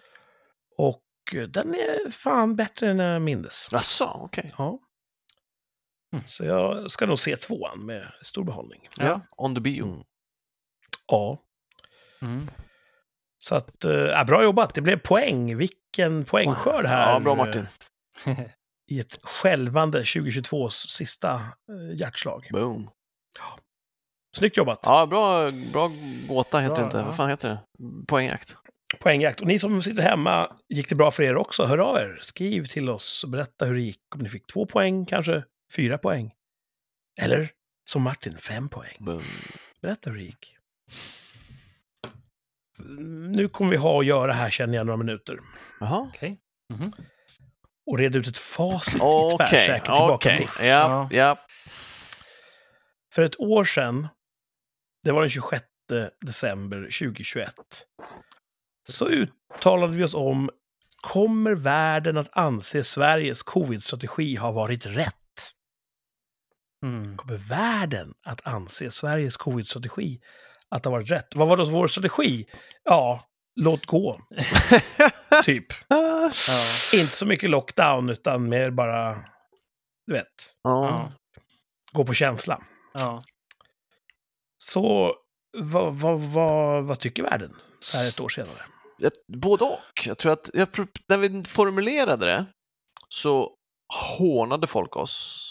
[0.77, 1.03] Och
[1.35, 3.67] eh, den är fan bättre än jag mindes.
[3.71, 4.53] Jaså, okej.
[4.57, 4.79] Ja.
[6.13, 6.27] Mm.
[6.27, 8.87] Så jag ska nog se tvåan med stor behållning.
[8.97, 9.05] Ja.
[9.05, 9.21] Ja.
[9.31, 9.85] On the bio.
[9.85, 10.03] Mm.
[11.07, 11.37] Ja.
[12.21, 12.45] Mm.
[13.39, 14.75] Så att, eh, ja, bra jobbat.
[14.75, 15.57] Det blev poäng.
[15.57, 17.13] Vilken poängskörd här.
[17.13, 17.67] Ja, bra Martin.
[18.25, 18.39] eh,
[18.87, 22.47] I ett skälvande 2022s sista eh, hjärtslag.
[22.51, 22.89] Boom.
[24.37, 24.79] Snyggt jobbat.
[24.83, 25.91] Ja, bra, bra
[26.27, 26.97] gåta heter Bra, det inte.
[26.97, 27.05] ja.
[27.05, 27.59] Vad fan heter det?
[28.07, 28.55] Poängjakt.
[28.99, 29.41] Poängjakt.
[29.41, 31.65] Och ni som sitter hemma, gick det bra för er också?
[31.65, 32.19] Hör av er.
[32.21, 34.15] Skriv till oss och berätta hur det gick.
[34.15, 35.43] Om ni fick två poäng, kanske
[35.75, 36.31] fyra poäng.
[37.21, 37.49] Eller
[37.89, 38.95] som Martin, fem poäng.
[38.99, 39.21] Boom.
[39.81, 40.55] Berätta hur det gick.
[43.29, 45.39] Nu kommer vi ha att göra här, känner jag, några minuter.
[45.79, 46.09] Jaha.
[46.15, 46.39] Okej.
[46.73, 46.93] Mhm.
[47.91, 49.95] Och reda ut ett facit i Okej, tvärsäker okej.
[49.95, 50.49] tillbakablick.
[50.61, 51.39] Ja, ja.
[53.13, 54.07] För ett år sedan,
[55.07, 55.63] det var den 26
[56.25, 57.53] december 2021,
[58.89, 60.49] så uttalade vi oss om
[61.01, 65.13] Kommer världen att anse Sveriges covid-strategi ha varit rätt?
[66.85, 67.17] Mm.
[67.17, 70.19] Kommer världen att anse Sveriges covid-strategi
[70.69, 71.35] att ha varit rätt?
[71.35, 72.45] Vad var då vår strategi?
[72.83, 74.21] Ja, låt gå,
[75.43, 75.65] typ.
[75.87, 76.31] Ja.
[76.93, 79.23] Inte så mycket lockdown, utan mer bara,
[80.07, 80.87] du vet, Ja.
[80.89, 81.11] Ja.
[81.91, 82.61] gå på känsla.
[82.93, 83.21] Ja.
[84.67, 85.15] Så
[85.57, 88.57] vad, vad, vad, vad tycker världen så här ett år senare?
[88.97, 90.05] Jag, både och.
[90.05, 90.67] Jag tror att jag,
[91.07, 92.45] när vi formulerade det
[93.07, 93.55] så
[94.17, 95.43] hånade folk oss.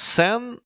[0.00, 0.58] Sen,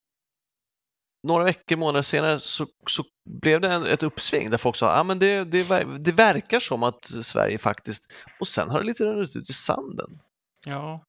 [1.26, 3.04] några veckor, månader senare, så, så
[3.40, 6.60] blev det en, ett uppsving där folk sa att ah, men det, det, det verkar
[6.60, 8.12] som att Sverige faktiskt...
[8.40, 10.20] Och sen har det lite runnit ut i sanden.
[10.66, 11.04] ja.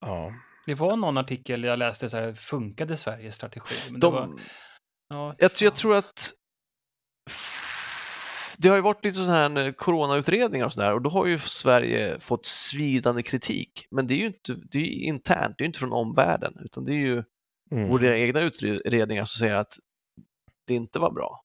[0.00, 0.32] Ja.
[0.66, 3.74] Det var någon artikel jag läste så här, funkade Sveriges strategi?
[3.90, 4.40] Men det De, var,
[5.12, 6.32] ja, jag, jag tror att
[8.58, 11.38] det har ju varit lite sådana här eh, coronautredningar och sådär och då har ju
[11.38, 13.86] Sverige fått svidande kritik.
[13.90, 16.92] Men det är ju inte det är internt, det är inte från omvärlden utan det
[16.92, 17.22] är ju
[17.72, 17.88] Mm.
[17.88, 19.78] våra egna utredningar som säger att
[20.66, 21.42] det inte var bra.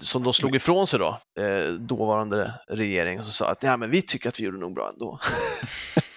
[0.00, 4.02] Som de slog ifrån sig då, eh, dåvarande regering, som sa att ja, men vi
[4.02, 5.20] tycker att vi gjorde nog bra ändå.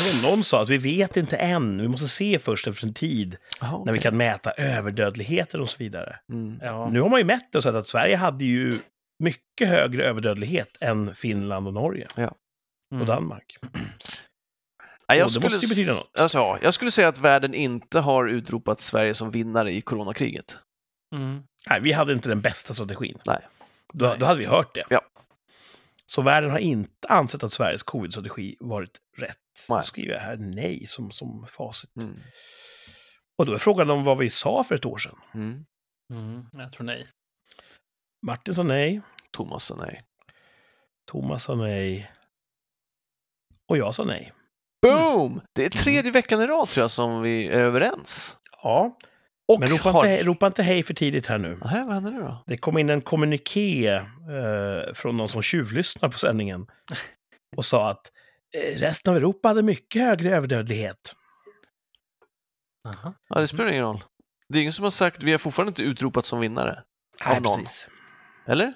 [0.00, 3.36] Var Någon sa att vi vet inte än, vi måste se först efter en tid
[3.60, 6.18] Aha, när vi kan mäta överdödligheten och så vidare.
[6.32, 6.58] Mm.
[6.62, 6.88] Ja.
[6.90, 8.78] Nu har man ju mätt och sett att Sverige hade ju
[9.18, 12.36] mycket högre överdödlighet än Finland och Norge och
[12.94, 13.06] Mm.
[13.06, 13.58] Danmark.
[15.08, 16.18] Nej, jag, Och det skulle, måste ju betyda något.
[16.18, 20.58] Alltså, ja, jag skulle säga att världen inte har utropat Sverige som vinnare i coronakriget.
[21.14, 21.42] Mm.
[21.70, 23.18] Nej, vi hade inte den bästa strategin.
[23.26, 23.38] Nej.
[23.92, 24.16] Då, Nej.
[24.18, 24.84] då hade vi hört det.
[24.90, 25.00] Ja.
[26.06, 29.38] Så världen har inte ansett att Sveriges covid-strategi varit rätt.
[29.68, 29.78] Nej.
[29.78, 31.96] Då skriver jag här nej som, som facit.
[31.96, 32.20] Mm.
[33.38, 35.16] Och då är frågan om vad vi sa för ett år sedan.
[35.34, 35.64] Mm.
[36.12, 36.46] Mm.
[36.52, 37.06] Jag tror nej.
[38.26, 39.00] Martin sa nej,
[39.30, 40.00] Thomas sa nej.
[41.10, 42.10] Thomas sa nej
[43.70, 44.32] och jag sa nej.
[44.82, 45.40] Boom!
[45.52, 48.36] Det är tredje veckan i rad tror jag som vi är överens.
[48.62, 48.98] Ja,
[49.52, 50.06] Och men ropa, har...
[50.06, 51.56] inte, ropa inte hej för tidigt här nu.
[51.56, 52.44] Nähä, vad händer nu då?
[52.46, 56.66] Det kom in en kommuniké eh, från någon som tjuvlyssnar på sändningen
[57.56, 58.12] och sa att
[58.54, 61.14] resten av Europa hade mycket högre överdödlighet.
[62.88, 63.14] Aha.
[63.28, 64.04] Ja, det spelar ingen roll.
[64.48, 66.82] Det är ingen som har sagt, vi har fortfarande inte utropat som vinnare.
[67.26, 67.58] Nej, Av någon.
[67.60, 67.88] precis.
[68.46, 68.72] Eller?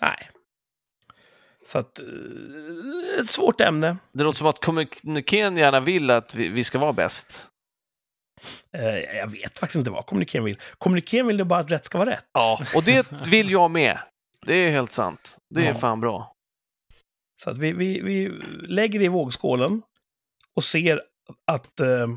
[0.00, 0.30] Nej.
[1.66, 2.04] Så att, eh,
[3.20, 3.96] ett svårt ämne.
[4.12, 7.48] Det låter som att kommunikén gärna vill att vi, vi ska vara bäst.
[8.72, 10.58] Eh, jag vet faktiskt inte vad kommunikén vill.
[10.78, 12.24] Kommunikén vill ju bara att rätt ska vara rätt.
[12.32, 13.98] Ja, och det vill jag med.
[14.46, 15.38] Det är helt sant.
[15.50, 15.74] Det är Ja.
[15.74, 16.34] fan bra.
[17.42, 18.28] Så att vi, vi, vi
[18.68, 19.82] lägger det i vågskålen
[20.54, 21.02] och ser
[21.44, 22.08] att eh,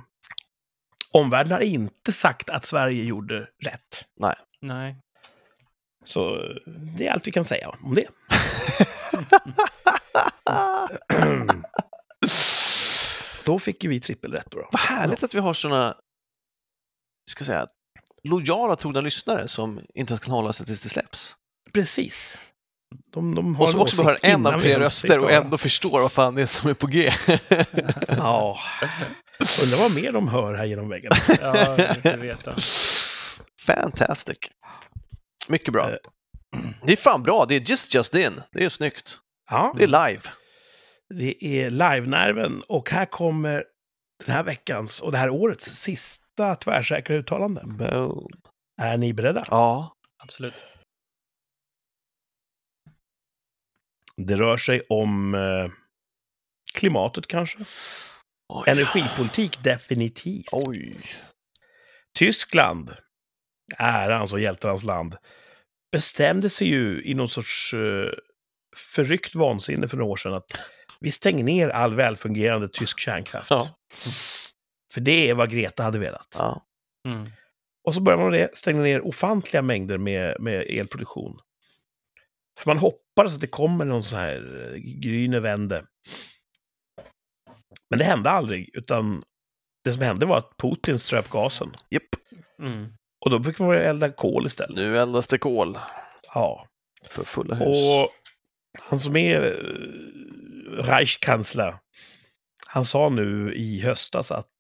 [1.12, 4.06] omvärlden har inte sagt att Sverige gjorde rätt.
[4.16, 4.36] Nej.
[6.04, 6.56] Så eh,
[6.98, 8.08] det är allt vi kan säga om det.
[13.46, 14.70] Då fick ju vi trippelrätt då.
[14.72, 15.98] Vad härligt att vi har såna,
[17.30, 17.68] ska säga,
[18.24, 21.36] lojala trogna lyssnare som inte ens kan hålla sig tills det släpps.
[21.74, 22.38] Precis.
[23.12, 25.58] De, de har Och som en också behöver åsikt en av tre röster och ändå
[25.58, 27.12] förstår vad fan det är som är på G.
[28.08, 28.58] Ja.
[29.64, 31.12] Undrar vad mer de hör här genom väggen.
[31.42, 32.56] Ja, inte veta.
[33.66, 34.38] Fantastic.
[35.48, 35.92] Mycket bra.
[35.92, 35.98] Eh.
[36.84, 38.42] Det är fan bra, det är just just in.
[38.52, 39.18] Det är snyggt.
[39.50, 40.22] Ja, Det är live.
[41.20, 43.64] det är live-nerven och här kommer
[44.26, 47.62] den här veckans och det här årets sista tvärsäkra uttalande.
[47.66, 48.28] Boom.
[48.82, 49.46] Är ni beredda?
[49.50, 49.96] Ja.
[50.24, 50.54] Absolut.
[50.54, 50.68] Mm.
[54.26, 55.72] Det rör sig om eh,
[56.76, 57.58] klimatet kanske.
[58.50, 58.64] Oj.
[58.68, 60.48] Energipolitik definitivt.
[60.52, 60.96] Oj.
[62.18, 62.96] Tyskland,
[63.78, 65.18] ärans och hjältarnas land,
[65.92, 68.10] bestämde sig ju i någon sorts uh,
[68.96, 70.60] förryckt vansinne för några år sedan att
[71.00, 73.50] vi stänger ner all välfungerande tysk kärnkraft.
[73.50, 73.68] Ja.
[74.94, 76.36] För det är vad Greta hade velat.
[76.38, 76.66] Ja.
[77.08, 77.30] Mm.
[77.84, 81.40] Och så börjar man med det, stänga ner ofantliga mängder med, med elproduktion.
[82.62, 85.86] För man hoppades att det kommer någon sån här eh, gryne vände.
[87.90, 89.24] Men det hände aldrig, utan
[89.84, 91.74] det som hände var att Putin ströp gasen.
[91.90, 92.04] Japp.
[92.60, 92.88] Mm.
[93.26, 94.76] Och då fick man börja elda kol istället.
[94.76, 95.78] Nu eldas det kol
[96.34, 96.68] Ja.
[97.10, 97.68] för fulla hus.
[97.68, 98.10] Och
[98.80, 101.78] han som är eh, Reichskansler,
[102.68, 104.52] han sa nu i höstas att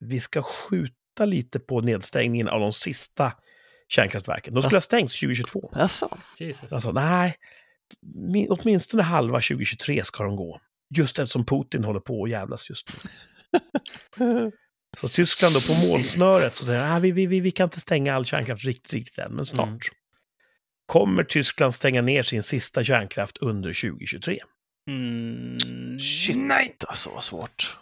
[0.00, 3.32] vi ska skjuta lite på nedstängningen av de sista
[3.92, 4.54] kärnkraftverken.
[4.54, 5.70] De skulle ha stängts 2022.
[5.74, 6.18] Jaså?
[6.38, 6.72] Jesus.
[6.72, 7.36] Alltså, nej,
[8.02, 10.60] min, åtminstone halva 2023 ska de gå.
[10.96, 13.10] Just eftersom Putin håller på att jävlas just nu.
[15.00, 18.14] Så Tyskland då på målsnöret så säger ah, vi, vi, vi, vi kan inte stänga
[18.14, 19.68] all kärnkraft riktigt, riktigt än, men snart.
[19.68, 19.80] Mm.
[20.86, 24.38] Kommer Tyskland stänga ner sin sista kärnkraft under 2023?
[24.88, 25.98] Mm.
[25.98, 26.76] Shit, nej.
[26.88, 27.78] Alltså vad svårt.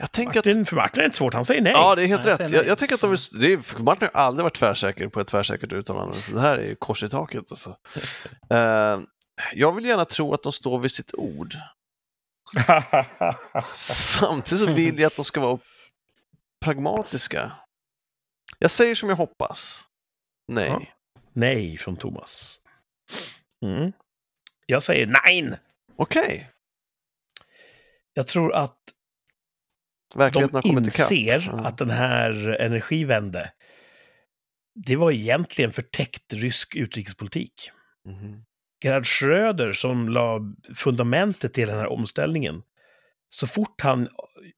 [0.00, 0.46] Jag tänker att...
[0.46, 1.72] Martin, för Martin är det inte svårt, han säger nej.
[1.72, 2.50] Ja, det är helt Nej, rätt.
[2.50, 5.72] Jag, jag tänker att de, det är, Martin har aldrig varit tvärsäker på ett tvärsäkert
[5.72, 7.44] uttalande, så det här är ju kors i taket.
[7.50, 7.76] Alltså.
[8.50, 9.00] Eh,
[9.52, 11.54] jag vill gärna tro att de står vid sitt ord.
[13.62, 15.58] Samtidigt så vill jag att de ska vara
[16.60, 17.52] pragmatiska.
[18.58, 19.84] Jag säger som jag hoppas.
[20.48, 20.68] Nej.
[20.68, 20.82] Ja.
[21.32, 22.60] nej från Thomas.
[23.62, 23.92] Mm.
[24.66, 25.58] Jag säger nej.
[25.96, 26.50] Okej.
[28.12, 28.78] Jag tror att
[30.14, 31.64] Verkligheten de inser Mm.
[31.64, 33.52] att den här energivände,
[34.74, 37.70] det var egentligen förtäckt rysk utrikespolitik.
[38.04, 38.44] Mhm.
[38.84, 40.40] Gerhard Schröder som la
[40.74, 42.62] fundamentet till den här omställningen,
[43.30, 44.08] så fort han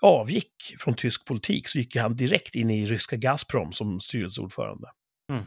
[0.00, 4.88] avgick från tysk politik så gick han direkt in i ryska Gazprom som styrelseordförande.
[5.32, 5.44] Mm.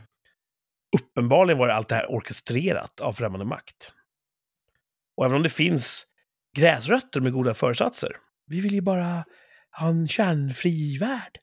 [0.97, 3.93] Uppenbarligen var allt det här orkestrerat av främmande makt.
[5.17, 6.07] Och även om det finns
[6.57, 8.11] gräsrötter med goda föresatser,
[8.47, 9.25] vi vill ju bara
[9.79, 11.39] ha en kärnfri värld,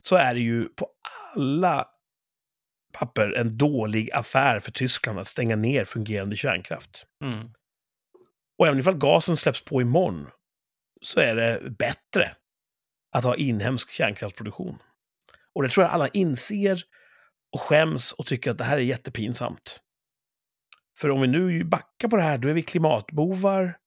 [0.00, 0.88] så är det ju på
[1.34, 1.88] alla
[2.92, 7.06] papper en dålig affär för Tyskland att stänga ner fungerande kärnkraft.
[7.22, 7.50] Mm.
[8.58, 10.30] Och även ifall gasen släpps på imorgon
[11.02, 12.36] så är det bättre
[13.12, 14.78] att ha inhemsk kärnkraftsproduktion.
[15.54, 16.82] Och det tror jag alla inser
[17.52, 19.80] och skäms och tycker att det här är jättepinsamt.
[20.98, 23.78] För om vi nu backar på det här, då är vi klimatbovar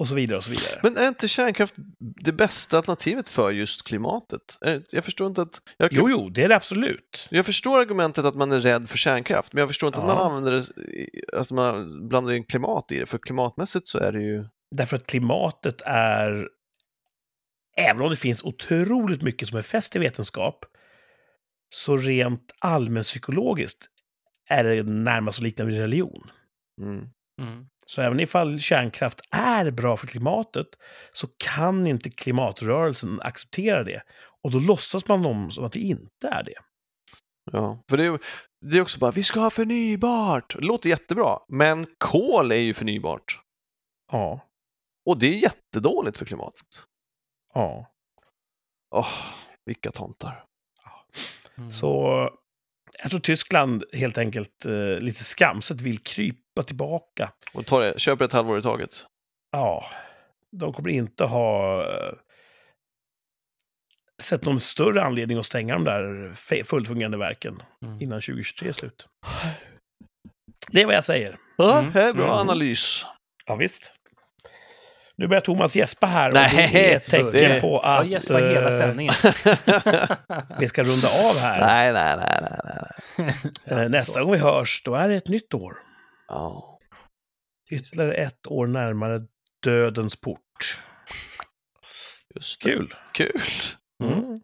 [0.00, 0.80] och så vidare och så vidare.
[0.82, 4.58] Men är inte kärnkraft det bästa alternativet för just klimatet?
[4.60, 5.60] Är- Jag förstår inte att...
[5.76, 7.28] Jag, Jo, jo, det är det absolut.
[7.30, 10.14] jag förstår argumentet att man är rädd för kärnkraft, men jag förstår inte att Ja.
[10.14, 14.22] man använder det, alltså man blandar in klimat i det, för klimatmässigt så är det
[14.22, 14.44] ju...
[14.76, 16.48] Därför att klimatet är,
[17.76, 20.64] även om det finns otroligt mycket som är fäst i vetenskap,
[21.74, 23.86] så rent allmänpsykologiskt
[24.48, 26.30] är det närmast att likna vid religion.
[26.82, 26.98] Mm.
[27.40, 27.66] Mm.
[27.90, 30.66] Så även ifall kärnkraft är bra för klimatet
[31.12, 34.02] så kan inte klimatrörelsen acceptera det.
[34.42, 36.54] Och då låtsas man om som att det inte är det.
[37.52, 38.18] Ja, för det är,
[38.60, 40.54] det är också bara, vi ska ha förnybart!
[40.54, 43.40] Det låter jättebra, men kol är ju förnybart.
[44.12, 44.40] Ja,
[45.06, 46.82] Och det är jättedåligt för klimatet.
[47.54, 47.86] ja.
[48.94, 49.08] Åh,
[49.64, 50.44] vilka tomtar.
[51.58, 51.70] Mm.
[51.70, 52.06] Så
[53.02, 57.32] jag tror Tyskland helt enkelt eh, lite skamset vill krypa tillbaka.
[57.54, 59.06] Och tar det, köper ett halvår i taget.
[59.52, 59.84] Ja,
[60.56, 62.12] de kommer inte ha eh,
[64.22, 66.02] sett någon större anledning att stänga de där
[66.36, 68.00] fe- fullfungerande verken Mm.
[68.02, 69.08] innan 2023 är slut.
[70.68, 71.36] Det är vad jag säger.
[71.58, 71.96] Ja, Mm.
[71.96, 72.36] är bra Mm.
[72.36, 73.06] analys.
[73.46, 73.94] Ja, visst.
[75.16, 78.06] Nu börjar Thomas gäspa här och Nej, det är ett tecken det- på Jag att
[78.06, 79.14] gäspar hela eh, sändningen.
[80.60, 81.60] vi ska runda av här.
[81.66, 82.78] nej, nej, nej, nej,
[83.66, 83.82] nej.
[83.84, 85.76] Eh, Nästa gång vi hörs, då är det ett nytt år.
[86.30, 86.78] Ja.
[87.70, 89.26] Ytterligare ett år närmare
[89.62, 90.82] dödens port.
[92.34, 92.70] Just det.
[92.70, 92.94] Kul!
[93.12, 93.40] Kul.
[94.02, 94.40] Mm.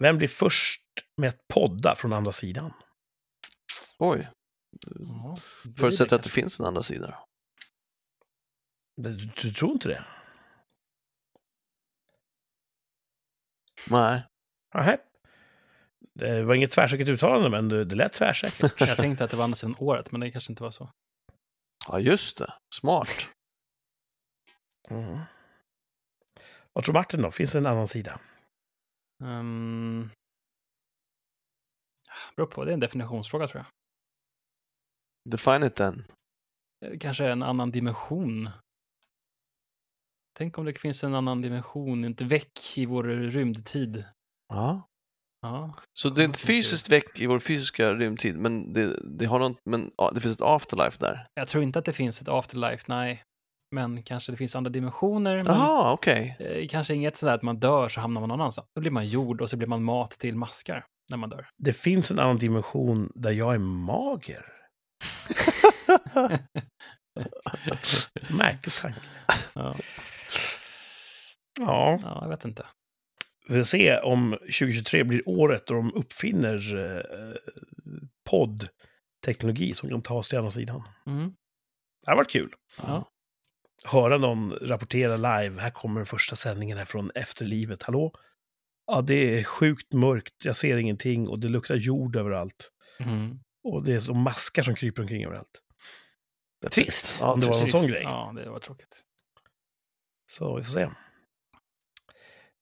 [0.00, 0.82] Vem blir först
[1.16, 2.72] med att podda från andra sidan?
[3.98, 4.28] Oj,
[4.98, 5.38] Ja,
[5.78, 7.18] förutsätter att det finns en andra sida.
[8.96, 10.04] Du, du tror inte det?
[13.90, 14.22] Nej.
[14.74, 14.98] Nähä.
[16.18, 18.80] Det var inget tvärsäkert uttalande, men det, det lät tvärsäkert.
[18.88, 20.88] Jag tänkte att det var andra sidan året, men det kanske inte var så.
[21.88, 22.54] Ja, just det.
[22.74, 23.28] Smart.
[24.90, 25.18] Mm.
[26.72, 27.30] Vad tror Martin då?
[27.30, 28.20] Finns det en annan sida?
[29.24, 30.10] Um,
[32.36, 33.66] beror på, det är en definitionsfråga tror jag.
[35.30, 36.04] Define it then.
[36.84, 38.50] Eh, Kanske en annan dimension.
[40.38, 44.04] Tänk om det finns en annan dimension, inte väck i vår rymdtid.
[44.48, 44.82] Ja.
[45.46, 49.38] Ja, Så det är inte fysiskt väck i vår fysiska rymdtid, men det, det, har
[49.38, 51.26] något, men ja, det finns ett afterlife där.
[51.34, 53.22] jag tror inte att det finns ett afterlife, nej.
[53.74, 55.34] Men kanske det finns andra dimensioner.
[55.36, 56.36] Men Jaha, okej.
[56.38, 58.68] eh, kanske inget sådär att man dör så hamnar man någon annanstans.
[58.74, 61.48] Då blir man jord och så blir man mat till maskar när man dör.
[61.56, 64.44] Det finns en annan dimension där jag är mager.
[68.38, 68.98] Märklig tanke.
[69.54, 69.74] Ja,
[71.60, 72.66] Ja, ja, jag vet inte.
[73.48, 77.34] Vi får se om 2023 blir året då de uppfinner eh,
[78.30, 80.82] poddteknologi som kan ta oss till andra sidan.
[81.06, 81.28] Mm.
[82.04, 82.54] Det har varit kul.
[82.82, 83.10] Ja.
[83.84, 85.60] Höra någon rapportera live.
[85.60, 87.82] Här kommer den första sändningen här från efterlivet.
[87.82, 88.12] Hallå?
[88.86, 90.44] Ja, det är sjukt mörkt.
[90.44, 92.70] Jag ser ingenting och det luktar jord överallt.
[93.00, 93.38] Mm.
[93.64, 95.62] Och det är som maskar som kryper omkring överallt.
[96.70, 97.72] Trist, Ja, om det var en trist.
[97.76, 98.02] sån grej.
[98.02, 99.02] Ja, det var tråkigt.
[100.30, 100.88] Så vi får se.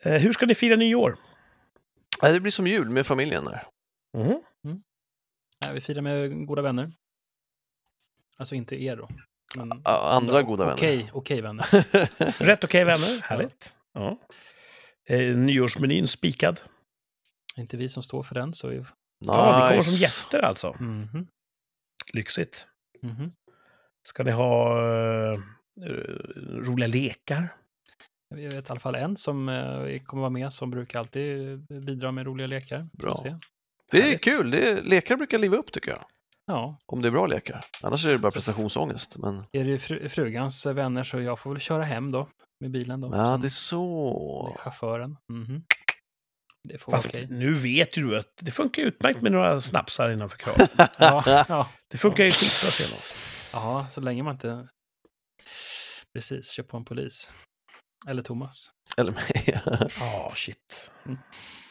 [0.04, 1.16] Eh, hur ska ni fira nyår?
[2.22, 3.62] Nej, det blir som jul med familjen där.
[4.16, 4.42] Mhm.
[5.64, 6.92] Nej, vi firar med goda vänner.
[8.38, 9.08] Alltså inte er då.
[9.56, 10.76] Men andra goda vänner.
[10.76, 11.66] Okej, okej vänner.
[12.44, 13.74] Rätt okej vänner, härligt.
[13.92, 14.18] Ja.
[15.06, 16.60] Eh, nyårsmenyn spikad.
[17.56, 18.76] inte vi som står för den, så vi...
[18.76, 18.88] nice.
[19.20, 20.76] Ja, ni kommer som gäster alltså.
[20.80, 21.26] Mhm,
[22.12, 22.66] Lyxigt.
[23.02, 23.32] mhm.
[24.02, 24.78] Ska ni ha
[25.32, 25.38] eh,
[26.48, 27.48] roliga lekar?
[28.34, 32.12] Vi vet i alla fall en som eh, kommer vara med, som brukar alltid bidra
[32.12, 32.88] med roliga lekar.
[32.92, 33.16] Bra.
[33.16, 33.36] se.
[33.90, 34.24] Det är Härligt.
[34.24, 34.50] kul.
[34.50, 36.04] Det är, lekar brukar liva upp tycker jag.
[36.46, 37.60] Ja, Om det är bra lekar.
[37.82, 39.16] Annars är det bara prestationsångest.
[39.18, 42.28] Men är det fru, frugans vänner så jag får väl köra hem då,
[42.60, 43.10] med bilen då.
[43.12, 44.48] ja, det är så.
[44.50, 45.16] med chauffören.
[45.32, 45.62] Mhm.
[46.68, 47.26] Det får Fast okej.
[47.30, 50.68] nu vet ju du att det funkar utmärkt med några snapsar innanför kraven.
[50.98, 53.16] Ja, ja, Det funkar ju skitbra senast.
[53.52, 54.68] ja, så länge man inte...
[56.14, 57.32] Precis, kör på en polis.
[58.08, 58.70] Eller Thomas.
[58.96, 59.60] Eller mig.
[60.00, 60.90] Ja, shit.
[61.06, 61.18] Mm.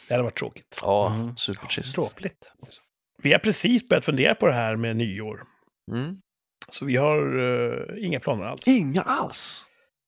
[0.07, 0.77] Det hade varit tråkigt.
[0.81, 1.35] ja, Mm.
[1.35, 1.95] supertrist.
[1.95, 2.81] Dråpligt också.
[3.17, 5.43] Vi har precis börjat fundera på det här med nyår.
[5.91, 6.21] Mm.
[6.69, 8.67] Så vi har eh, inga planer alls.
[8.67, 9.65] Inga alls.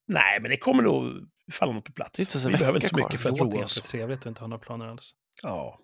[0.07, 2.11] Nej, men det kommer nog falla något på plats.
[2.17, 3.81] Det är vi behöver inte så mycket för att Det roa oss.
[3.81, 5.11] trevligt att inte ha några planer alls.
[5.43, 5.79] Ja.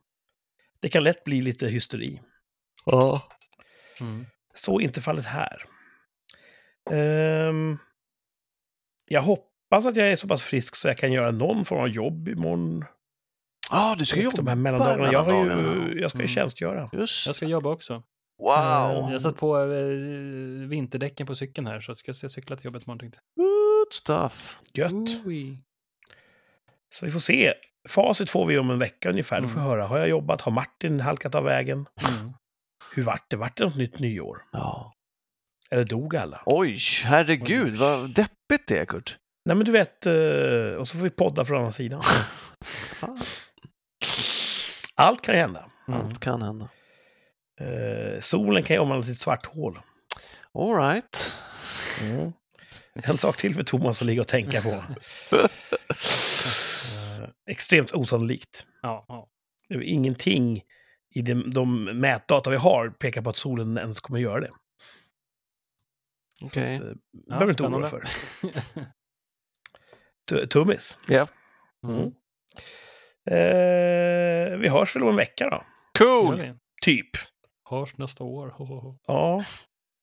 [0.80, 2.22] Det kan lätt bli lite hysteri.
[2.86, 3.22] Ja.
[4.00, 4.26] Mm.
[4.54, 5.64] Så inte fallet här.
[6.92, 7.78] Ehm,
[9.06, 11.88] jag hoppas att jag är så pass frisk så jag kan göra någon form av
[11.88, 12.86] jobb imorgon.
[13.72, 15.12] Ah, du ska Och jobba De här mellandagarna.
[15.12, 16.28] Jag, har ju, jag ska ju Mm.
[16.28, 16.90] tjänstgöra.
[16.94, 18.04] Just Jag ska jobba också.
[18.40, 19.12] Wow!
[19.12, 22.84] Jag satt på eh, vinterdäcken på cykeln här, så jag ska se cykla till jobbet
[22.88, 23.00] imorgon.
[23.00, 24.58] tänkte Good stuff.
[24.74, 25.26] Gött.
[25.26, 25.58] Oi.
[26.94, 27.54] Så vi får se.
[27.90, 29.42] Facit får vi om en vecka ungefär.
[29.42, 29.88] Då får vi höra.
[29.88, 30.42] Har jag jobbat?
[30.42, 31.78] Har Martin halkat av vägen?
[31.78, 32.34] Mm.
[32.96, 33.38] Hur vart det?
[33.38, 34.42] Vart det något nytt nyår?
[34.52, 34.94] Ja.
[35.72, 36.42] Eller dog alla?
[36.46, 39.18] Oj, herregud vad deppigt det är Kurt.
[39.46, 40.06] Nej, men du vet.
[40.06, 42.02] eh, Och så får vi podda från andra sidan.
[44.96, 45.66] Allt kan hända.
[45.88, 46.02] Mm.
[46.02, 46.70] Allt kan hända.
[47.62, 49.80] Eh, solen kan ju omvandlas till ett svart hål.
[50.54, 51.36] All right.
[52.02, 52.32] Mm.
[52.94, 54.84] En sak till för Thomas att ligga och tänka på.
[56.94, 58.66] Eh, extremt osannolikt.
[58.82, 59.28] Ja, ja.
[59.70, 60.62] Det Ingenting
[61.16, 64.52] i de, de mätdata vi har pekar på att solen ens kommer göra det.
[66.42, 66.74] Okej.
[66.74, 66.82] Eh,
[67.12, 68.04] Ja, behöver inte oroa för.
[70.32, 70.98] Tu- Tummis.
[71.08, 71.28] Ja.
[71.88, 72.12] Mm.
[73.32, 75.64] Eh, vi hörs väl om en vecka då.
[75.98, 76.40] Cool!
[76.82, 77.10] Typ.
[77.70, 78.54] Hörs nästa år.
[79.08, 79.44] Ja.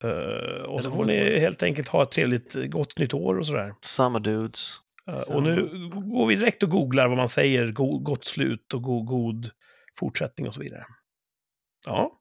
[0.05, 3.46] Eh, och så får ni helt enkelt ha ett trevligt eh, gott nytt år och
[3.46, 3.74] sådär.
[3.82, 4.76] Samma dudes.
[5.10, 8.82] Eh, och nu går vi direkt och googlar vad man säger, go- gott slut och
[8.82, 9.50] go- god
[9.98, 10.84] fortsättning och så vidare.
[11.86, 12.12] Ja.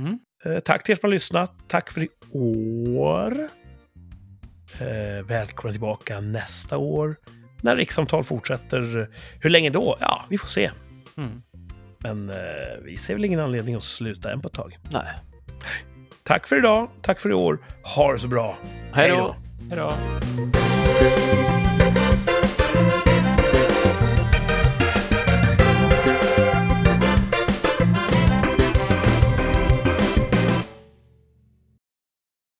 [0.00, 0.18] Mm.
[0.44, 1.52] Eh, tack till er som har lyssnat.
[1.68, 2.08] Tack för i
[2.98, 3.48] år.
[4.80, 7.16] Eh, välkomna tillbaka nästa år
[7.64, 9.08] när rikssamtal fortsätter.
[9.40, 9.96] Hur länge då?
[10.00, 10.70] Ja, vi får se.
[11.16, 11.42] Mm.
[11.98, 12.36] Men eh,
[12.82, 14.78] vi ser väl ingen anledning att sluta än på ett tag.
[14.90, 15.06] Nej.
[16.22, 16.88] Tack för idag.
[17.02, 17.58] Tack för i år.
[17.82, 18.56] Ha det så bra.
[18.92, 19.36] Hej då!
[19.70, 19.92] Hej då.